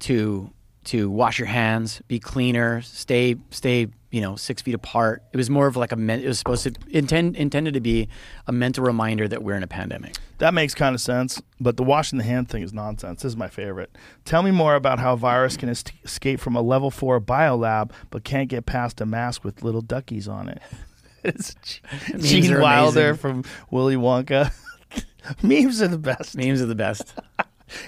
[0.00, 0.50] to
[0.82, 5.22] to wash your hands, be cleaner, stay stay you know six feet apart.
[5.32, 8.08] It was more of like a men- it was supposed to intend intended to be
[8.46, 10.16] a mental reminder that we're in a pandemic.
[10.38, 13.22] That makes kind of sense, but the washing the hand thing is nonsense.
[13.22, 13.96] This is my favorite.
[14.24, 18.24] Tell me more about how virus can es- escape from a level four biolab, but
[18.24, 20.60] can't get past a mask with little duckies on it.
[21.24, 21.54] it's
[22.18, 23.16] Gene Wilder amazing.
[23.20, 24.52] from Willy Wonka.
[25.42, 26.36] Memes are the best.
[26.36, 27.14] Memes are the best.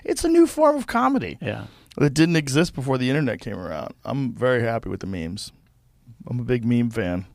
[0.04, 1.64] It's a new form of comedy Yeah.
[1.96, 3.94] that didn't exist before the internet came around.
[4.04, 5.50] I'm very happy with the memes.
[6.28, 7.26] I'm a big meme fan.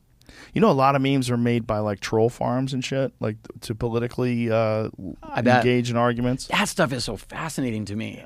[0.54, 3.36] You know, a lot of memes are made by like troll farms and shit, like
[3.62, 4.90] to politically uh,
[5.36, 6.46] engage in arguments.
[6.48, 8.24] That stuff is so fascinating to me.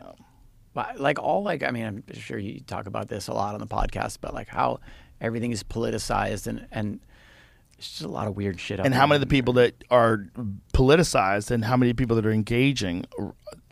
[0.75, 3.61] But like all like I mean I'm sure you talk about this a lot on
[3.61, 4.81] the podcast, but like how
[5.21, 7.01] everything is politicized and and
[7.79, 8.79] it's just a lot of weird shit.
[8.81, 10.27] and how many of the people that are
[10.73, 13.05] politicized and how many people that are engaging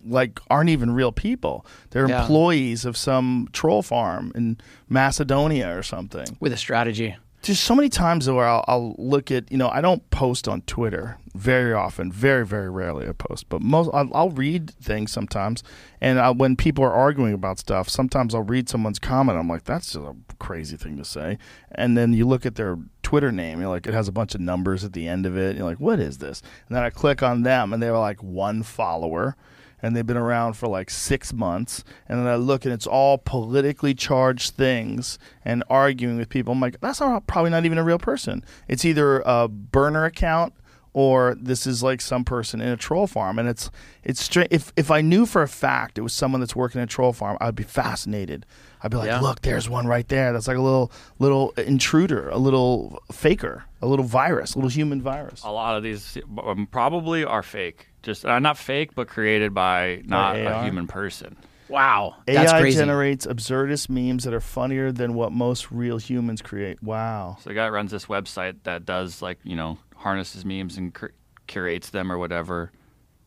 [0.07, 1.65] like aren't even real people.
[1.91, 2.23] They're Yeah.
[2.23, 4.59] employees of some troll farm in
[4.89, 6.37] macedonia or something.
[6.41, 7.17] With a strategy.
[7.43, 10.61] just so many times where I'll, I'll look at you know i don't post on
[10.67, 15.63] twitter very often very very rarely i post but most i'll, I'll read things sometimes.
[16.03, 19.39] And I, when people are arguing about stuff sometimes i'll read someone's comment.
[19.39, 21.39] I'm like that's just a crazy thing to say.
[21.73, 24.43] And then you look at their twitter name you're like it has a bunch of
[24.43, 26.43] numbers at the end of it and you're like what is this?
[26.69, 29.35] And then i click on them and they were like one follower
[29.83, 31.85] and they've been around for like six months.
[32.09, 36.53] And then I look and it's all politically charged things and arguing with people.
[36.53, 38.45] I'm like, that's not, probably not even a real person.
[38.69, 40.55] It's either a burner account
[40.93, 43.39] or this is like some person in a troll farm.
[43.39, 43.71] And it's
[44.03, 44.49] it's straight.
[44.51, 47.13] If if I knew for a fact it was someone that's working in a troll
[47.13, 48.45] farm, I'd be fascinated.
[48.83, 49.21] I'd be like, Yeah.
[49.21, 50.33] look, there's one right there.
[50.33, 50.91] That's like a little
[51.21, 55.45] little intruder, a little faker, a little virus, a little human virus.
[55.45, 57.87] A lot of these um, probably are fake.
[58.03, 60.65] Just uh, not fake, but created by not a AR?
[60.65, 61.37] human person.
[61.69, 62.79] Wow, that's AI crazy.
[62.79, 66.83] generates absurdist memes that are funnier than what most real humans create.
[66.83, 67.37] Wow.
[67.41, 71.13] So the guy runs this website that does like you know harnesses memes and cur-
[71.47, 72.73] curates them or whatever.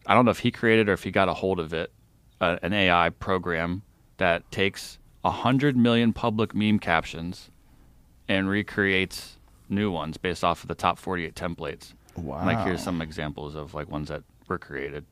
[0.05, 1.93] I don't know if he created or if he got a hold of it,
[2.41, 3.83] uh, an AI program
[4.17, 7.49] that takes a hundred million public meme captions
[8.27, 9.37] and recreates
[9.69, 11.93] new ones based off of the top 48 templates.
[12.17, 12.45] Wow.
[12.45, 15.05] Like here's some examples of like ones that were created.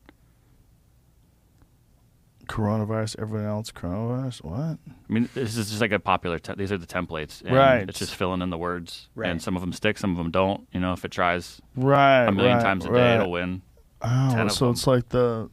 [2.48, 4.44] Coronavirus, everyone else, coronavirus.
[4.44, 4.56] What?
[4.58, 4.78] I
[5.08, 6.38] mean, this is just like a popular.
[6.40, 7.88] Te- these are the templates, and Right.
[7.88, 9.30] It's just filling in the words, Right.
[9.30, 10.68] and some of them stick, some of them don't.
[10.74, 12.26] You know, if it tries Right.
[12.26, 13.16] a million right, times a day, right.
[13.16, 13.62] it'll win.
[14.02, 14.74] Oh, so them.
[14.74, 15.49] it's like the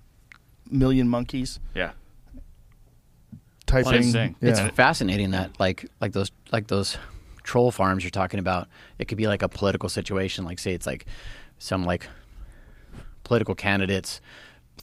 [0.70, 1.92] million monkeys Yeah.
[3.66, 4.02] typing.
[4.02, 4.34] Same.
[4.40, 4.50] Yeah.
[4.50, 6.96] It's fascinating that like like those like those
[7.44, 8.66] troll farms you're talking about.
[8.98, 10.44] It could be like a political situation.
[10.46, 11.04] Like say it's like
[11.58, 12.08] some like
[13.28, 14.20] political candidates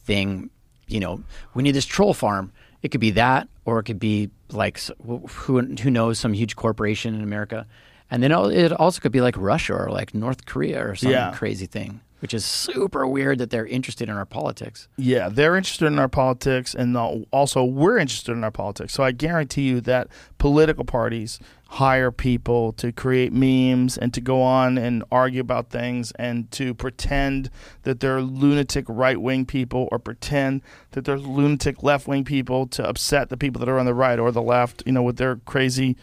[0.06, 0.50] thing.
[0.88, 1.24] You know,
[1.56, 2.52] we need this troll farm.
[2.84, 7.16] It could be that, or it could be like who who knows some huge corporation
[7.16, 7.66] in America,
[8.12, 11.32] and then it also could be like Russia or like North Korea or some Yeah.
[11.34, 14.88] crazy thing, which is super weird that they're interested in our politics.
[14.98, 16.96] Yeah, they're interested in our politics, and
[17.32, 18.94] also we're interested in our politics.
[18.94, 20.08] So I guarantee you that
[20.38, 21.40] political parties
[21.76, 26.74] hire people to create memes and to go on and argue about things and to
[26.74, 27.50] pretend
[27.84, 30.62] that they're lunatic right wing people or pretend
[30.92, 34.20] that they're lunatic left wing people to upset the people that are on the right
[34.20, 35.98] or the left, you know, with their crazy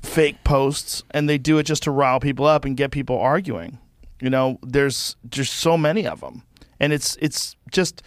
[0.00, 3.78] fake posts and they do it just to rile people up and get people arguing.
[4.18, 6.42] You know, there's just so many of them.
[6.80, 8.02] And it's it's just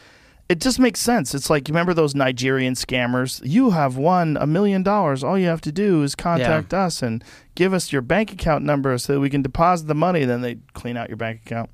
[0.49, 1.35] it just makes sense.
[1.35, 3.41] It's like you remember those Nigerian scammers?
[3.43, 5.23] You have won a million dollars.
[5.23, 7.23] All you have to do is contact us and
[7.55, 10.23] give us your bank account number so that we can deposit the money.
[10.25, 11.69] Then they clean out your bank account.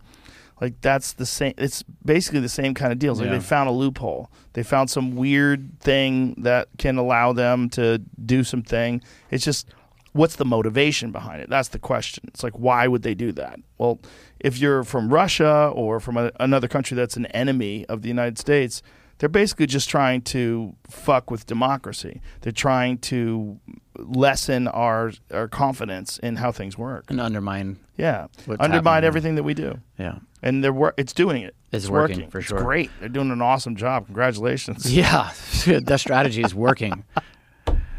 [0.61, 1.53] Like that's the same.
[1.57, 3.19] It's basically the same kind of deals.
[3.19, 3.33] Like Yeah.
[3.37, 4.31] they found a loophole.
[4.53, 9.01] They found some weird thing that can allow them to do something.
[9.29, 9.67] It's just
[10.13, 11.49] what's the motivation behind it?
[11.49, 12.23] That's the question.
[12.27, 13.59] It's like why would they do that?
[13.77, 13.99] Well,
[14.43, 18.37] if you're from Russia or from a, another country that's an enemy of the United
[18.37, 18.83] States,
[19.17, 22.21] they're basically just trying to fuck with democracy.
[22.41, 23.59] They're trying to
[23.95, 27.05] lessen our our confidence in how things work.
[27.09, 27.77] and undermine.
[27.97, 28.27] Yeah,
[28.59, 30.15] undermine everything that we do, Yeah.
[30.41, 31.55] and they're wor- it's doing it.
[31.71, 32.57] It's working, for sure.
[32.57, 32.89] It's great.
[32.99, 34.05] They're doing an awesome job.
[34.07, 34.91] Congratulations.
[35.01, 35.31] Yeah,
[35.67, 37.03] that strategy is working.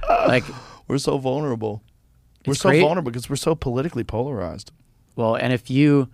[0.08, 0.44] Like,
[0.88, 1.82] We're so vulnerable.
[2.46, 2.80] We're so great.
[2.82, 4.70] vulnerable because we're so politically polarized.
[5.16, 6.08] well, and if you,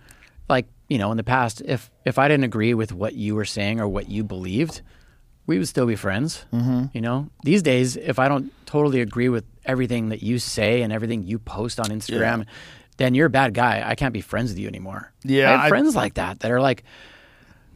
[0.51, 3.45] like, you know, in the past, if if I didn't agree with what you were
[3.45, 4.83] saying or what you believed,
[5.47, 6.45] we would still be friends.
[6.53, 6.87] Mm-hmm.
[6.93, 10.93] You know, these days, if I don't totally agree with everything that you say and
[10.93, 12.47] everything you post on Instagram,
[12.99, 13.83] then you're a bad guy.
[13.87, 15.13] I can't be friends with you anymore.
[15.25, 16.85] Yeah, I have I- friends like that that are like,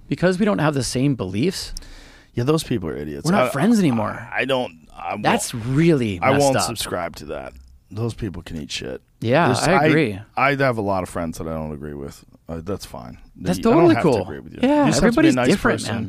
[0.09, 1.73] because we don't have the same beliefs,
[2.35, 3.25] Yeah, those people are idiots.
[3.25, 4.11] we're not I- friends anymore.
[4.33, 4.87] I, I don't.
[4.97, 6.63] I That's really I won't up.
[6.63, 7.53] subscribe to that.
[7.91, 9.03] Those people can eat shit.
[9.21, 10.19] Yeah, There's- I agree.
[10.37, 12.25] I, have a lot of friends that I don't agree with.
[12.49, 13.19] Uh, that's fine.
[13.37, 14.23] That's totally to cool.
[14.23, 14.61] agree with you.
[14.63, 15.95] Yeah, you just have to be a everybody's nice different, person.
[15.95, 16.05] man.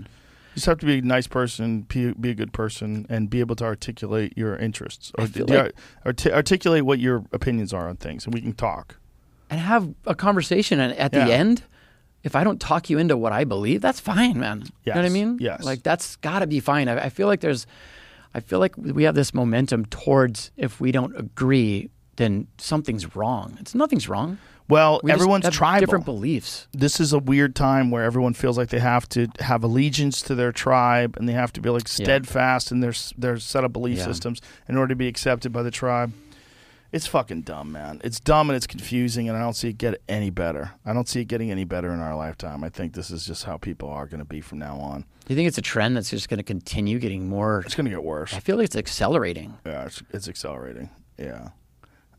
[0.52, 3.40] You just have to be a nice person, be, be a good person, and be
[3.42, 5.74] able to articulate your interests or the- like-
[6.06, 8.98] arti- articulate what your opinions are on things, and we can talk.
[9.50, 10.80] and have a conversation.
[10.80, 11.26] And at Yeah.
[11.28, 11.64] the end,
[12.24, 14.64] if I don't talk you into what I believe, that's fine, man.
[14.84, 15.38] You know what I mean?
[15.40, 15.64] yes.
[15.64, 16.90] Like that's got to be fine.
[16.90, 17.68] I, I feel like there's,
[18.34, 23.56] I feel like we have this momentum towards if we don't agree, then something's wrong.
[23.62, 24.40] It's nothing's wrong.
[24.68, 25.80] Well, We everyone's tribal.
[25.80, 26.68] different beliefs.
[26.74, 30.34] this is a weird time where everyone feels like they have to have allegiance to
[30.36, 32.04] their tribe and they have to be like Yeah.
[32.06, 34.06] steadfast in their their set of belief Yeah.
[34.06, 36.14] systems in order to be accepted by the tribe.
[36.92, 38.00] It's fucking dumb, man.
[38.06, 40.72] It's dumb and it's confusing, and I don't see it get any better.
[40.86, 42.64] I don't see it getting any better in our lifetime.
[42.64, 45.02] I think this is just how people are going to be from now on.
[45.02, 47.64] Do you think it's a trend that's just going to continue getting more?
[47.66, 48.34] It's going to get worse.
[48.34, 49.56] I feel like it's accelerating.
[49.66, 50.90] Yeah, it's, it's accelerating.
[51.20, 51.50] Yeah.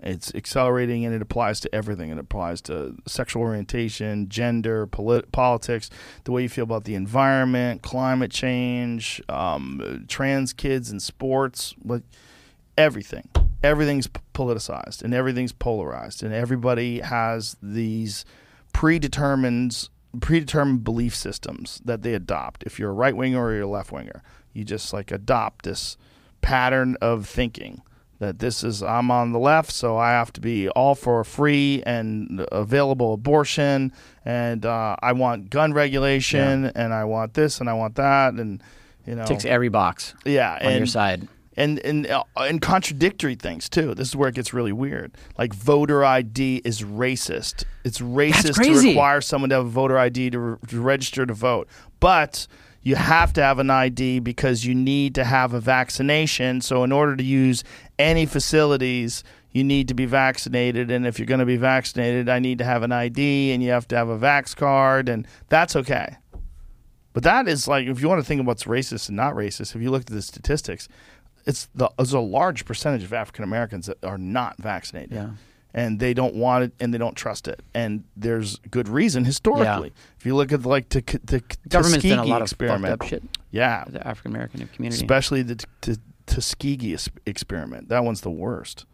[0.00, 2.10] It's accelerating and it applies to everything.
[2.10, 5.90] It applies to sexual orientation, gender, polit- politics,
[6.24, 12.02] the way you feel about the environment, climate change, um, trans kids in sports, like
[12.76, 13.28] everything.
[13.62, 18.24] Everything's politicized and everything's polarized, and everybody has these
[18.72, 19.88] predetermined
[20.20, 22.62] predetermined belief systems that they adopt.
[22.62, 25.96] If you're a right winger or you're a left winger, you just like adopt this
[26.40, 27.82] pattern of thinking
[28.18, 31.82] that this is I'm on the left, so I have to be all for free
[31.84, 33.92] and available abortion,
[34.24, 38.62] and uh, I want gun regulation, and I want this and I want that, and
[39.06, 41.28] you know, Ticks every box yeah, on and your side.
[41.56, 43.94] and and uh, and contradictory things too.
[43.94, 45.12] This is where it gets really weird.
[45.38, 47.64] Like voter ID is racist.
[47.84, 51.34] It's racist to require someone to have a voter ID to, re- to register to
[51.34, 51.68] vote,
[52.00, 52.46] but
[52.82, 56.60] you have to have an ID because you need to have a vaccination.
[56.60, 57.64] So in order to use
[57.98, 62.38] any facilities, you need to be vaccinated, and if you're going to be vaccinated, I
[62.38, 65.74] need to have an ID, and you have to have a vax card, and that's
[65.76, 66.16] okay.
[67.12, 69.74] But that is like, if you want to think of what's racist and not racist,
[69.74, 70.88] if you look at the statistics,
[71.46, 75.30] it's the there's a large percentage of African Americans that are not vaccinated, Yeah.
[75.72, 79.92] and they don't want it and they don't trust it, and there's good reason historically.
[80.18, 83.22] If you look at like the the Government's done a lot of experiment, shit.
[83.52, 85.02] yeah, The African American community.
[85.02, 85.96] especially the t- t-
[86.26, 87.88] Tuskegee experiment.
[87.88, 88.84] That one's the worst.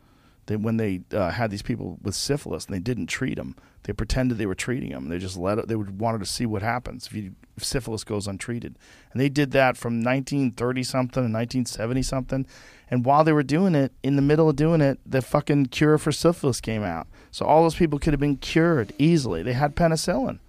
[0.47, 3.93] They, when they uh, had these people with syphilis and they didn't treat them, they
[3.93, 5.09] pretended they were treating them.
[5.09, 5.69] They just let it.
[5.69, 8.77] They would wanted to see what happens if, you, if syphilis goes untreated,
[9.13, 12.47] and they did that from 1930 something and 1970 something.
[12.91, 15.97] And while they were doing it, in the middle of doing it, the fucking cure
[15.97, 17.07] for syphilis came out.
[17.31, 19.43] So all those people could have been cured easily.
[19.43, 20.41] They had penicillin,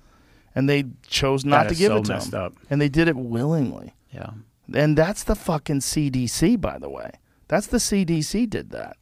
[0.53, 2.53] and they chose not to give so it to messed them, up.
[2.69, 3.93] and they did it willingly.
[4.11, 4.31] Yeah.
[4.71, 7.11] And that's the fucking CDC, by the way.
[7.47, 8.97] That's the CDC did that.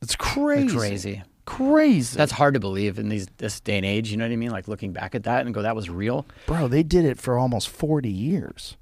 [0.00, 0.76] It's crazy.
[0.76, 1.22] Crazy.
[1.44, 2.16] Crazy.
[2.16, 4.10] That's hard to believe in these this day and age.
[4.10, 4.50] You know what I mean?
[4.50, 6.26] Like looking back at that and go, that was real.
[6.46, 8.76] Bro, they did it for almost 40 years.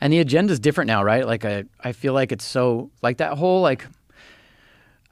[0.00, 1.26] And the agenda's different now, right?
[1.26, 3.86] Like I, I feel like it's so like that whole like.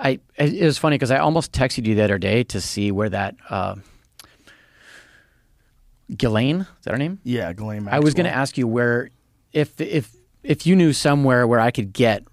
[0.00, 2.92] I it it was funny because I almost texted you the other day to see
[2.92, 3.74] where that uh,
[6.16, 7.18] Ghislaine is that her name?
[7.22, 8.00] Yeah, Ghislaine Maxwell.
[8.00, 9.10] I was going to ask you where,
[9.52, 12.24] if if if you knew somewhere where I could get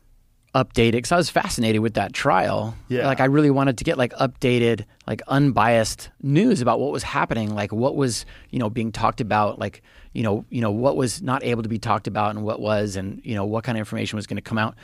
[0.53, 2.75] updated, because I was fascinated with that trial.
[2.87, 3.05] Yeah.
[3.07, 7.53] like I really wanted to get like updated, like unbiased news about what was happening,
[7.53, 9.81] like what was you know being talked about, like
[10.13, 12.95] you know you know what was not able to be talked about and what was,
[12.95, 14.75] and you know what kind of information was going to come out.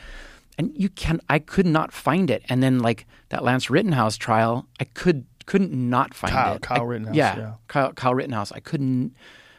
[0.58, 2.42] And you can, I could not find it.
[2.50, 6.62] And then like that Lance Rittenhouse trial, I could couldn't not find Kyle- it.
[6.62, 7.52] Kyle I- Rittenhouse, yeah, yeah.
[7.68, 8.52] Kyle, Kyle Rittenhouse.
[8.52, 9.14] I couldn't.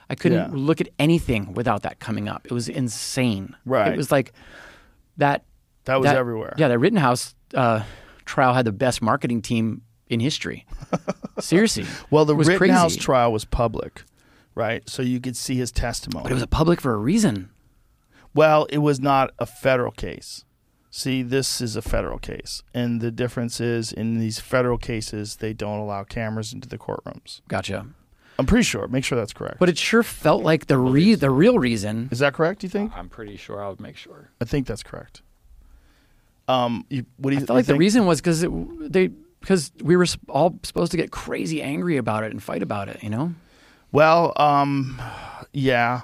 [0.09, 0.57] I couldn't Yeah.
[0.57, 2.45] look at anything without that coming up.
[2.45, 3.55] It was insane.
[3.65, 3.93] Right.
[3.93, 4.33] It was like
[5.17, 5.45] that.
[5.85, 6.53] That was that- everywhere.
[6.57, 7.83] Yeah, the Rittenhouse uh,
[8.25, 10.65] trial had the best marketing team in history.
[11.39, 11.85] Seriously.
[12.11, 12.99] Well, the Rittenhouse crazy.
[12.99, 14.03] trial was public,
[14.55, 14.87] right?
[14.89, 16.23] So you could see his testimony.
[16.23, 17.49] But it was a public for a reason.
[18.35, 20.42] Well, it was not a federal case.
[20.95, 22.61] See, this is a federal case.
[22.71, 27.41] And the difference is in these federal cases, they don't allow cameras into the courtrooms.
[27.47, 27.87] Gotcha.
[28.37, 28.87] I'm pretty sure.
[28.87, 29.57] Make sure that's correct.
[29.57, 32.09] But it sure felt like the re- the real reason.
[32.11, 32.95] is that correct, do you think?
[32.95, 34.29] I'm pretty sure I would make sure.
[34.39, 35.23] I think that's correct.
[36.47, 37.45] Um, you, what do you think?
[37.45, 38.45] I felt like you the reason was because
[38.91, 39.07] they
[39.39, 43.01] because we were all supposed to get crazy angry about it and fight about it.
[43.01, 43.33] You know.
[43.91, 45.01] Well, um,
[45.53, 46.01] yeah,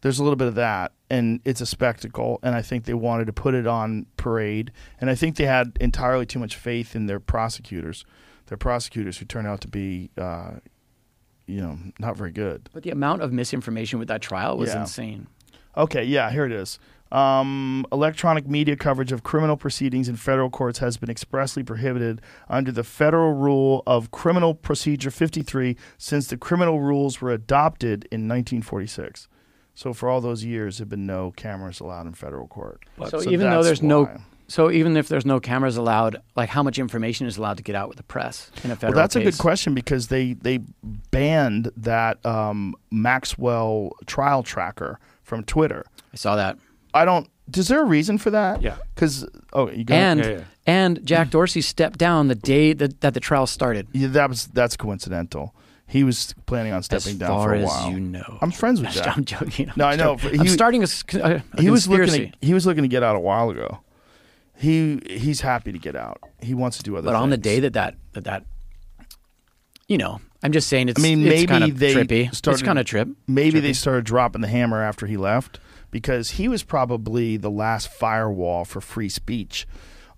[0.00, 3.26] there's a little bit of that, and it's a spectacle, and I think they wanted
[3.26, 7.06] to put it on parade, and I think they had entirely too much faith in
[7.06, 8.04] their prosecutors,
[8.46, 10.54] their prosecutors who turned out to be, uh,
[11.46, 12.68] you know, not very good.
[12.72, 14.80] But the amount of misinformation with that trial was Yeah.
[14.80, 15.28] insane.
[15.76, 16.78] Okay, yeah, here it is.
[17.12, 22.72] Um, electronic media coverage of criminal proceedings in federal courts has been expressly prohibited under
[22.72, 29.28] the Federal Rule of Criminal Procedure 53 since the criminal rules were adopted in 1946.
[29.74, 32.84] So for all those years, there have been no cameras allowed in federal court.
[33.08, 34.08] so, even though that's there's no,
[34.46, 37.74] so even if there's no cameras allowed, like how much information is allowed to get
[37.74, 40.58] out with the press in a Well, federal that's a good question because they they
[41.10, 45.84] banned that um, Maxwell trial tracker from Twitter.
[46.12, 46.58] I saw that.
[46.92, 47.28] I don't.
[47.54, 48.62] Is there a reason for that?
[48.62, 48.76] Yeah.
[48.94, 49.94] Because oh, you go.
[49.94, 50.44] And Yeah, yeah.
[50.66, 53.88] and Jack Dorsey stepped down the day that, that the trial started.
[53.92, 55.54] Yeah, that was that's coincidental.
[55.86, 57.90] He was planning on stepping as down for a while.
[57.90, 58.38] you know.
[58.40, 59.16] I'm friends with Jack.
[59.16, 59.70] I'm joking.
[59.76, 60.16] No, I know.
[60.16, 62.32] He- I'm starting a, a he was looking.
[62.32, 63.80] To, he was looking to get out a while ago.
[64.56, 66.20] He he's happy to get out.
[66.40, 67.06] He wants to do other.
[67.06, 67.12] Things.
[67.12, 68.44] But on the day that that that, that
[69.88, 71.00] you know, I'm just saying it's.
[71.00, 72.34] I mean, maybe kind of they trippy.
[72.34, 72.58] started.
[72.58, 73.08] it's kind of trip.
[73.26, 77.88] Maybe they started dropping the hammer after he left because he was probably the last
[77.88, 79.66] firewall for free speech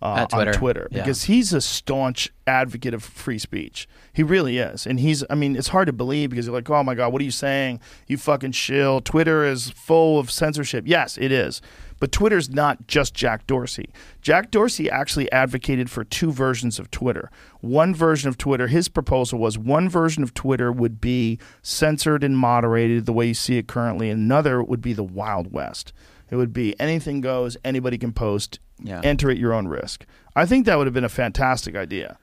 [0.03, 1.03] uh, Twitter, on Twitter yeah.
[1.03, 3.89] because he's a staunch advocate of free speech.
[4.13, 5.25] He really is, and he's.
[5.31, 7.31] I mean, it's hard to believe because you're like, oh my god, what are you
[7.31, 7.81] saying?
[8.07, 9.01] You fucking shill.
[9.01, 10.85] Twitter is full of censorship.
[10.87, 11.61] Yes, it is.
[11.99, 13.89] But Twitter's not just Jack Dorsey.
[14.21, 17.31] Jack Dorsey actually advocated for two versions of Twitter.
[17.61, 22.37] One version of Twitter, his proposal was one version of Twitter would be censored and
[22.37, 24.11] moderated the way you see it currently.
[24.11, 25.95] Another would be the Wild West.
[26.31, 29.01] It would be anything goes, anybody can post, Yeah.
[29.03, 30.05] enter at your own risk.
[30.35, 32.19] I think that would have been a fantastic idea.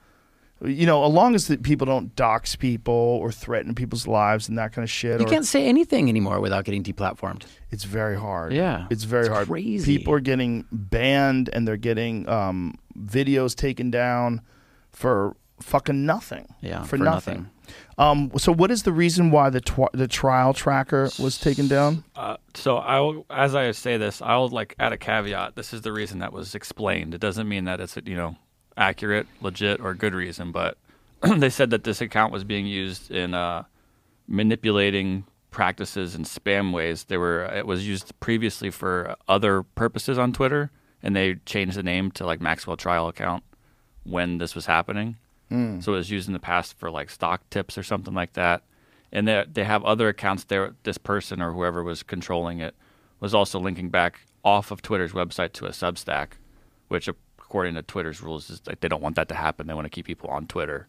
[0.64, 4.56] You know, as long as the people don't dox people or threaten people's lives and
[4.56, 5.20] that kind of shit.
[5.20, 7.44] You or, can't say anything anymore without getting deplatformed.
[7.70, 8.52] it's very hard.
[8.52, 8.86] Yeah.
[8.88, 9.48] It's very It's hard.
[9.48, 9.98] crazy.
[9.98, 14.40] People are getting banned and they're getting um, videos taken down
[14.90, 16.54] for fucking nothing.
[16.60, 17.50] Yeah, For, for nothing.
[17.96, 22.04] Um, so, what is the reason why the tw- the trial tracker was taken down?
[22.14, 25.54] Uh, so I, will, as I say this, I'll like add a caveat.
[25.56, 27.14] This is the reason that was explained.
[27.14, 28.36] It doesn't mean that it's you know
[28.76, 30.52] accurate, legit, or good reason.
[30.52, 30.76] But
[31.22, 33.64] they said that this account was being used in uh,
[34.26, 37.04] manipulating practices and spam ways.
[37.04, 40.70] They were it was used previously for other purposes on Twitter,
[41.02, 43.44] and they changed the name to like Maxwell Trial account
[44.02, 45.16] when this was happening.
[45.54, 45.82] Mm.
[45.82, 48.62] So it was used in the past for like stock tips or something like that.
[49.12, 50.74] And they they have other accounts there.
[50.82, 52.74] This person or whoever was controlling it
[53.20, 56.32] was also linking back off of Twitter's website to a Substack,
[56.88, 57.08] which
[57.38, 59.66] according to Twitter's rules is like they don't want that to happen.
[59.66, 60.88] They want to keep people on Twitter,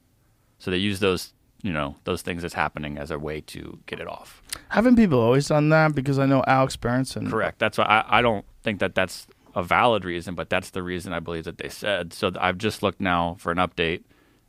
[0.60, 4.00] so they use those you know those things that's happening as a way to get
[4.00, 4.42] it off.
[4.70, 5.96] Haven't people always done that?
[5.96, 7.30] Because I know Alex Berenson.
[7.30, 7.60] Correct.
[7.60, 11.14] That's why I, I don't think that that's a valid reason, but that's the reason
[11.14, 12.14] I believe that they said.
[12.14, 14.04] So I've just looked now for an update.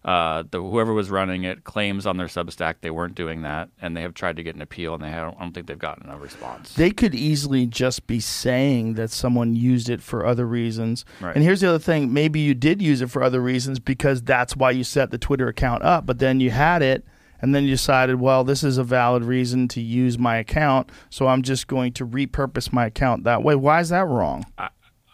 [0.06, 3.96] Uh, the whoever was running it claims on their Substack they weren't doing that, and
[3.96, 6.08] they have tried to get an appeal, and they have, I don't think they've gotten
[6.08, 6.74] a response.
[6.74, 11.04] They could easily just be saying that someone used it for other reasons.
[11.20, 11.34] Right.
[11.34, 14.54] And here's the other thing maybe you did use it for other reasons because that's
[14.54, 17.04] why you set the Twitter account up, but then you had it
[17.40, 21.26] and then you decided, well, this is a valid reason to use my account, so
[21.26, 23.54] I'm just going to repurpose my account that way.
[23.54, 24.44] Why is that wrong?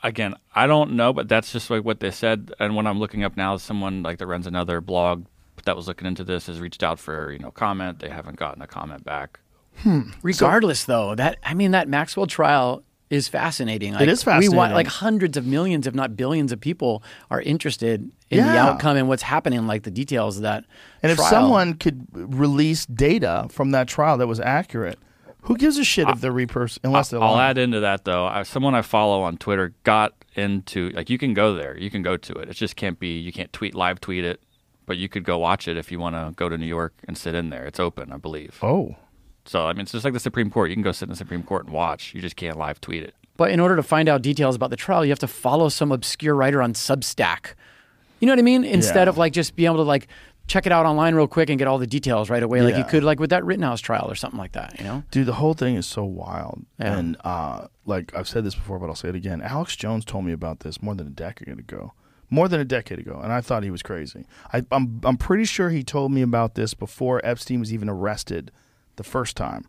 [0.02, 2.52] Again, I don't know, but that's just like what they said.
[2.58, 5.26] And when I'm looking up now, someone like that runs another blog
[5.64, 8.00] that was looking into this has reached out for you know comment.
[8.00, 9.38] They haven't gotten a comment back.
[9.78, 10.10] Hmm.
[10.22, 13.92] Regardless, though, that I mean, that Maxwell trial is fascinating.
[13.92, 14.50] Like, fascinating.
[14.50, 18.58] We want like hundreds of millions, if not billions, of people are interested in the
[18.58, 20.64] outcome and what's happening, like the details of that.
[21.02, 24.98] And if someone could release data from that trial that was accurate,
[25.42, 28.26] who gives a shit if they're repurposed unless they're I'll add into that though.
[28.26, 32.02] I, someone I follow on Twitter got into like you can go there, you can
[32.02, 32.48] go to it.
[32.48, 34.40] It just can't be you can't tweet live tweet it,
[34.86, 37.16] but you could go watch it if you want to go to New York and
[37.18, 37.66] sit in there.
[37.66, 38.58] It's open, I believe.
[38.62, 38.96] Oh.
[39.44, 40.70] So I mean, it's just like the Supreme Court.
[40.70, 42.14] You can go sit in the Supreme Court and watch.
[42.14, 43.14] You just can't live tweet it.
[43.36, 45.90] But in order to find out details about the trial, you have to follow some
[45.90, 47.54] obscure writer on Substack.
[48.20, 48.62] You know what I mean?
[48.62, 49.08] Instead Yeah.
[49.08, 50.06] of like just being able to like
[50.52, 52.84] check it out online real quick and get all the details right away, like you
[52.84, 54.78] could like with that Rittenhouse trial or something like that.
[54.78, 55.02] You know?
[55.10, 56.66] Dude, the whole thing is so wild.
[56.78, 56.98] Yeah.
[56.98, 59.40] And uh, like I've said this before, but I'll say it again.
[59.40, 61.94] Alex Jones told me about this more than a decade ago.
[62.28, 64.24] More than a decade ago, and I thought he was crazy.
[64.54, 68.50] I, I'm I'm pretty sure he told me about this before Epstein was even arrested
[68.96, 69.66] the first time.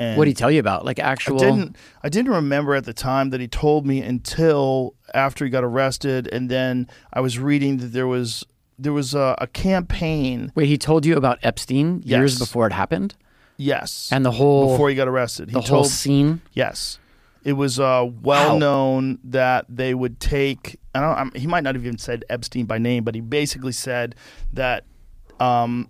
[0.00, 0.84] And What did he tell you about?
[0.84, 1.36] Like actual?
[1.36, 5.50] I didn't I didn't remember at the time that he told me until after he
[5.52, 8.44] got arrested, and then I was reading that there was
[8.78, 10.52] there was a, a campaign.
[10.54, 12.38] Wait, he told you about Epstein years Yes.
[12.38, 13.14] before it happened,
[13.56, 16.40] Yes, and the whole before he got arrested, he the whole told scene.
[16.52, 16.98] Yes,
[17.44, 20.78] it was uh, well known that they would take.
[20.94, 21.16] I don't.
[21.18, 24.14] I'm, he might not have even said Epstein by name, but he basically said
[24.52, 24.84] that.
[25.40, 25.88] Um,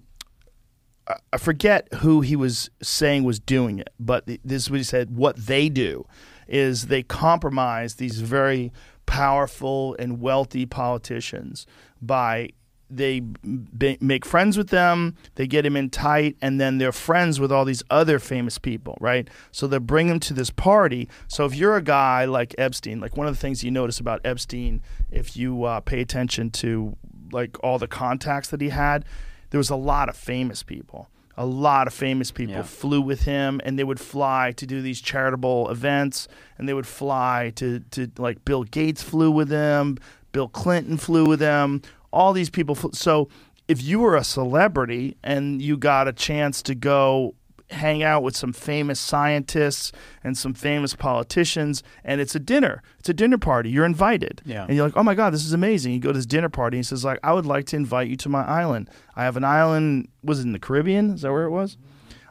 [1.09, 4.79] I- I forget who he was saying was doing it, but th- this is what
[4.79, 5.15] he said.
[5.17, 6.07] What they do
[6.49, 8.73] is they compromise these very
[9.07, 11.67] powerful and wealthy politicians
[12.01, 12.51] by
[12.91, 17.41] they b- make friends with them, they get him in tight, and then they're friends
[17.41, 19.29] with all these other famous people, right?
[19.53, 21.09] So they bring him to this party.
[21.29, 24.21] So if you're a guy like Epstein, like one of the things you notice about
[24.25, 26.97] Epstein, if you uh, pay attention to
[27.33, 29.05] like all the contacts that he had,
[29.51, 31.09] there was a lot of famous people.
[31.37, 32.63] A lot of famous people Yeah.
[32.63, 36.29] flew with him, and they would fly to do these charitable events,
[36.59, 39.99] and they would fly to to like Bill Gates flew with him,
[40.31, 41.83] Bill Clinton flew with them.
[42.15, 42.75] All these people.
[42.93, 43.29] So
[43.69, 47.35] if you were a celebrity and you got a chance to go
[47.71, 49.91] hang out with some famous scientists
[50.23, 53.71] and some famous politicians, and it's a dinner, it's a dinner party.
[53.71, 54.65] You're invited, Yeah.
[54.67, 55.93] and you're like, oh my god, this is amazing.
[55.95, 58.09] You go to this dinner party, and he says like, I would like to invite
[58.09, 58.91] you to my island.
[59.17, 60.09] I have an island.
[60.23, 61.11] Was it in the Caribbean?
[61.15, 61.77] Is that where it was?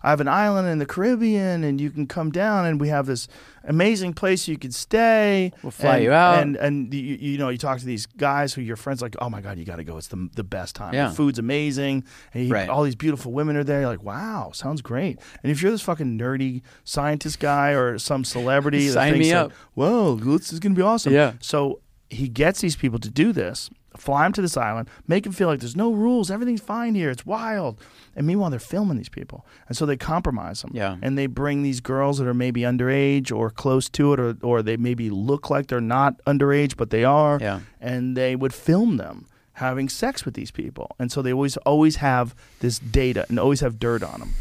[0.03, 3.05] I have an island in the Caribbean, and you can come down, and we have
[3.05, 3.27] this
[3.63, 5.53] amazing place you could stay.
[5.63, 6.39] We'll fly and, you out.
[6.41, 9.29] and and you, you know you talk to these guys who your friends like, oh
[9.29, 9.97] my god, you got to go.
[9.97, 10.93] It's the the best time.
[10.93, 11.09] Yeah.
[11.09, 12.03] The food's amazing,
[12.33, 12.67] and you, Right.
[12.69, 13.79] all these beautiful women are there.
[13.81, 15.19] You're like, wow, sounds great.
[15.41, 19.33] And if you're this fucking nerdy scientist guy or some celebrity, that Sign thinks me
[19.33, 19.51] like, up.
[19.73, 21.13] Whoa, this is gonna be awesome.
[21.13, 21.33] Yeah.
[21.39, 25.33] So he gets these people to do this, fly them to this island, make them
[25.33, 27.79] feel like there's no rules, everything's fine here, it's wild.
[28.15, 30.71] And meanwhile, they're filming these people, and so they compromise them.
[30.73, 30.97] Yeah.
[31.01, 34.61] And they bring these girls that are maybe underage or close to it, or or
[34.61, 37.39] they maybe look like they're not underage, but they are.
[37.41, 37.61] Yeah.
[37.81, 41.97] And they would film them having sex with these people, and so they always always
[41.97, 44.33] have this data and always have dirt on them.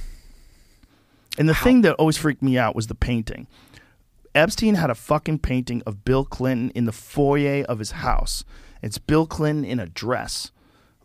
[1.38, 3.46] And the thing that always freaked me out was the painting.
[4.34, 8.44] Epstein had a fucking painting of Bill Clinton in the foyer of his house.
[8.82, 10.50] It's Bill Clinton in a dress.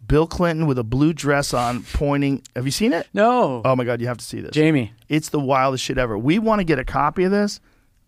[0.06, 2.41] Bill Clinton with a blue dress on, pointing.
[2.56, 3.08] Have you seen it?
[3.14, 4.52] No, Oh my God, you have to see this.
[4.52, 4.94] Jamie.
[5.10, 6.18] It's the wildest shit ever.
[6.18, 7.60] We want to get a copy of this.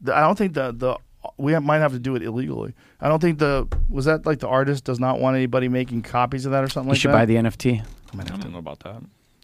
[0.02, 0.98] The- I don't think the the
[1.38, 2.74] we might have to do it illegally.
[3.02, 6.46] I don't think the was that like the artist does not want anybody making copies
[6.46, 7.10] of that or something like that.
[7.10, 7.44] You like should that.
[7.44, 7.86] buy the NFT.
[8.14, 9.02] I might don't know about that.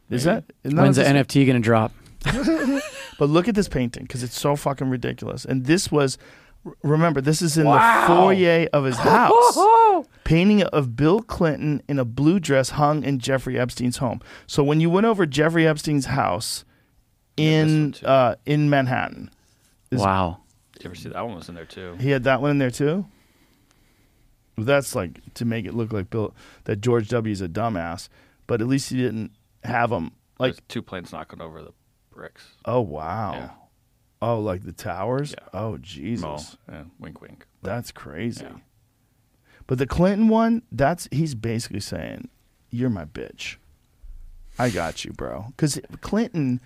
[0.10, 1.92] Is that isn't that When's the what this- NFT going to drop?
[3.18, 5.46] But look at this painting because it's so fucking ridiculous.
[5.46, 6.45] And this was, r-
[6.84, 9.58] remember, this is in the foyer of his house.
[10.24, 14.22] Painting of Bill Clinton in a blue dress hung in Jeffrey Epstein's home.
[14.48, 16.66] So when you went over Jeffrey Epstein's house
[17.38, 18.06] in this one too.
[18.08, 19.30] uh, in Manhattan,
[19.92, 20.40] Is- Wow.
[20.74, 21.96] Did you ever see that one was in there too?
[22.00, 23.06] he had that one in there too.
[24.58, 26.34] That's like to make it look like Bill
[26.64, 27.32] that George W.
[27.32, 28.08] is a dumbass,
[28.48, 29.32] but at least he didn't
[29.64, 30.54] have him like.
[30.54, 31.72] There's two planes knocking over the
[32.12, 32.54] bricks.
[32.64, 33.34] Oh wow!
[33.34, 33.50] Yeah.
[34.28, 35.36] Oh, like the towers.
[35.38, 35.48] Yeah.
[35.54, 36.58] Oh Jesus!
[36.68, 37.46] Yeah, wink, wink.
[37.62, 38.44] That's crazy.
[38.44, 38.58] Yeah.
[39.68, 42.30] But the Clinton one, that's he's basically saying,
[42.72, 43.58] "You're my bitch.
[44.58, 46.60] I got you, bro." Because Clinton,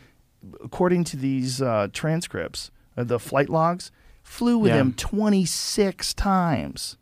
[0.64, 3.91] according to these uh, transcripts, uh, the flight logs,
[4.23, 4.77] flew with Yeah.
[4.81, 6.95] him 26 times,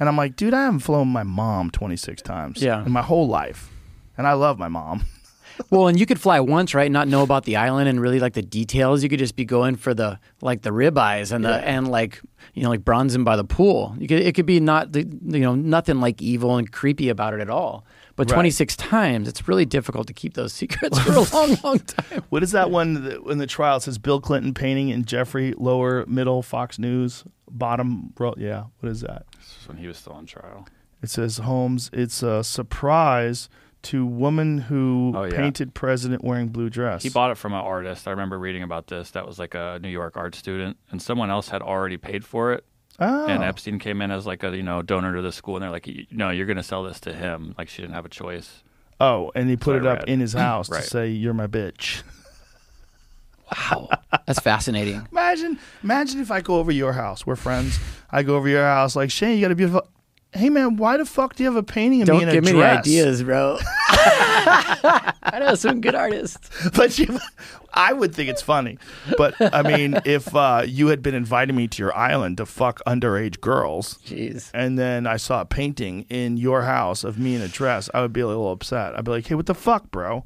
[0.00, 2.84] and I'm like, dude, I haven't flown my mom 26 times Yeah.
[2.84, 3.70] in my whole life,
[4.16, 5.04] and I love my mom.
[5.70, 6.90] Well, and you could fly once, right?
[6.90, 9.02] Not know about the island and really like the details.
[9.02, 11.56] You could just be going for the like the ribeyes and the Yeah.
[11.56, 12.20] and like
[12.54, 13.94] you know like bronzing by the pool.
[13.98, 17.34] You could it could be not the you know nothing like evil and creepy about
[17.34, 17.84] it at all.
[18.14, 18.34] But Right.
[18.34, 22.22] twenty six times, it's really difficult to keep those secrets for a long, long time.
[22.28, 23.78] What is that one that, in the trial?
[23.78, 28.34] It says Bill Clinton painting and Jeffrey lower middle Fox News bottom row.
[28.36, 29.24] Yeah, what is that?
[29.38, 30.66] This is when he was still on trial.
[31.02, 31.90] It says Holmes.
[31.92, 33.48] It's a surprise
[33.84, 35.36] to woman who Oh, yeah.
[35.36, 37.02] painted president wearing blue dress.
[37.02, 38.06] He bought it from an artist.
[38.06, 39.10] I remember reading about this.
[39.12, 42.52] That was like a New York art student, and someone else had already paid for
[42.52, 42.64] it.
[43.00, 43.26] oh.
[43.26, 45.70] And Epstein came in as like a you know donor to the school, and they're
[45.70, 48.62] like, "No, you're going to sell this to him." Like she didn't have a choice.
[49.00, 50.82] oh, and he put I it up in his house Right.
[50.82, 52.02] to say, "You're my bitch."
[53.50, 53.88] Wow,
[54.26, 55.06] that's fascinating.
[55.12, 57.26] Imagine, imagine if I go over your house.
[57.26, 57.78] We're friends.
[58.10, 59.36] I go over your house, like Shane.
[59.36, 59.86] You got a beautiful.
[60.34, 62.32] Hey man, why the fuck do you have a painting of Don't me in a
[62.32, 62.78] give me dress?
[62.80, 63.58] ideas, bro.
[63.88, 66.50] I know some good artists.
[66.74, 67.18] but you,
[67.72, 68.78] I would think it's funny.
[69.16, 72.80] But I mean, if uh, you had been inviting me to your island to fuck
[72.86, 74.50] underage girls, Jeez.
[74.54, 78.00] and then I saw a painting in your house of me in a dress, I
[78.02, 78.96] would be a little upset.
[78.98, 80.24] I'd be like, "Hey, what the fuck, bro?"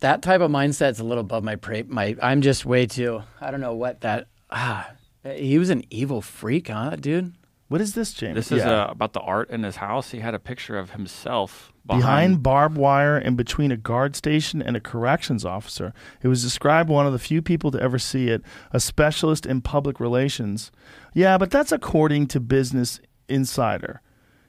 [0.00, 2.16] That type of mindset's a little above my pra- my.
[2.22, 3.22] I'm just way too.
[3.40, 4.28] I don't know what that.
[4.50, 4.90] Ah,
[5.24, 7.34] he was an evil freak, huh, dude?
[7.68, 8.34] What is this, James?
[8.34, 8.84] This is Yeah.
[8.84, 10.10] uh, about the art in his house.
[10.10, 12.42] He had a picture of himself behind behind.
[12.42, 15.92] barbed wire and between a guard station and a corrections officer.
[16.22, 18.42] It was described one of the few people to ever see it,
[18.72, 20.70] a specialist in public relations.
[21.12, 24.00] Yeah, but that's according to Business Insider.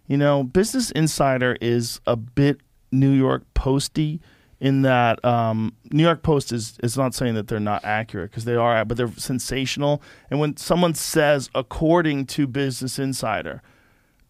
[0.08, 4.22] You know, Business Insider is a bit New York Posty
[4.60, 8.46] in that um, New York Post is, is not saying that they're not accurate because
[8.46, 10.02] they are, but they're sensational.
[10.30, 13.62] And when someone says, according to Business Insider,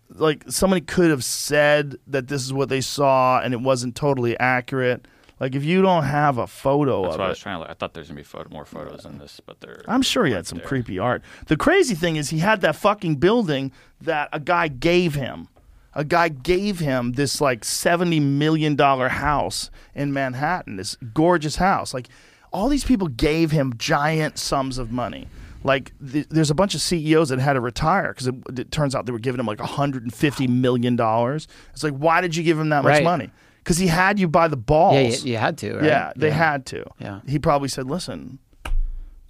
[0.10, 4.38] like somebody could have said that this is what they saw and it wasn't totally
[4.40, 5.08] accurate.
[5.40, 7.60] Like if you don't have a photo That's of what I it, was trying to.
[7.62, 7.70] Look.
[7.70, 9.82] I thought there's gonna be photo, more photos in this, but they're.
[9.88, 10.68] I'm sure he had some there.
[10.68, 11.22] creepy art.
[11.48, 15.48] The crazy thing is he had that fucking building that a guy gave him.
[15.96, 21.94] A guy gave him this like 70 million dollar house in Manhattan, this gorgeous house.
[21.94, 22.08] Like
[22.54, 25.28] all these people gave him giant sums of money.
[25.64, 28.96] Like th- there's a bunch of CEOs that had to retire because it, it turns
[28.96, 31.48] out they were giving him like 150 million dollars.
[31.74, 33.30] It's like why did you give him that much money?
[33.64, 34.96] Because he had you by the balls.
[34.96, 35.76] Yeah, you, you had to.
[35.76, 35.84] Right?
[35.84, 36.86] Yeah, they had to.
[37.00, 37.22] Yeah.
[37.28, 38.40] He probably said, "Listen,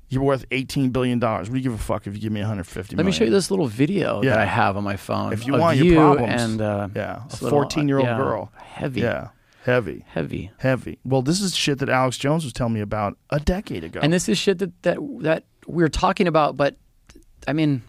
[0.10, 1.50] you're worth 18 billion dollars.
[1.50, 3.30] What do you give a fuck if you give me 150 Let me show you
[3.32, 4.32] this little video Yeah.
[4.32, 5.34] that I have on my phone.
[5.34, 6.42] If you want your you problems.
[6.42, 8.52] and uh, Yeah, a 14-year-old yeah, girl.
[8.58, 9.30] heavy, Yeah,
[9.64, 10.52] heavy, heavy.
[10.58, 11.00] heavy.
[11.04, 14.00] Well, this is shit that Alex Jones was telling me about a decade ago.
[14.02, 16.76] And this is shit that that that we're talking about, but
[17.48, 17.84] I mean,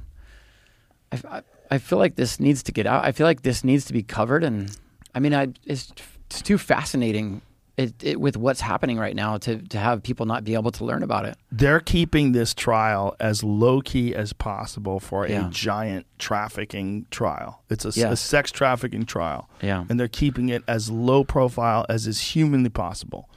[1.13, 3.05] I, I, I feel like this needs to get out.
[3.05, 4.77] I feel like this needs to be covered, and
[5.15, 5.93] I mean, I it's,
[6.27, 7.41] it's too fascinating.
[7.81, 10.85] It, it, with what's happening right now, to, to have people not be able to
[10.85, 11.37] learn about it.
[11.51, 15.47] They're keeping this trial as low key as possible for Yeah.
[15.47, 17.63] a giant trafficking trial.
[17.71, 18.11] It's a, s- Yeah.
[18.13, 19.49] a sex trafficking trial.
[19.63, 19.85] Yeah.
[19.89, 23.29] and they're keeping it as low profile as is humanly possible.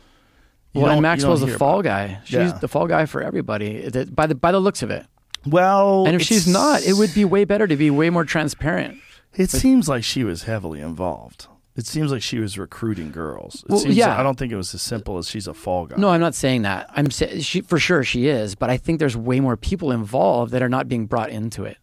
[0.74, 2.20] You well, and Maxwell's the fall guy.
[2.26, 2.57] She's Yeah.
[2.60, 3.90] the fall guy for everybody.
[4.11, 5.06] By the by the looks of it.
[5.45, 5.49] it.
[5.49, 8.98] Well, And if she's not, it would be way better to be way more transparent.
[9.36, 11.48] It seems like she was heavily involved.
[11.76, 13.64] It seems like she was recruiting girls.
[13.64, 14.10] It Well, seems yeah.
[14.10, 15.95] like- I don't think it was as simple as she's a fall guy.
[15.98, 16.88] No, I'm not saying that.
[16.95, 20.52] I'm sa- she for sure she is, but I think there's way more people involved
[20.52, 21.78] that are not being brought into it.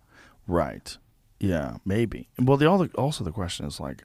[0.47, 0.97] Right.
[1.41, 2.29] Yeah, maybe.
[2.41, 4.05] Well, the also the question is like,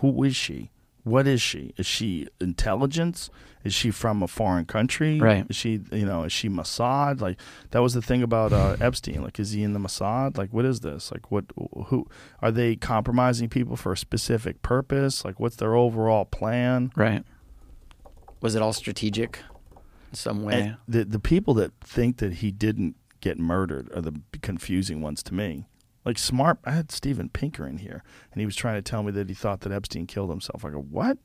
[0.00, 0.70] who is she?
[1.04, 1.74] What is she?
[1.76, 3.28] Is she intelligence?
[3.64, 5.20] Is she from a foreign country?
[5.20, 5.44] Right.
[5.48, 7.20] Is she, you know, is she Mossad?
[7.20, 7.38] Like
[7.70, 9.22] that was the thing about uh, Epstein.
[9.22, 10.36] Like, is he in the Mossad?
[10.36, 11.10] Like, what is this?
[11.10, 11.46] Like, what?
[11.86, 12.06] Who
[12.40, 15.24] are they compromising people for a specific purpose?
[15.24, 16.92] Like, what's their overall plan?
[16.96, 17.24] Right.
[18.40, 19.40] Was it all strategic
[20.10, 20.60] in some way?
[20.60, 25.22] And the the people that think that he didn't get murdered are the confusing ones
[25.24, 25.66] to me.
[26.04, 28.02] Like smart, I had Steven Pinker in here,
[28.32, 30.64] and he was trying to tell me that he thought that Epstein killed himself.
[30.64, 31.18] I go, what?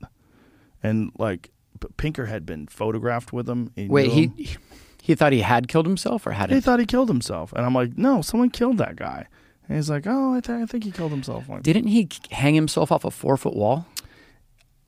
[0.82, 1.50] And like,
[1.96, 3.72] Pinker had been photographed with him.
[3.74, 4.60] He Wait, he him.
[5.02, 7.74] he thought he had killed himself or had he thought he killed himself, and I'm
[7.74, 9.26] like, no, someone killed that guy.
[9.68, 11.44] And he's like, oh, I, th- I think he killed himself.
[11.48, 13.86] I'm like, Didn't he hang himself off a four foot wall?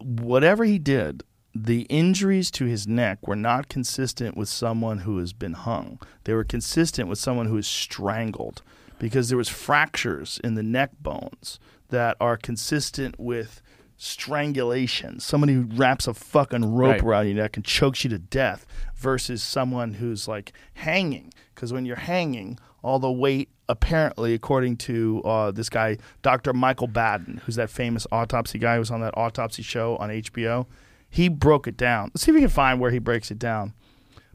[0.02, 1.22] whatever he did,
[1.54, 6.00] the injuries to his neck were not consistent with someone who has been hung.
[6.24, 8.62] They were consistent with someone who is strangled
[9.00, 11.58] because there was fractures in the neck bones
[11.88, 13.60] that are consistent with
[13.96, 15.18] strangulation.
[15.18, 17.02] Somebody who wraps a fucking rope Right.
[17.02, 18.64] around your neck and chokes you to death
[18.94, 21.32] versus someone who's like hanging.
[21.54, 26.52] Because when you're hanging, all the weight apparently, according to uh, this guy, Dr.
[26.52, 30.66] Michael Baden, who's that famous autopsy guy who was on that autopsy show on HBO,
[31.08, 32.10] he broke it down.
[32.14, 33.74] Let's see if we can find where he breaks it down.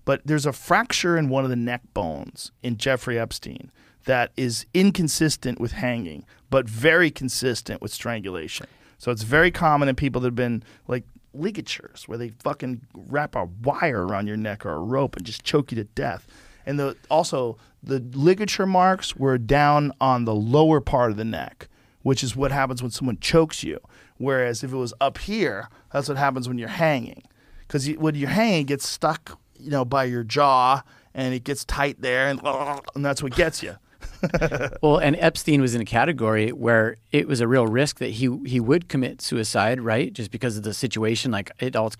[0.03, 3.71] But there's a fracture in one of the neck bones in Jeffrey Epstein
[4.05, 8.67] that is inconsistent with hanging, but very consistent with strangulation.
[8.97, 11.03] So it's very common in people that have been like
[11.33, 15.43] ligatures, where they fucking wrap a wire around your neck or a rope and just
[15.43, 16.25] choke you to death.
[16.65, 21.67] And the also the ligature marks were down on the lower part of the neck,
[22.01, 23.79] which is what happens when someone chokes you.
[24.17, 27.23] Whereas if it was up here, that's what happens when you're hanging.
[27.67, 30.83] Because you, when you're hanging, it gets stuck, you know, by your jaw,
[31.13, 32.39] and it gets tight there, and,
[32.95, 33.75] and that's what gets you.
[34.81, 38.37] well, and Epstein was in a category where it was a real risk that he
[38.45, 40.11] he would commit suicide, right?
[40.13, 41.91] Just because of the situation, like it all.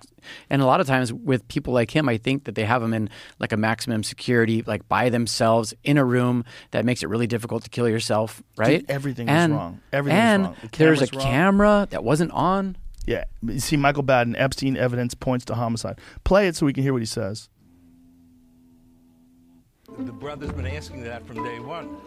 [0.49, 2.93] And a lot of times with people like him, I think that they have them
[2.93, 7.27] in like a maximum security, like by themselves in a room that makes it really
[7.27, 8.85] difficult to kill yourself, right?
[8.89, 9.81] everything was and, wrong.
[9.91, 10.56] Everything and wrong.
[10.61, 11.22] The there's a wrong.
[11.22, 12.77] camera that wasn't on.
[13.06, 13.26] Yeah.
[13.43, 15.99] You see, Michael Baden, Epstein evidence points to homicide.
[16.23, 17.49] Play it so we can hear what he says.
[19.97, 21.97] The brother's been asking that from day one.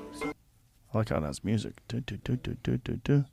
[0.93, 1.75] I like how that's music.
[1.89, 3.25] Do, do, do, do, do, do, do.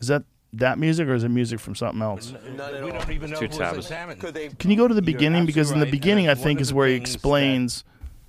[0.00, 2.32] Is that that music or is it music from something else?
[2.32, 4.56] we don't even know Two who was tabs.
[4.58, 5.46] Can you go to the beginning?
[5.46, 7.84] Because in the absolutely right, beginning, I think, is where he explains.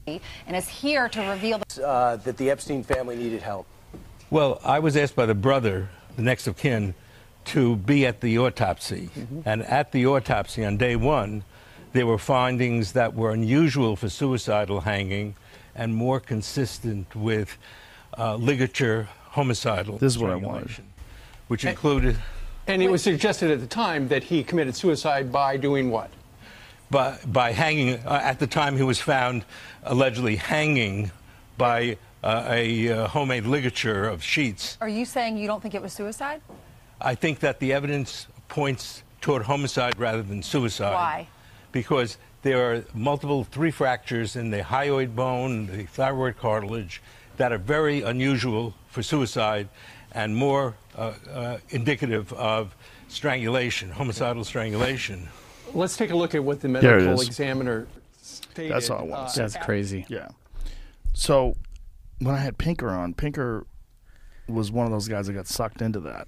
[0.08, 0.22] and
[0.54, 3.68] is here to reveal the uh, that the Epstein family needed help.
[4.30, 6.96] Well, I was asked by the brother, the next of kin,
[7.46, 9.10] to be at the autopsy.
[9.46, 11.44] And at the autopsy on day one,
[11.94, 15.36] there were findings that were unusual for suicidal hanging
[15.76, 17.58] and more consistent with
[18.18, 20.72] uh, ligature homicidal This is what I wanted.
[21.48, 22.18] which included
[22.68, 26.10] And it was suggested at the time that he committed suicide by doing what?
[26.90, 28.00] by, by hanging.
[28.06, 29.46] Uh, at the time, he was found
[29.84, 31.12] allegedly hanging
[31.58, 34.78] by uh, a uh, homemade ligature of sheets.
[34.82, 36.42] Are you saying you don't think it was suicide?
[37.02, 40.94] I think that the evidence points toward homicide rather than suicide.
[40.94, 41.28] Why?
[41.72, 47.02] Because there are multiple three fractures in the hyoid bone, the thyroid cartilage,
[47.38, 49.68] that are very unusual for suicide
[50.12, 52.76] and more uh, uh, indicative of
[53.08, 55.28] strangulation, homicidal strangulation.
[55.74, 57.28] Let's take a look at what the medical is.
[57.28, 57.88] examiner
[58.22, 58.72] stated.
[58.72, 59.42] That's all I want uh, say.
[59.42, 60.06] That's crazy.
[60.08, 60.28] Yeah.
[61.14, 61.56] So
[62.20, 63.66] when I had Pinker on, Pinker
[64.48, 66.28] was one of those guys that got sucked into that.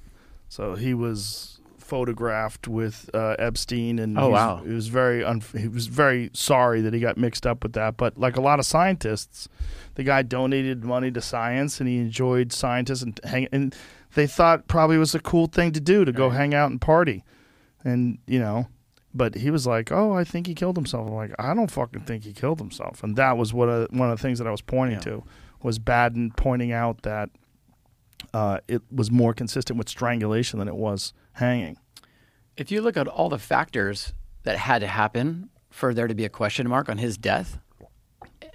[0.49, 1.56] So he was
[1.87, 4.57] photographed with uh, Epstein, and Oh, wow.
[4.65, 7.97] he was very unf- he was very sorry that he got mixed up with that.
[7.97, 9.47] But like a lot of scientists,
[9.95, 13.75] the guy donated money to science, and he enjoyed scientists and hang and
[14.15, 16.81] they thought probably it was a cool thing to do to go hang out and
[16.81, 17.23] party,
[17.83, 18.67] and you know.
[19.13, 22.01] But he was like, "Oh, I think he killed himself." I'm like, "I don't fucking
[22.01, 24.51] think he killed himself." And that was what uh one of the things that I
[24.51, 25.11] was pointing Yeah.
[25.11, 25.23] to
[25.63, 27.29] was Baden pointing out that
[28.33, 31.77] uh, it was more consistent with strangulation than it was hanging.
[32.55, 36.25] If you look at all the factors that had to happen for there to be
[36.25, 37.59] a question mark on his death,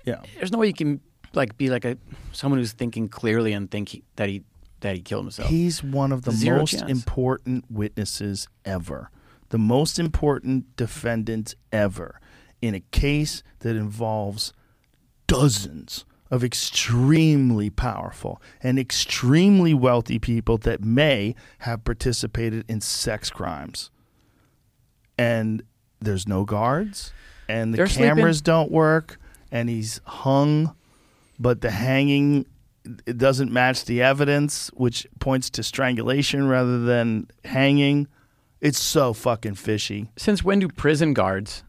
[0.05, 1.01] Yeah, there's no way you can
[1.35, 1.97] like be like a
[2.33, 4.43] someone who's thinking clearly and think he, that he
[4.81, 5.49] that he killed himself.
[5.49, 6.91] he's one of the Zero most chance.
[6.91, 9.11] important witnesses ever,
[9.51, 12.21] the most important defendant ever
[12.61, 14.53] in a case that involves
[15.29, 23.91] dozens of extremely powerful and extremely wealthy people that may have participated in sex crimes.
[25.19, 25.63] And
[26.01, 27.13] there's no guards,
[27.49, 28.17] and the They're sleeping.
[28.17, 29.21] cameras don't work,
[29.53, 30.75] and he's hung,
[31.39, 32.47] but the hanging
[33.07, 38.09] it doesn't match the evidence, which points to strangulation rather than hanging.
[38.61, 40.11] It's so fucking fishy.
[40.17, 41.63] Since when do prison guards,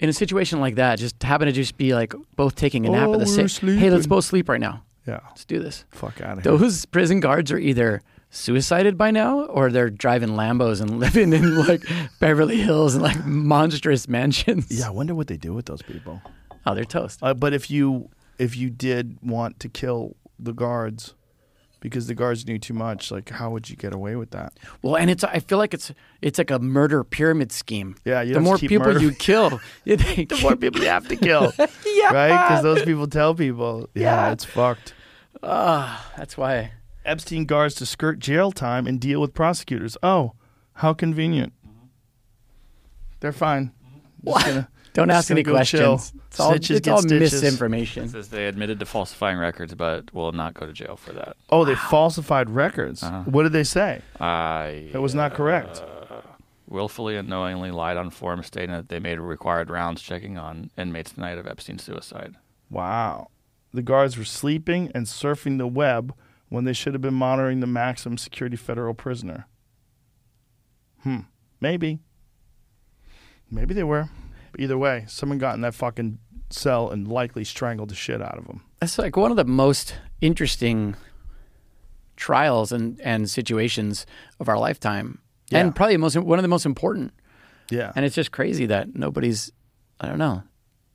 [0.00, 3.08] in a situation like that, just happen to just be like both taking a nap
[3.08, 3.76] Oh, at the we're same?
[3.78, 4.82] Hey, let's both sleep right now.
[5.06, 5.84] Yeah, Let's do this.
[5.90, 6.56] fuck out of here.
[6.56, 11.56] Those prison guards are either suicided by now or they're driving Lambos and living in
[11.64, 11.84] like
[12.18, 14.66] Beverly Hills and like monstrous mansions.
[14.70, 16.20] yeah, I wonder what they do with those people.
[16.66, 17.20] Oh, they're toast.
[17.22, 21.14] Uh, but if you if you did want to kill the guards
[21.80, 24.52] because the guards knew too much, like how would you get away with that?
[24.82, 25.92] Well, and it's I feel like it's
[26.22, 27.96] it's like a murder pyramid scheme.
[28.04, 29.04] Yeah, the more people murdering.
[29.04, 32.48] you kill, The more people you have to kill, yeah, right?
[32.48, 34.32] Because those people tell people, yeah, Yeah.
[34.32, 34.94] it's fucked.
[35.42, 36.72] Ah, That's why.
[37.04, 39.96] Epstein guards to skirt jail time and deal with prosecutors.
[40.02, 40.32] Oh,
[40.74, 41.52] how convenient.
[43.20, 43.72] They're fine.
[44.24, 45.80] Just gonna- Don't ask any questions.
[46.10, 46.20] chill.
[46.26, 47.32] It's all, Snitches it's all stitches.
[47.32, 48.08] misinformation.
[48.08, 51.36] Says they admitted to falsifying records, but will not go to jail for that.
[51.50, 53.02] Oh, they falsified records.
[53.02, 53.22] Uh-huh.
[53.24, 54.02] What did they say?
[54.20, 55.82] I That was not correct.
[56.68, 61.12] willfully and knowingly lied on forms stating that they made required rounds checking on inmates
[61.12, 62.34] the night of Epstein's suicide.
[62.70, 63.28] Wow.
[63.72, 66.14] The guards were sleeping and surfing the web
[66.48, 69.46] when they should have been monitoring the maximum security federal prisoner.
[71.02, 71.20] Hmm.
[71.60, 71.98] Maybe.
[73.50, 74.08] Maybe they were.
[74.56, 76.18] But either way, someone got in that fucking
[76.48, 78.62] cell and likely strangled the shit out of them.
[78.80, 80.96] That's like one of the most interesting
[82.16, 84.06] trials and, and situations
[84.40, 85.18] of our lifetime,
[85.50, 85.58] Yeah.
[85.60, 87.12] and probably most one of the most important.
[87.70, 87.92] Yeah.
[87.94, 89.52] And it's just crazy that nobody's.
[90.00, 90.42] I don't know.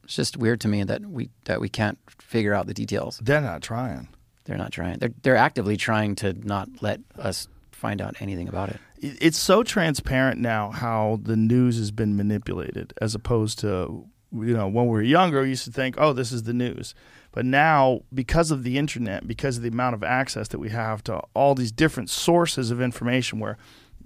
[0.05, 3.19] It's just weird to me that we that we can't figure out the details.
[3.21, 4.07] They're not trying.
[4.45, 4.97] They're not trying.
[4.97, 7.47] They're they're actively trying to not let us
[7.82, 8.80] find out anything about it.
[8.99, 14.53] It- It's so transparent now how the news has been manipulated as opposed to you
[14.56, 16.95] know, when we were younger, we used to think, oh, this is the news.
[17.34, 21.03] But now, because of the internet, because of the amount of access that we have
[21.03, 23.58] to all these different sources of information, where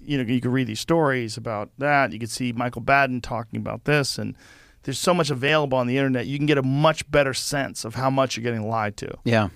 [0.02, 3.60] you know you can read these stories about that, you can see Michael Baden talking
[3.60, 4.36] about this, and
[4.82, 6.26] there's so much available on the internet.
[6.26, 9.50] You can get a much better sense of how much you're getting lied to, Yeah.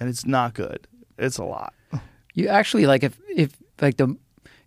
[0.00, 0.88] and it's not good.
[1.18, 1.72] It's a lot.
[2.34, 3.50] You actually like if if
[3.80, 4.16] like the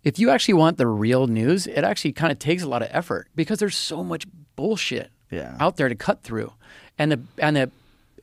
[0.04, 2.88] if you actually want the real news, it actually kind of takes a lot of
[2.92, 4.26] effort because there's so much
[4.56, 5.58] bullshit Yeah.
[5.60, 6.54] out there to cut through,
[6.98, 7.72] and the and the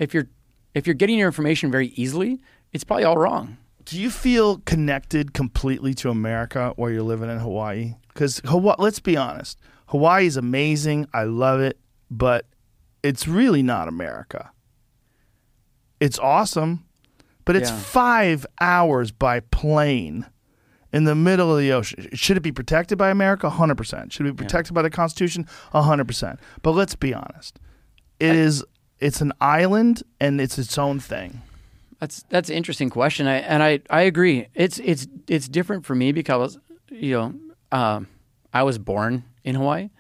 [0.01, 0.29] if you're
[0.75, 2.41] if you're getting your information very easily,
[2.73, 3.59] it's probably all wrong.
[3.85, 7.95] Do you feel connected completely to America while you're living in Hawaii?
[8.09, 9.59] Because Hawaii, let's be honest,
[9.89, 11.07] Hawaii is amazing.
[11.15, 11.79] I love it,
[12.11, 12.47] but
[13.03, 14.51] it's really not America.
[16.01, 16.85] It's awesome,
[17.45, 17.79] but it's Yeah.
[17.79, 20.27] five hours by plane
[20.97, 22.09] in the middle of the ocean.
[22.15, 23.51] Should it be protected by America?
[23.51, 24.11] 100%.
[24.13, 25.47] Should it be protected by the Constitution?
[25.75, 26.39] 100%.
[26.63, 27.61] But let's be honest.
[28.19, 28.65] It is.
[28.99, 31.43] It's an island and it's its own thing.
[32.01, 33.27] That's that's an interesting question.
[33.27, 34.49] I and I, I agree.
[34.55, 36.59] It's it's it's different for me because
[36.91, 37.35] you know
[37.73, 38.09] um,
[38.55, 39.91] I was born in Hawaii,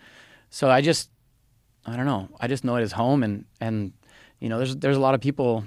[0.48, 1.10] so I just
[1.86, 2.28] I don't know.
[2.40, 3.92] I just know it as home, and and
[4.40, 5.64] you know there's there's a lot of people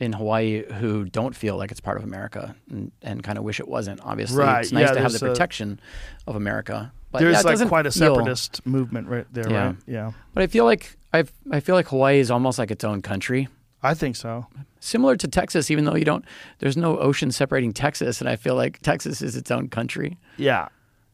[0.00, 3.60] in Hawaii who don't feel like it's part of America and, and kind of wish
[3.60, 4.00] it wasn't.
[4.02, 5.80] Obviously, Right, it's nice yeah, to have the there's a- protection
[6.26, 6.92] of America.
[7.12, 9.66] But There's yeah, like quite a feel- separatist movement right there, Yeah.
[9.66, 9.76] right?
[9.86, 10.12] Yeah.
[10.32, 11.22] But I feel like I
[11.52, 13.46] I feel like Hawaii is almost like its own country.
[13.84, 14.46] I think so.
[14.80, 16.24] Similar to Texas, even though you don't,
[16.58, 20.18] there's no ocean separating Texas, and I feel like Texas is its own country.
[20.38, 20.68] Yeah.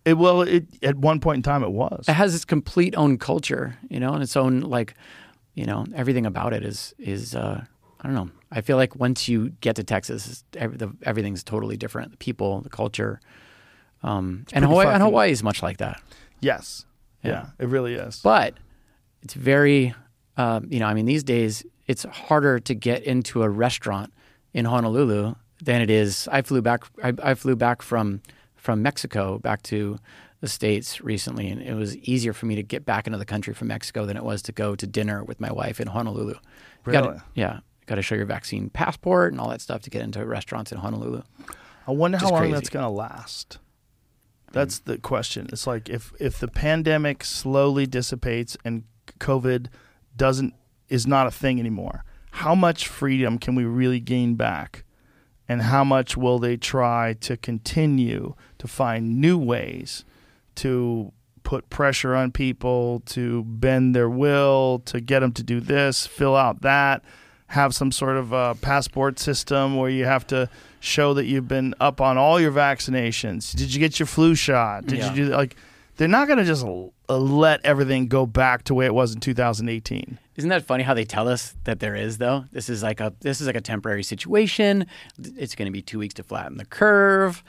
[0.07, 2.07] It well, it at one point in time it was.
[2.09, 4.94] It has its complete own culture, you know, and its own like,
[5.55, 7.65] you know, everything about it is is uh,
[8.01, 8.31] I don't know.
[8.51, 12.13] I feel like once you get to Texas, every, the, everything's totally different.
[12.13, 13.21] The people, the culture,
[14.03, 16.01] um, and Hawaii and Hawaii is much like that.
[16.41, 16.87] Yes.
[17.23, 17.31] Yeah.
[17.31, 17.47] Yeah.
[17.59, 18.21] It really is.
[18.23, 18.55] But
[19.23, 19.95] it's very,
[20.37, 24.13] um, you know, I mean, these days it's harder to get into a restaurant
[24.55, 26.27] in Honolulu than it is.
[26.33, 26.85] I flew back.
[27.05, 28.23] I, I flew back from
[28.57, 29.99] from Mexico back to
[30.41, 33.53] the states recently, and it was easier for me to get back into the country
[33.53, 36.35] from Mexico than it was to go to dinner with my wife in Honolulu.
[36.85, 37.21] Gotta- Really?
[37.35, 37.61] yeah.
[37.91, 40.79] Got to show your vaccine passport and all that stuff to get into restaurants in
[40.79, 41.23] Honolulu.
[41.89, 42.53] I wonder how long crazy.
[42.53, 43.59] that's going to last.
[44.49, 44.53] Mm.
[44.53, 45.49] That's the question.
[45.51, 48.85] It's like if if the pandemic slowly dissipates and
[49.19, 49.67] COVID
[50.17, 50.55] doesn't
[50.89, 54.85] is not a thing anymore, how much freedom can we really gain back?
[55.49, 60.05] And how much will they try to continue to find new ways
[60.55, 61.12] to
[61.43, 66.37] put pressure on people, to bend their will, to get them to do this, fill
[66.37, 67.03] out that,
[67.51, 70.49] have some sort of a passport system where you have to
[70.81, 73.55] show that you've been up on all your vaccinations.
[73.55, 74.87] Did you get your flu shot?
[74.87, 75.11] Did Yeah.
[75.15, 75.57] you do like?
[75.97, 78.95] They're not going to just l- uh, let everything go back to the way it
[78.95, 80.19] was in 2018.
[80.37, 82.45] Isn't that funny how they tell us that there is though?
[82.53, 84.87] This is like a this is like a temporary situation.
[85.37, 87.43] It's going to be two weeks to flatten the curve.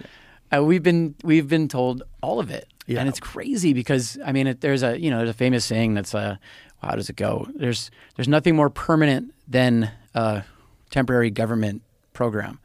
[0.53, 2.99] Uh, we've been we've been told all of it, Yeah.
[2.99, 5.93] and it's crazy because I mean, it, there's a you know there's a famous saying
[5.93, 6.35] that's uh,
[6.81, 7.47] how does it go?
[7.55, 10.43] There's there's nothing more permanent than a
[10.89, 11.81] temporary government
[12.13, 12.59] program,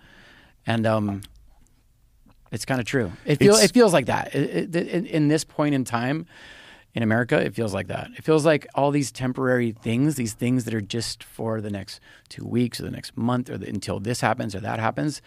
[0.66, 1.22] and um,
[2.52, 3.12] it's kind of true.
[3.24, 6.26] It feels it feels like that It- it- in, in this point in time
[6.94, 7.38] in America.
[7.38, 8.08] It feels like that.
[8.16, 12.00] It feels like all these temporary things, these things that are just for the next
[12.28, 15.20] two weeks or the next month or the, until this happens or that happens.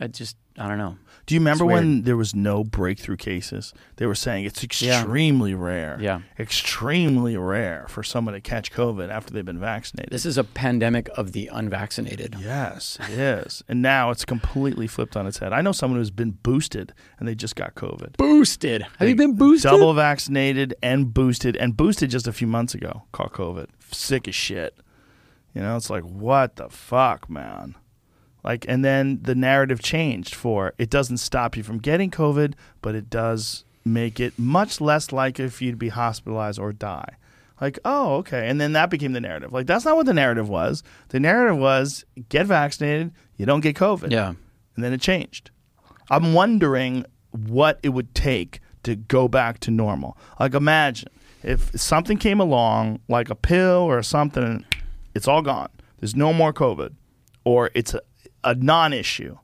[0.00, 0.96] It just I don't know.
[1.26, 3.72] Do you remember when there was no breakthrough cases?
[3.96, 4.98] They were saying it's Yeah.
[5.00, 5.98] extremely rare.
[6.00, 6.20] Yeah.
[6.38, 10.10] Extremely rare for someone to catch COVID after they've been vaccinated.
[10.12, 12.36] This is a pandemic of the unvaccinated.
[12.40, 13.62] yes, it is.
[13.68, 15.52] And now it's completely flipped on its head.
[15.52, 18.16] I know someone who's been boosted and they just got COVID.
[18.16, 18.82] Boosted.
[18.82, 19.70] Have They you been boosted?
[19.70, 23.02] Double vaccinated and boosted, and boosted just a few months ago.
[23.12, 23.66] Caught COVID.
[23.92, 24.76] Sick as shit.
[25.54, 27.74] You know, it's like what the fuck, man.
[28.44, 32.94] Like, and then the narrative changed for it doesn't stop you from getting COVID, but
[32.94, 37.16] it does make it much less likely for you to be hospitalized or die.
[37.60, 38.48] Like, oh, okay.
[38.48, 39.52] And then that became the narrative.
[39.52, 40.82] Like, that's not what the narrative was.
[41.08, 44.12] The narrative was get vaccinated, you don't get COVID.
[44.12, 44.34] Yeah.
[44.76, 45.50] And then it changed.
[46.10, 50.16] I'm wondering what it would take to go back to normal.
[50.38, 51.08] Like, imagine
[51.42, 54.64] if something came along, like a pill or something,
[55.14, 55.68] it's all gone.
[55.98, 56.94] There's no more COVID,
[57.44, 57.94] or it's
[58.44, 59.38] a, non issue.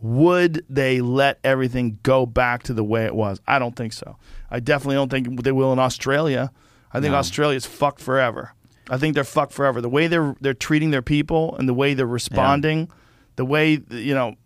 [0.00, 3.40] Would they let everything go back to the way it was?
[3.48, 4.16] I don't think so.
[4.50, 6.52] I definitely don't think they will in Australia.
[6.92, 7.18] I think No.
[7.18, 8.52] Australia's fucked forever.
[8.90, 9.80] I think they're fucked forever.
[9.80, 12.90] The way they're they're treating their people and the way they're responding,
[13.36, 14.36] the way you know,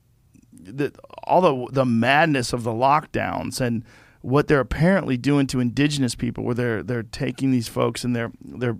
[0.52, 0.92] the,
[1.24, 3.84] all the the madness of the lockdowns and
[4.22, 8.32] what they're apparently doing to indigenous people, where they're they're taking these folks and they're
[8.42, 8.76] they're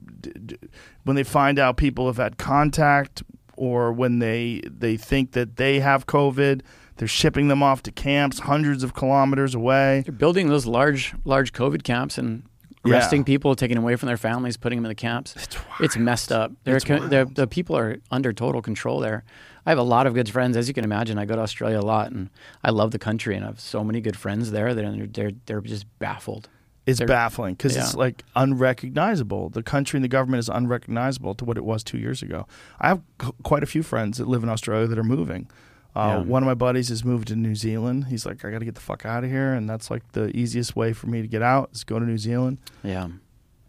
[1.05, 3.23] when they find out people have had contact
[3.66, 6.62] or when they they think that they have COVID,
[6.97, 10.02] they're shipping them off to camps hundreds of kilometers away.
[10.05, 12.43] They're building those large, large COVID camps and
[12.84, 12.94] Yeah.
[12.94, 15.36] arresting people, taking them away from their families, putting them in the camps.
[15.78, 16.51] It's, messed up.
[16.64, 19.22] They're, It's co- the people are under total control there.
[19.64, 21.16] I have a lot of good friends, as you can imagine.
[21.16, 22.28] I go to Australia a lot, and
[22.64, 24.74] I love the country, and I have so many good friends there.
[24.74, 26.48] that They're they're, they're just baffled.
[26.85, 29.51] It's They're- baffling because it's like unrecognizable.
[29.51, 32.47] The country and the government is unrecognizable to what it was two years ago.
[32.81, 35.49] I have c- quite a few friends that live in Australia that are moving.
[35.95, 36.29] Uh, Yeah.
[36.31, 38.07] One of my buddies has moved to New Zealand.
[38.07, 40.35] He's like, I got to get the fuck out of here, and that's like the
[40.37, 42.59] easiest way for me to get out is go to New Zealand.
[42.83, 43.09] Yeah.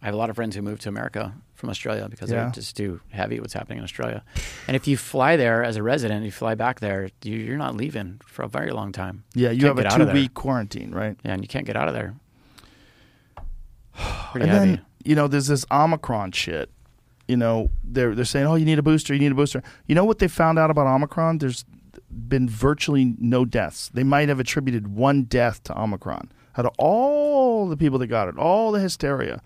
[0.02, 2.44] I have a lot of friends who moved to America from Australia because Yeah.
[2.44, 4.24] they're just too heavy what's happening in Australia.
[4.68, 7.76] And if you fly there as a resident, you fly back there, you, you're not
[7.76, 9.24] leaving for a very long time.
[9.34, 11.16] Yeah, you Can't have a two week quarantine, right?
[11.24, 12.16] Yeah, and you can't get out of there.
[13.96, 14.72] Pretty and heavy.
[14.76, 16.70] then you know, there's this Omicron shit.
[17.28, 19.64] You know, they're they're saying, oh, you need a booster, you need a booster.
[19.88, 21.38] You know what they found out about Omicron?
[21.38, 21.66] There's
[22.10, 23.90] been virtually no deaths.
[23.94, 26.32] They might have attributed one death to Omicron.
[26.58, 29.42] Out of all the people that got it, all the hysteria,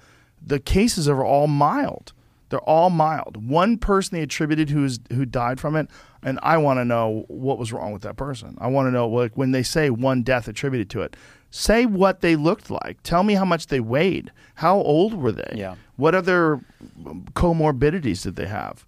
[0.45, 2.13] the cases are all mild.
[2.49, 3.49] They're all mild.
[3.49, 5.89] One person they attributed who's who died from it,
[6.23, 8.57] and I want to know what was wrong with that person.
[8.59, 11.15] I want to know like when they say one death attributed to it,
[11.49, 13.01] say what they looked like.
[13.03, 14.31] Tell me how much they weighed.
[14.55, 15.53] How old were they?
[15.55, 15.75] Yeah.
[15.95, 16.61] What other
[17.05, 18.85] um, comorbidities did they have?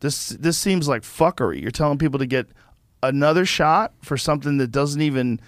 [0.00, 1.60] This this seems like fuckery.
[1.60, 2.46] You're telling people to get
[3.02, 5.40] another shot for something that doesn't even.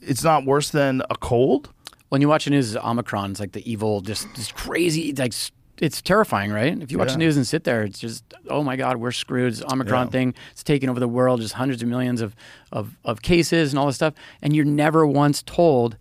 [0.00, 1.70] It's not worse than a cold.
[2.08, 5.32] when you watch the news, Omicron, it's like the evil, just, just crazy, like
[5.80, 6.76] it's terrifying, right?
[6.82, 7.14] If you watch Yeah.
[7.14, 9.52] the news and sit there, it's just, oh my God, we're screwed.
[9.52, 10.10] It's Omicron Yeah.
[10.10, 10.34] thing.
[10.52, 12.34] It's taking over the world, just hundreds of millions of,
[12.72, 14.14] of, of cases and all this stuff.
[14.42, 15.96] And you're never once told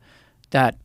[0.49, 0.77] that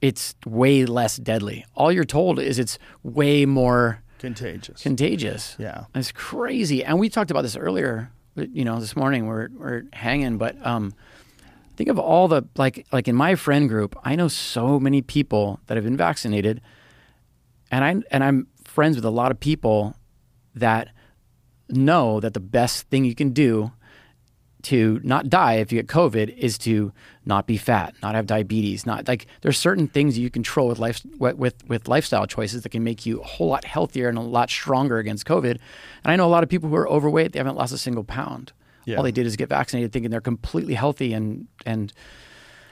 [0.00, 1.64] it's way less deadly.
[1.74, 4.82] All you're told is it's way more Contagious.
[4.82, 5.56] contagious.
[5.58, 5.84] Yeah.
[5.94, 6.82] It's crazy.
[6.84, 10.94] And we talked about this earlier, you know, this morning we're, we're hanging, but um,
[11.76, 15.60] think of all the, like, like in my friend group, I know so many people
[15.66, 16.62] that have been vaccinated
[17.70, 19.96] and I, and I'm friends with a lot of people
[20.54, 20.88] that
[21.68, 23.72] know that the best thing you can do
[24.62, 26.92] to not die if you get COVID is to
[27.24, 31.00] not be fat, not have diabetes, not like there's certain things you control with life
[31.18, 34.50] with with, lifestyle choices that can make you a whole lot healthier and a lot
[34.50, 35.52] stronger against COVID.
[35.52, 38.04] And I know a lot of people who are overweight; they haven't lost a single
[38.04, 38.52] pound.
[38.84, 38.96] Yeah.
[38.96, 41.92] All they did is get vaccinated, thinking they're completely healthy and and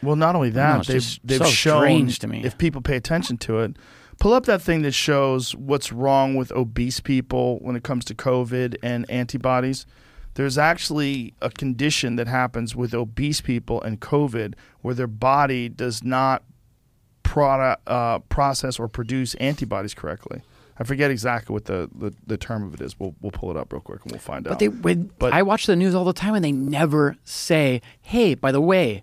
[0.02, 2.44] Well, not only that, know, they've they've so shown to me.
[2.44, 3.76] if people pay attention to it.
[4.20, 8.14] Pull up that thing that shows what's wrong with obese people when it comes to
[8.14, 9.86] COVID and antibodies.
[10.34, 16.02] There's actually a condition that happens with obese people and COVID where their body does
[16.02, 16.42] not
[17.22, 20.42] product, uh, process or produce antibodies correctly.
[20.80, 22.98] I forget exactly what the, the, the term of it is.
[22.98, 24.58] We'll, we'll pull it up real quick and we'll find but out.
[24.60, 28.34] they when, But- I watch the news all the time and they never say, "Hey,
[28.34, 29.02] by the way,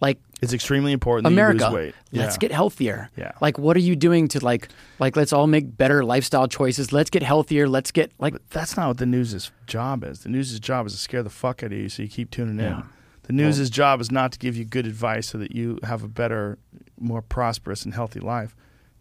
[0.00, 1.94] like it's extremely important that America, you lose weight.
[2.12, 2.38] let's Yeah.
[2.38, 3.10] get healthier.
[3.16, 3.32] Yeah.
[3.40, 4.68] Like, what are you doing to like,
[4.98, 6.92] like, let's all make better lifestyle choices.
[6.92, 7.68] Let's get healthier.
[7.68, 10.20] Let's get like, But that's not what the news's job is.
[10.20, 12.58] The news's job is to scare the fuck out of you so you keep tuning
[12.60, 12.82] in.
[13.22, 16.08] The news's job is not to give you good advice so that you have a
[16.08, 16.58] better,
[17.00, 18.54] more prosperous and healthy life.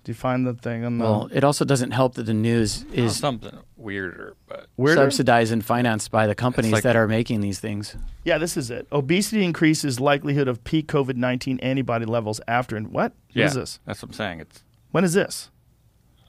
[0.03, 2.85] Do you find the thing on the well, it also doesn't help that the news
[2.93, 3.51] Is is something
[3.85, 5.01] weirder, but weirder?
[5.01, 7.95] subsidized and financed by the companies like- that are making these things.
[8.23, 8.87] Yeah, this is it.
[8.91, 13.13] Obesity increases likelihood of peak COVID nineteen antibody levels after and what?
[13.13, 13.79] What yeah, is this?
[13.85, 14.39] That's what I'm saying.
[14.41, 15.51] It's When is this?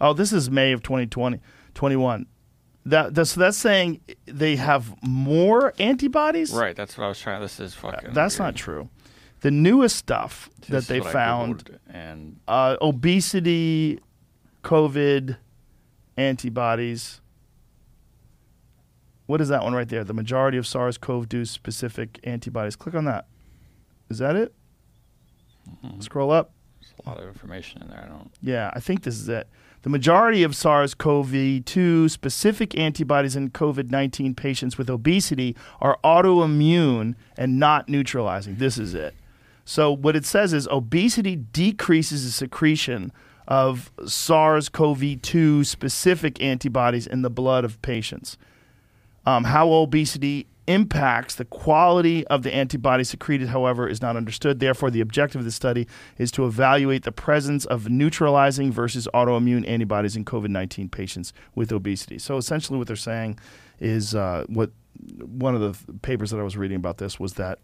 [0.01, 1.41] Oh, this is May of 2020,
[1.75, 2.27] 21.
[2.85, 6.53] That that's that's saying they have more antibodies.
[6.53, 6.77] right.
[6.77, 7.41] That's what I was trying.
[7.41, 8.13] This is fucking.
[8.13, 8.47] That's weird.
[8.47, 8.91] not true.
[9.41, 14.01] The newest stuff This that is they found and uh, obesity,
[14.63, 15.37] COVID,
[16.17, 17.21] antibodies.
[19.27, 20.05] What is that one right there?
[20.05, 22.77] The majority of SARS-CoV-2 specific antibodies.
[22.77, 23.27] Click on that.
[24.09, 24.55] Is that it?
[25.85, 26.01] Mm-hmm.
[26.01, 26.53] Scroll up.
[26.81, 28.05] there's a lot of information in there.
[28.05, 28.31] I don't.
[28.41, 29.49] Yeah, I think this is it.
[29.83, 37.89] The majority of SARS-CoV-2 specific antibodies in COVID-19 patients with obesity are autoimmune and not
[37.89, 38.57] neutralizing.
[38.57, 39.15] This is it.
[39.65, 43.13] So what it says is obesity decreases the secretion
[43.47, 48.37] of SARS-CoV-2 specific antibodies in the blood of patients.
[49.27, 54.61] Um, how obesity impacts the quality of the antibody secreted, however, is not understood.
[54.61, 55.87] Therefore, the objective of the study
[56.19, 61.73] is to evaluate the presence of neutralizing versus autoimmune antibodies in COVID 19 patients with
[61.73, 62.19] obesity.
[62.19, 63.39] So, essentially, what they're saying
[63.79, 64.71] is uh, what
[65.21, 67.59] one of the papers that I was reading about this was that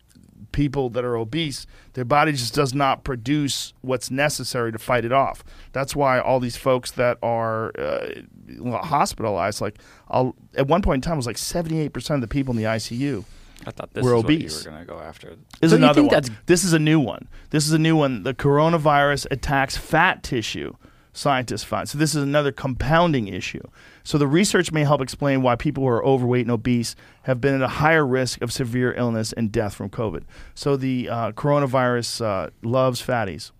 [0.52, 5.12] people that are obese, their body just does not produce what's necessary to fight it
[5.12, 5.44] off.
[5.72, 8.08] That's why all these folks that are uh,
[8.70, 9.78] hospitalized, like
[10.08, 12.64] I'll, at one point in time, it was like 78% of the people in the
[12.68, 13.24] ICU
[13.66, 14.54] I thought this were is obese.
[14.56, 15.28] what you were going to go after.
[15.28, 16.22] This is So you another think one.
[16.22, 17.28] that's- This is a new one.
[17.50, 18.22] This is a new one.
[18.24, 20.74] The coronavirus attacks fat tissue.
[21.14, 21.98] Scientists find so.
[21.98, 23.62] This is another compounding issue.
[24.04, 27.54] So the research may help explain why people who are overweight and obese have been
[27.54, 30.24] at a higher risk of severe illness and death from COVID.
[30.54, 33.52] So the uh, coronavirus uh, loves fatties.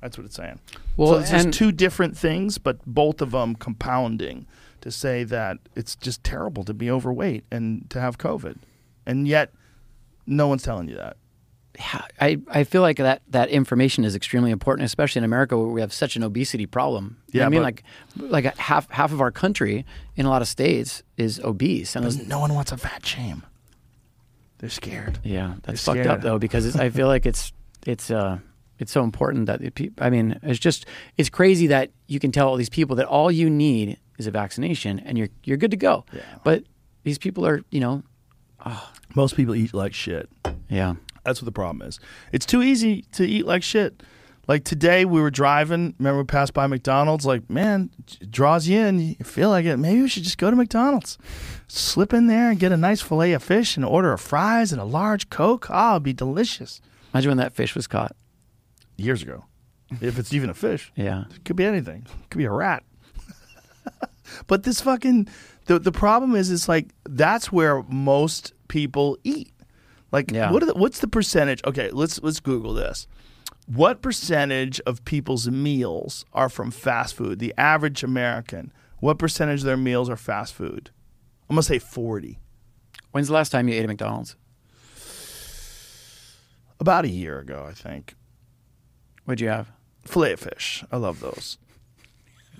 [0.00, 0.60] That's what it's saying.
[0.98, 4.46] Well, so it's just two different things, but both of them compounding
[4.82, 8.58] to say that it's just terrible to be overweight and to have COVID,
[9.06, 9.50] and yet
[10.26, 11.16] no one's telling you that.
[12.20, 15.80] I, I feel like that, that information is extremely important, especially in America where we
[15.80, 17.18] have such an obesity problem.
[17.32, 17.82] You Yeah, I mean, like
[18.16, 19.84] like half half of our country
[20.16, 23.42] in a lot of states is obese, and those, no one wants a fat shame.
[24.58, 25.18] They're scared.
[25.24, 27.52] yeah, that's They're fucked up though because it's, I feel like it's
[27.86, 28.38] it's uh
[28.78, 30.86] it's so important that it, I mean it's just
[31.16, 34.30] it's crazy that you can tell all these people that all you need is a
[34.30, 36.04] vaccination and you're you're good to go.
[36.12, 36.22] Yeah.
[36.44, 36.64] But
[37.02, 38.02] these people are you know
[39.14, 40.28] Most people eat like shit.
[40.68, 40.94] yeah
[41.24, 41.98] That's what the problem is.
[42.32, 44.02] It's too easy to eat like shit.
[44.46, 45.94] Like today, we were driving.
[45.98, 47.24] Remember, we passed by McDonald's.
[47.24, 47.88] Like, man,
[48.20, 49.00] it draws you in.
[49.00, 49.78] You feel like it.
[49.78, 51.16] Maybe we should just go to McDonald's,
[51.66, 54.82] slip in there and get a nice fillet of fish and order a fries and
[54.82, 55.68] a large Coke.
[55.70, 56.82] Ah, it'd be delicious.
[57.14, 58.14] imagine when that fish was caught.
[58.96, 59.44] Years ago,
[60.02, 61.24] if it's even a fish, Yeah.
[61.34, 62.06] it could be anything.
[62.22, 62.82] It could be a rat.
[64.46, 65.26] but this fucking
[65.66, 69.53] the the problem is, it's like that's where most people eat.
[70.14, 70.52] Like, Yeah.
[70.52, 71.60] what are the, what's the percentage?
[71.64, 73.08] Okay, let's let's Google this.
[73.66, 77.40] What percentage of people's meals are from fast food?
[77.40, 78.72] The average American.
[79.00, 80.90] What percentage of their meals are fast food?
[81.50, 82.38] I'm gonna say forty.
[83.10, 84.36] When's the last time you ate at McDonald's?
[86.78, 88.14] About a year ago, I think.
[89.24, 89.72] What'd you have?
[90.04, 90.84] Filet fish.
[90.92, 91.58] I love those.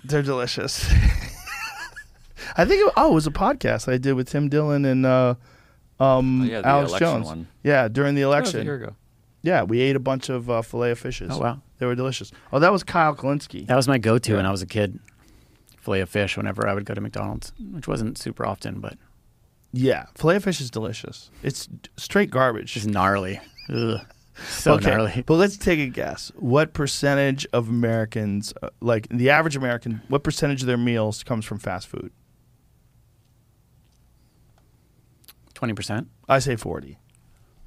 [0.03, 0.85] They're delicious.
[2.57, 5.35] I think it, oh, it was a podcast I did with Tim Dillon and uh,
[5.99, 7.25] um, Oh, yeah, the Alex Jones.
[7.25, 7.47] one.
[7.63, 8.61] Yeah, during the That was election.
[8.61, 8.95] a year ago.
[9.41, 11.31] Yeah, we ate a bunch of uh, filet of fishes.
[11.33, 11.61] Oh, wow.
[11.77, 12.31] they were delicious.
[12.51, 13.67] Oh, that was Kyle Kulinski.
[13.67, 14.99] That was my go-to when I was a kid.
[15.77, 18.97] Filet of fish whenever I would go to McDonald's, which wasn't super often, but
[19.71, 21.29] Yeah, filet of fish is delicious.
[21.43, 22.75] It's straight garbage.
[22.75, 23.39] It's gnarly.
[23.69, 23.99] Ugh.
[24.49, 25.23] So okay, gnarly.
[25.27, 26.31] but let's take a guess.
[26.35, 31.45] What percentage of Americans, uh, like the average American, what percentage of their meals comes
[31.45, 32.11] from fast food?
[35.55, 36.07] Twenty percent.
[36.29, 36.99] I say forty.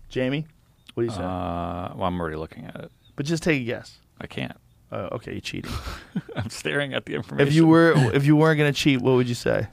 [0.08, 0.46] Jamie,
[0.94, 1.20] what do you say?
[1.22, 2.92] Uh, well, I'm already looking at it.
[3.16, 3.98] but just take a guess.
[4.20, 4.56] I can't.
[4.90, 5.70] Uh, okay, you're cheating.
[6.36, 7.46] I'm staring at the information.
[7.48, 9.66] if you were, if you weren't gonna cheat, what would you say?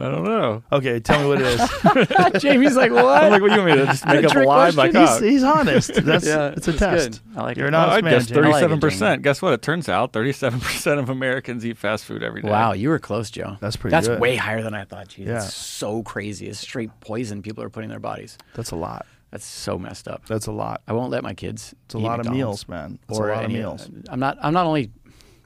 [0.00, 0.62] I don't know.
[0.72, 2.40] Okay, tell me what it is.
[2.42, 3.04] Jamie's like, what?
[3.22, 4.70] I'm like, what do you want me to just make up a lie?
[4.72, 4.94] question?
[4.94, 5.92] Like, he's, he's honest.
[6.02, 7.10] That's Yeah, it's a test.
[7.10, 7.38] good.
[7.38, 7.68] I like You're it.
[7.68, 8.12] an honest I man.
[8.18, 8.98] guess I like 37%.
[8.98, 9.22] Jamie.
[9.22, 9.52] Guess what?
[9.52, 12.48] It turns out 37% of Americans eat fast food every day.
[12.50, 13.56] Wow, you were close, Joe.
[13.60, 14.20] That's pretty That's good.
[14.20, 15.08] way higher than I thought.
[15.08, 15.36] Jeez, Yeah.
[15.44, 16.46] It's so crazy.
[16.48, 18.38] It's straight poison people are putting in their bodies.
[18.54, 19.06] That's a lot.
[19.30, 20.26] That's so messed up.
[20.26, 20.80] That's a lot.
[20.88, 21.74] I won't let my kids.
[21.84, 22.98] It's a eat lot of meals, man.
[23.08, 23.88] It's or a lot of any- meals.
[24.08, 24.38] I'm not.
[24.40, 24.90] I'm not only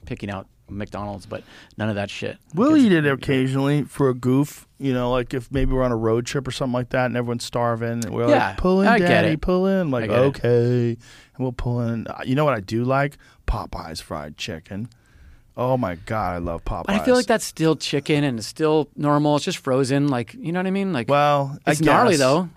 [0.06, 1.42] picking out McDonald's, but
[1.76, 2.38] none of that shit.
[2.54, 5.96] We'll eat it occasionally for a goof, you know, like if maybe we're on a
[5.96, 8.88] road trip or something like that, and everyone's starving, and we're Yeah, like, "Pull in,
[8.88, 10.22] I Daddy, pull in." Like, get it.
[10.22, 10.96] okay, and
[11.38, 12.06] we'll pull in.
[12.06, 13.18] Uh, You know what I do like?
[13.46, 14.88] Popeyes fried chicken.
[15.56, 16.86] Oh my god, I love Popeyes.
[16.86, 19.36] But I feel like that's still chicken and it's still normal.
[19.36, 20.08] It's just frozen.
[20.08, 20.92] Like you know what I mean?
[20.92, 22.48] Like Well, it's gnarly though.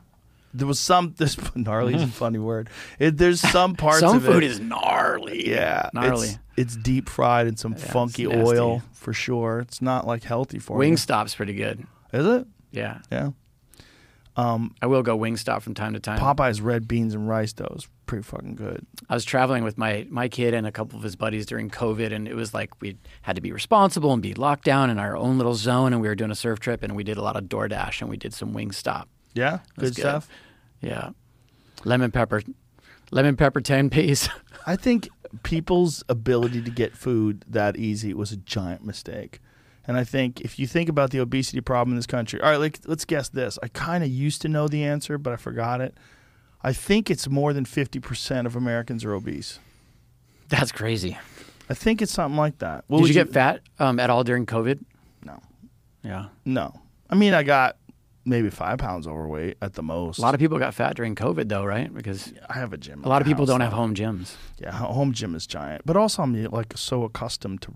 [0.53, 1.13] There was some.
[1.17, 2.69] This gnarly is a funny word.
[2.97, 4.47] It, there's some parts Some of food it.
[4.49, 5.47] is gnarly.
[5.47, 6.29] yeah, gnarly.
[6.29, 9.59] It's, it's deep fried in some it's funky oil for sure.
[9.59, 10.91] It's not like healthy for you.
[10.91, 11.85] Wingstop's pretty good.
[12.11, 12.47] Is it?
[12.71, 13.29] Yeah, Yeah.
[14.35, 16.19] Um, I will go Wingstop from time to time.
[16.19, 18.85] Popeyes red beans and rice though is pretty fucking good.
[19.09, 22.13] I was traveling with my my kid and a couple of his buddies during COVID,
[22.13, 25.17] and it was like we had to be responsible and be locked down in our
[25.17, 25.91] own little zone.
[25.91, 28.11] And we were doing a surf trip, and we did a lot of DoorDash, and
[28.11, 29.05] we did some Wingstop.
[29.33, 30.29] Yeah, That's good, stuff.
[30.81, 31.09] Yeah,
[31.83, 32.43] lemon pepper,
[33.09, 34.29] lemon pepper ten piece.
[34.67, 35.09] I think
[35.43, 39.39] people's ability to get food that easy was a giant mistake.
[39.87, 42.57] And I think if you think about the obesity problem in this country, all right,
[42.59, 43.57] like, let's guess this.
[43.63, 45.97] I kind of used to know the answer, but I forgot it.
[46.61, 49.59] I think it's more than 50% of Americans are obese.
[50.49, 51.17] That's crazy.
[51.69, 52.83] I think it's something like that.
[52.87, 54.83] What Did you get fat um, at all during COVID?
[55.23, 55.39] No.
[56.03, 56.81] Yeah, No.
[57.09, 57.77] I mean, I got
[58.27, 60.19] maybe five pounds overweight at the most.
[60.19, 61.93] a lot of people got fat during COVID though, right?
[61.93, 63.03] Because I have a gym.
[63.03, 64.35] a lot of people don't have home gyms.
[64.59, 65.81] Yeah, home gym is giant.
[65.85, 67.73] But also, I'm like so accustomed to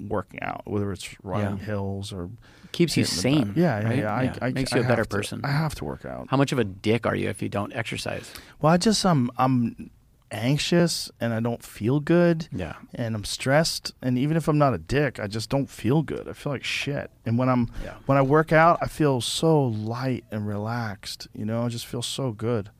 [0.00, 1.64] working out, whether it's running Yeah.
[1.64, 2.30] hills or
[2.72, 3.52] Keeps you sane.
[3.56, 3.98] Yeah, yeah, right?
[3.98, 4.14] yeah.
[4.14, 4.34] I, Yeah.
[4.42, 5.40] I, Makes I you a better have to- person.
[5.44, 6.26] I have to work out.
[6.30, 8.32] How much of a dick are you if you don't exercise?
[8.60, 9.90] Well, I just um, I'm I'm
[10.30, 12.48] anxious and I don't feel good.
[12.52, 12.74] Yeah.
[12.94, 16.28] And I'm stressed and even if I'm not a dick, I just don't feel good.
[16.28, 17.10] I feel like shit.
[17.26, 17.94] And when I'm Yeah.
[18.06, 21.64] when I work out, I feel so light and relaxed, you know?
[21.64, 22.70] I just feel so good.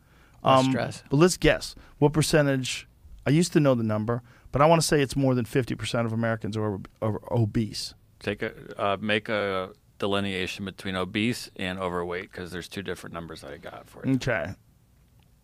[0.45, 1.03] Um, Less stress.
[1.11, 1.75] But let's guess.
[1.99, 2.87] What percentage
[3.27, 4.23] I used to know the number,
[4.53, 7.95] but I want to say it's more than 50% of Americans are, are obese.
[8.21, 8.53] Take a
[8.83, 13.57] uh, make a delineation between obese and overweight because there's two different numbers that I
[13.59, 14.15] got for you.
[14.15, 14.55] Okay.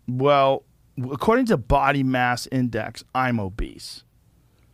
[0.08, 0.62] Well,
[0.98, 4.04] according to body mass index, I'm obese.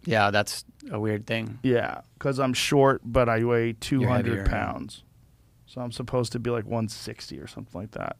[0.04, 1.58] Yeah, that's a weird thing.
[1.62, 5.04] Yeah, because I'm short, but I weigh 200 pounds.
[5.66, 8.16] So I'm supposed to be like 160 or something like that.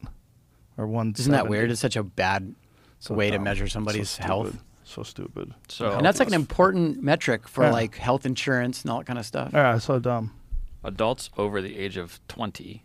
[0.77, 1.15] Or one.
[1.19, 1.71] Isn't that weird?
[1.71, 2.55] It's such a bad
[3.01, 3.45] So way to dumb.
[3.45, 4.63] measure So somebody's health.
[4.85, 5.55] So stupid.
[5.69, 7.73] So And that's like an important metric for Yeah.
[7.73, 9.51] like health insurance and all that kind of stuff.
[9.53, 10.33] Yeah, so dumb.
[10.85, 12.85] adults over the age of 20,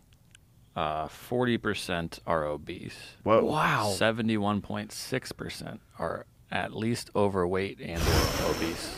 [0.76, 3.14] uh, 40% are obese.
[3.22, 3.42] Whoa.
[3.44, 3.94] Wow.
[3.98, 8.94] 71.6% are at least overweight and or obese.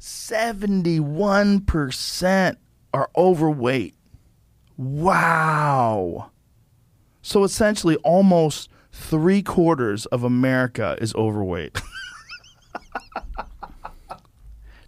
[0.00, 2.56] 71%
[2.92, 3.94] are overweight.
[4.76, 6.32] Wow.
[7.22, 11.80] So essentially, almost three quarters of America is overweight.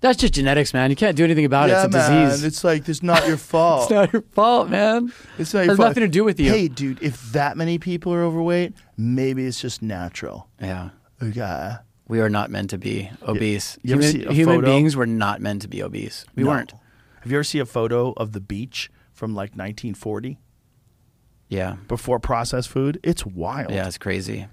[0.02, 0.90] That's just genetics, man.
[0.90, 1.86] You can't do anything about yeah, it.
[1.86, 2.28] It's a man.
[2.28, 2.44] disease.
[2.44, 3.82] It's like, it's not your fault.
[3.84, 5.12] It's not your fault, man.
[5.38, 5.88] It's not your Has fault.
[5.90, 6.50] nothing to do with you.
[6.50, 10.48] Hey, dude, if that many people are overweight, maybe it's just natural.
[10.60, 10.90] Yeah.
[11.22, 11.74] Okay.
[12.08, 13.78] We are not meant to be obese.
[13.82, 16.26] you ever human see a human beings were not meant to be obese.
[16.34, 16.50] We No.
[16.50, 16.72] weren't.
[17.22, 20.38] Have you ever seen a photo of the beach from like 1940
[21.48, 21.76] Yeah.
[21.86, 22.98] before processed food?
[23.04, 23.70] It's wild.
[23.70, 24.48] Yeah, it's crazy.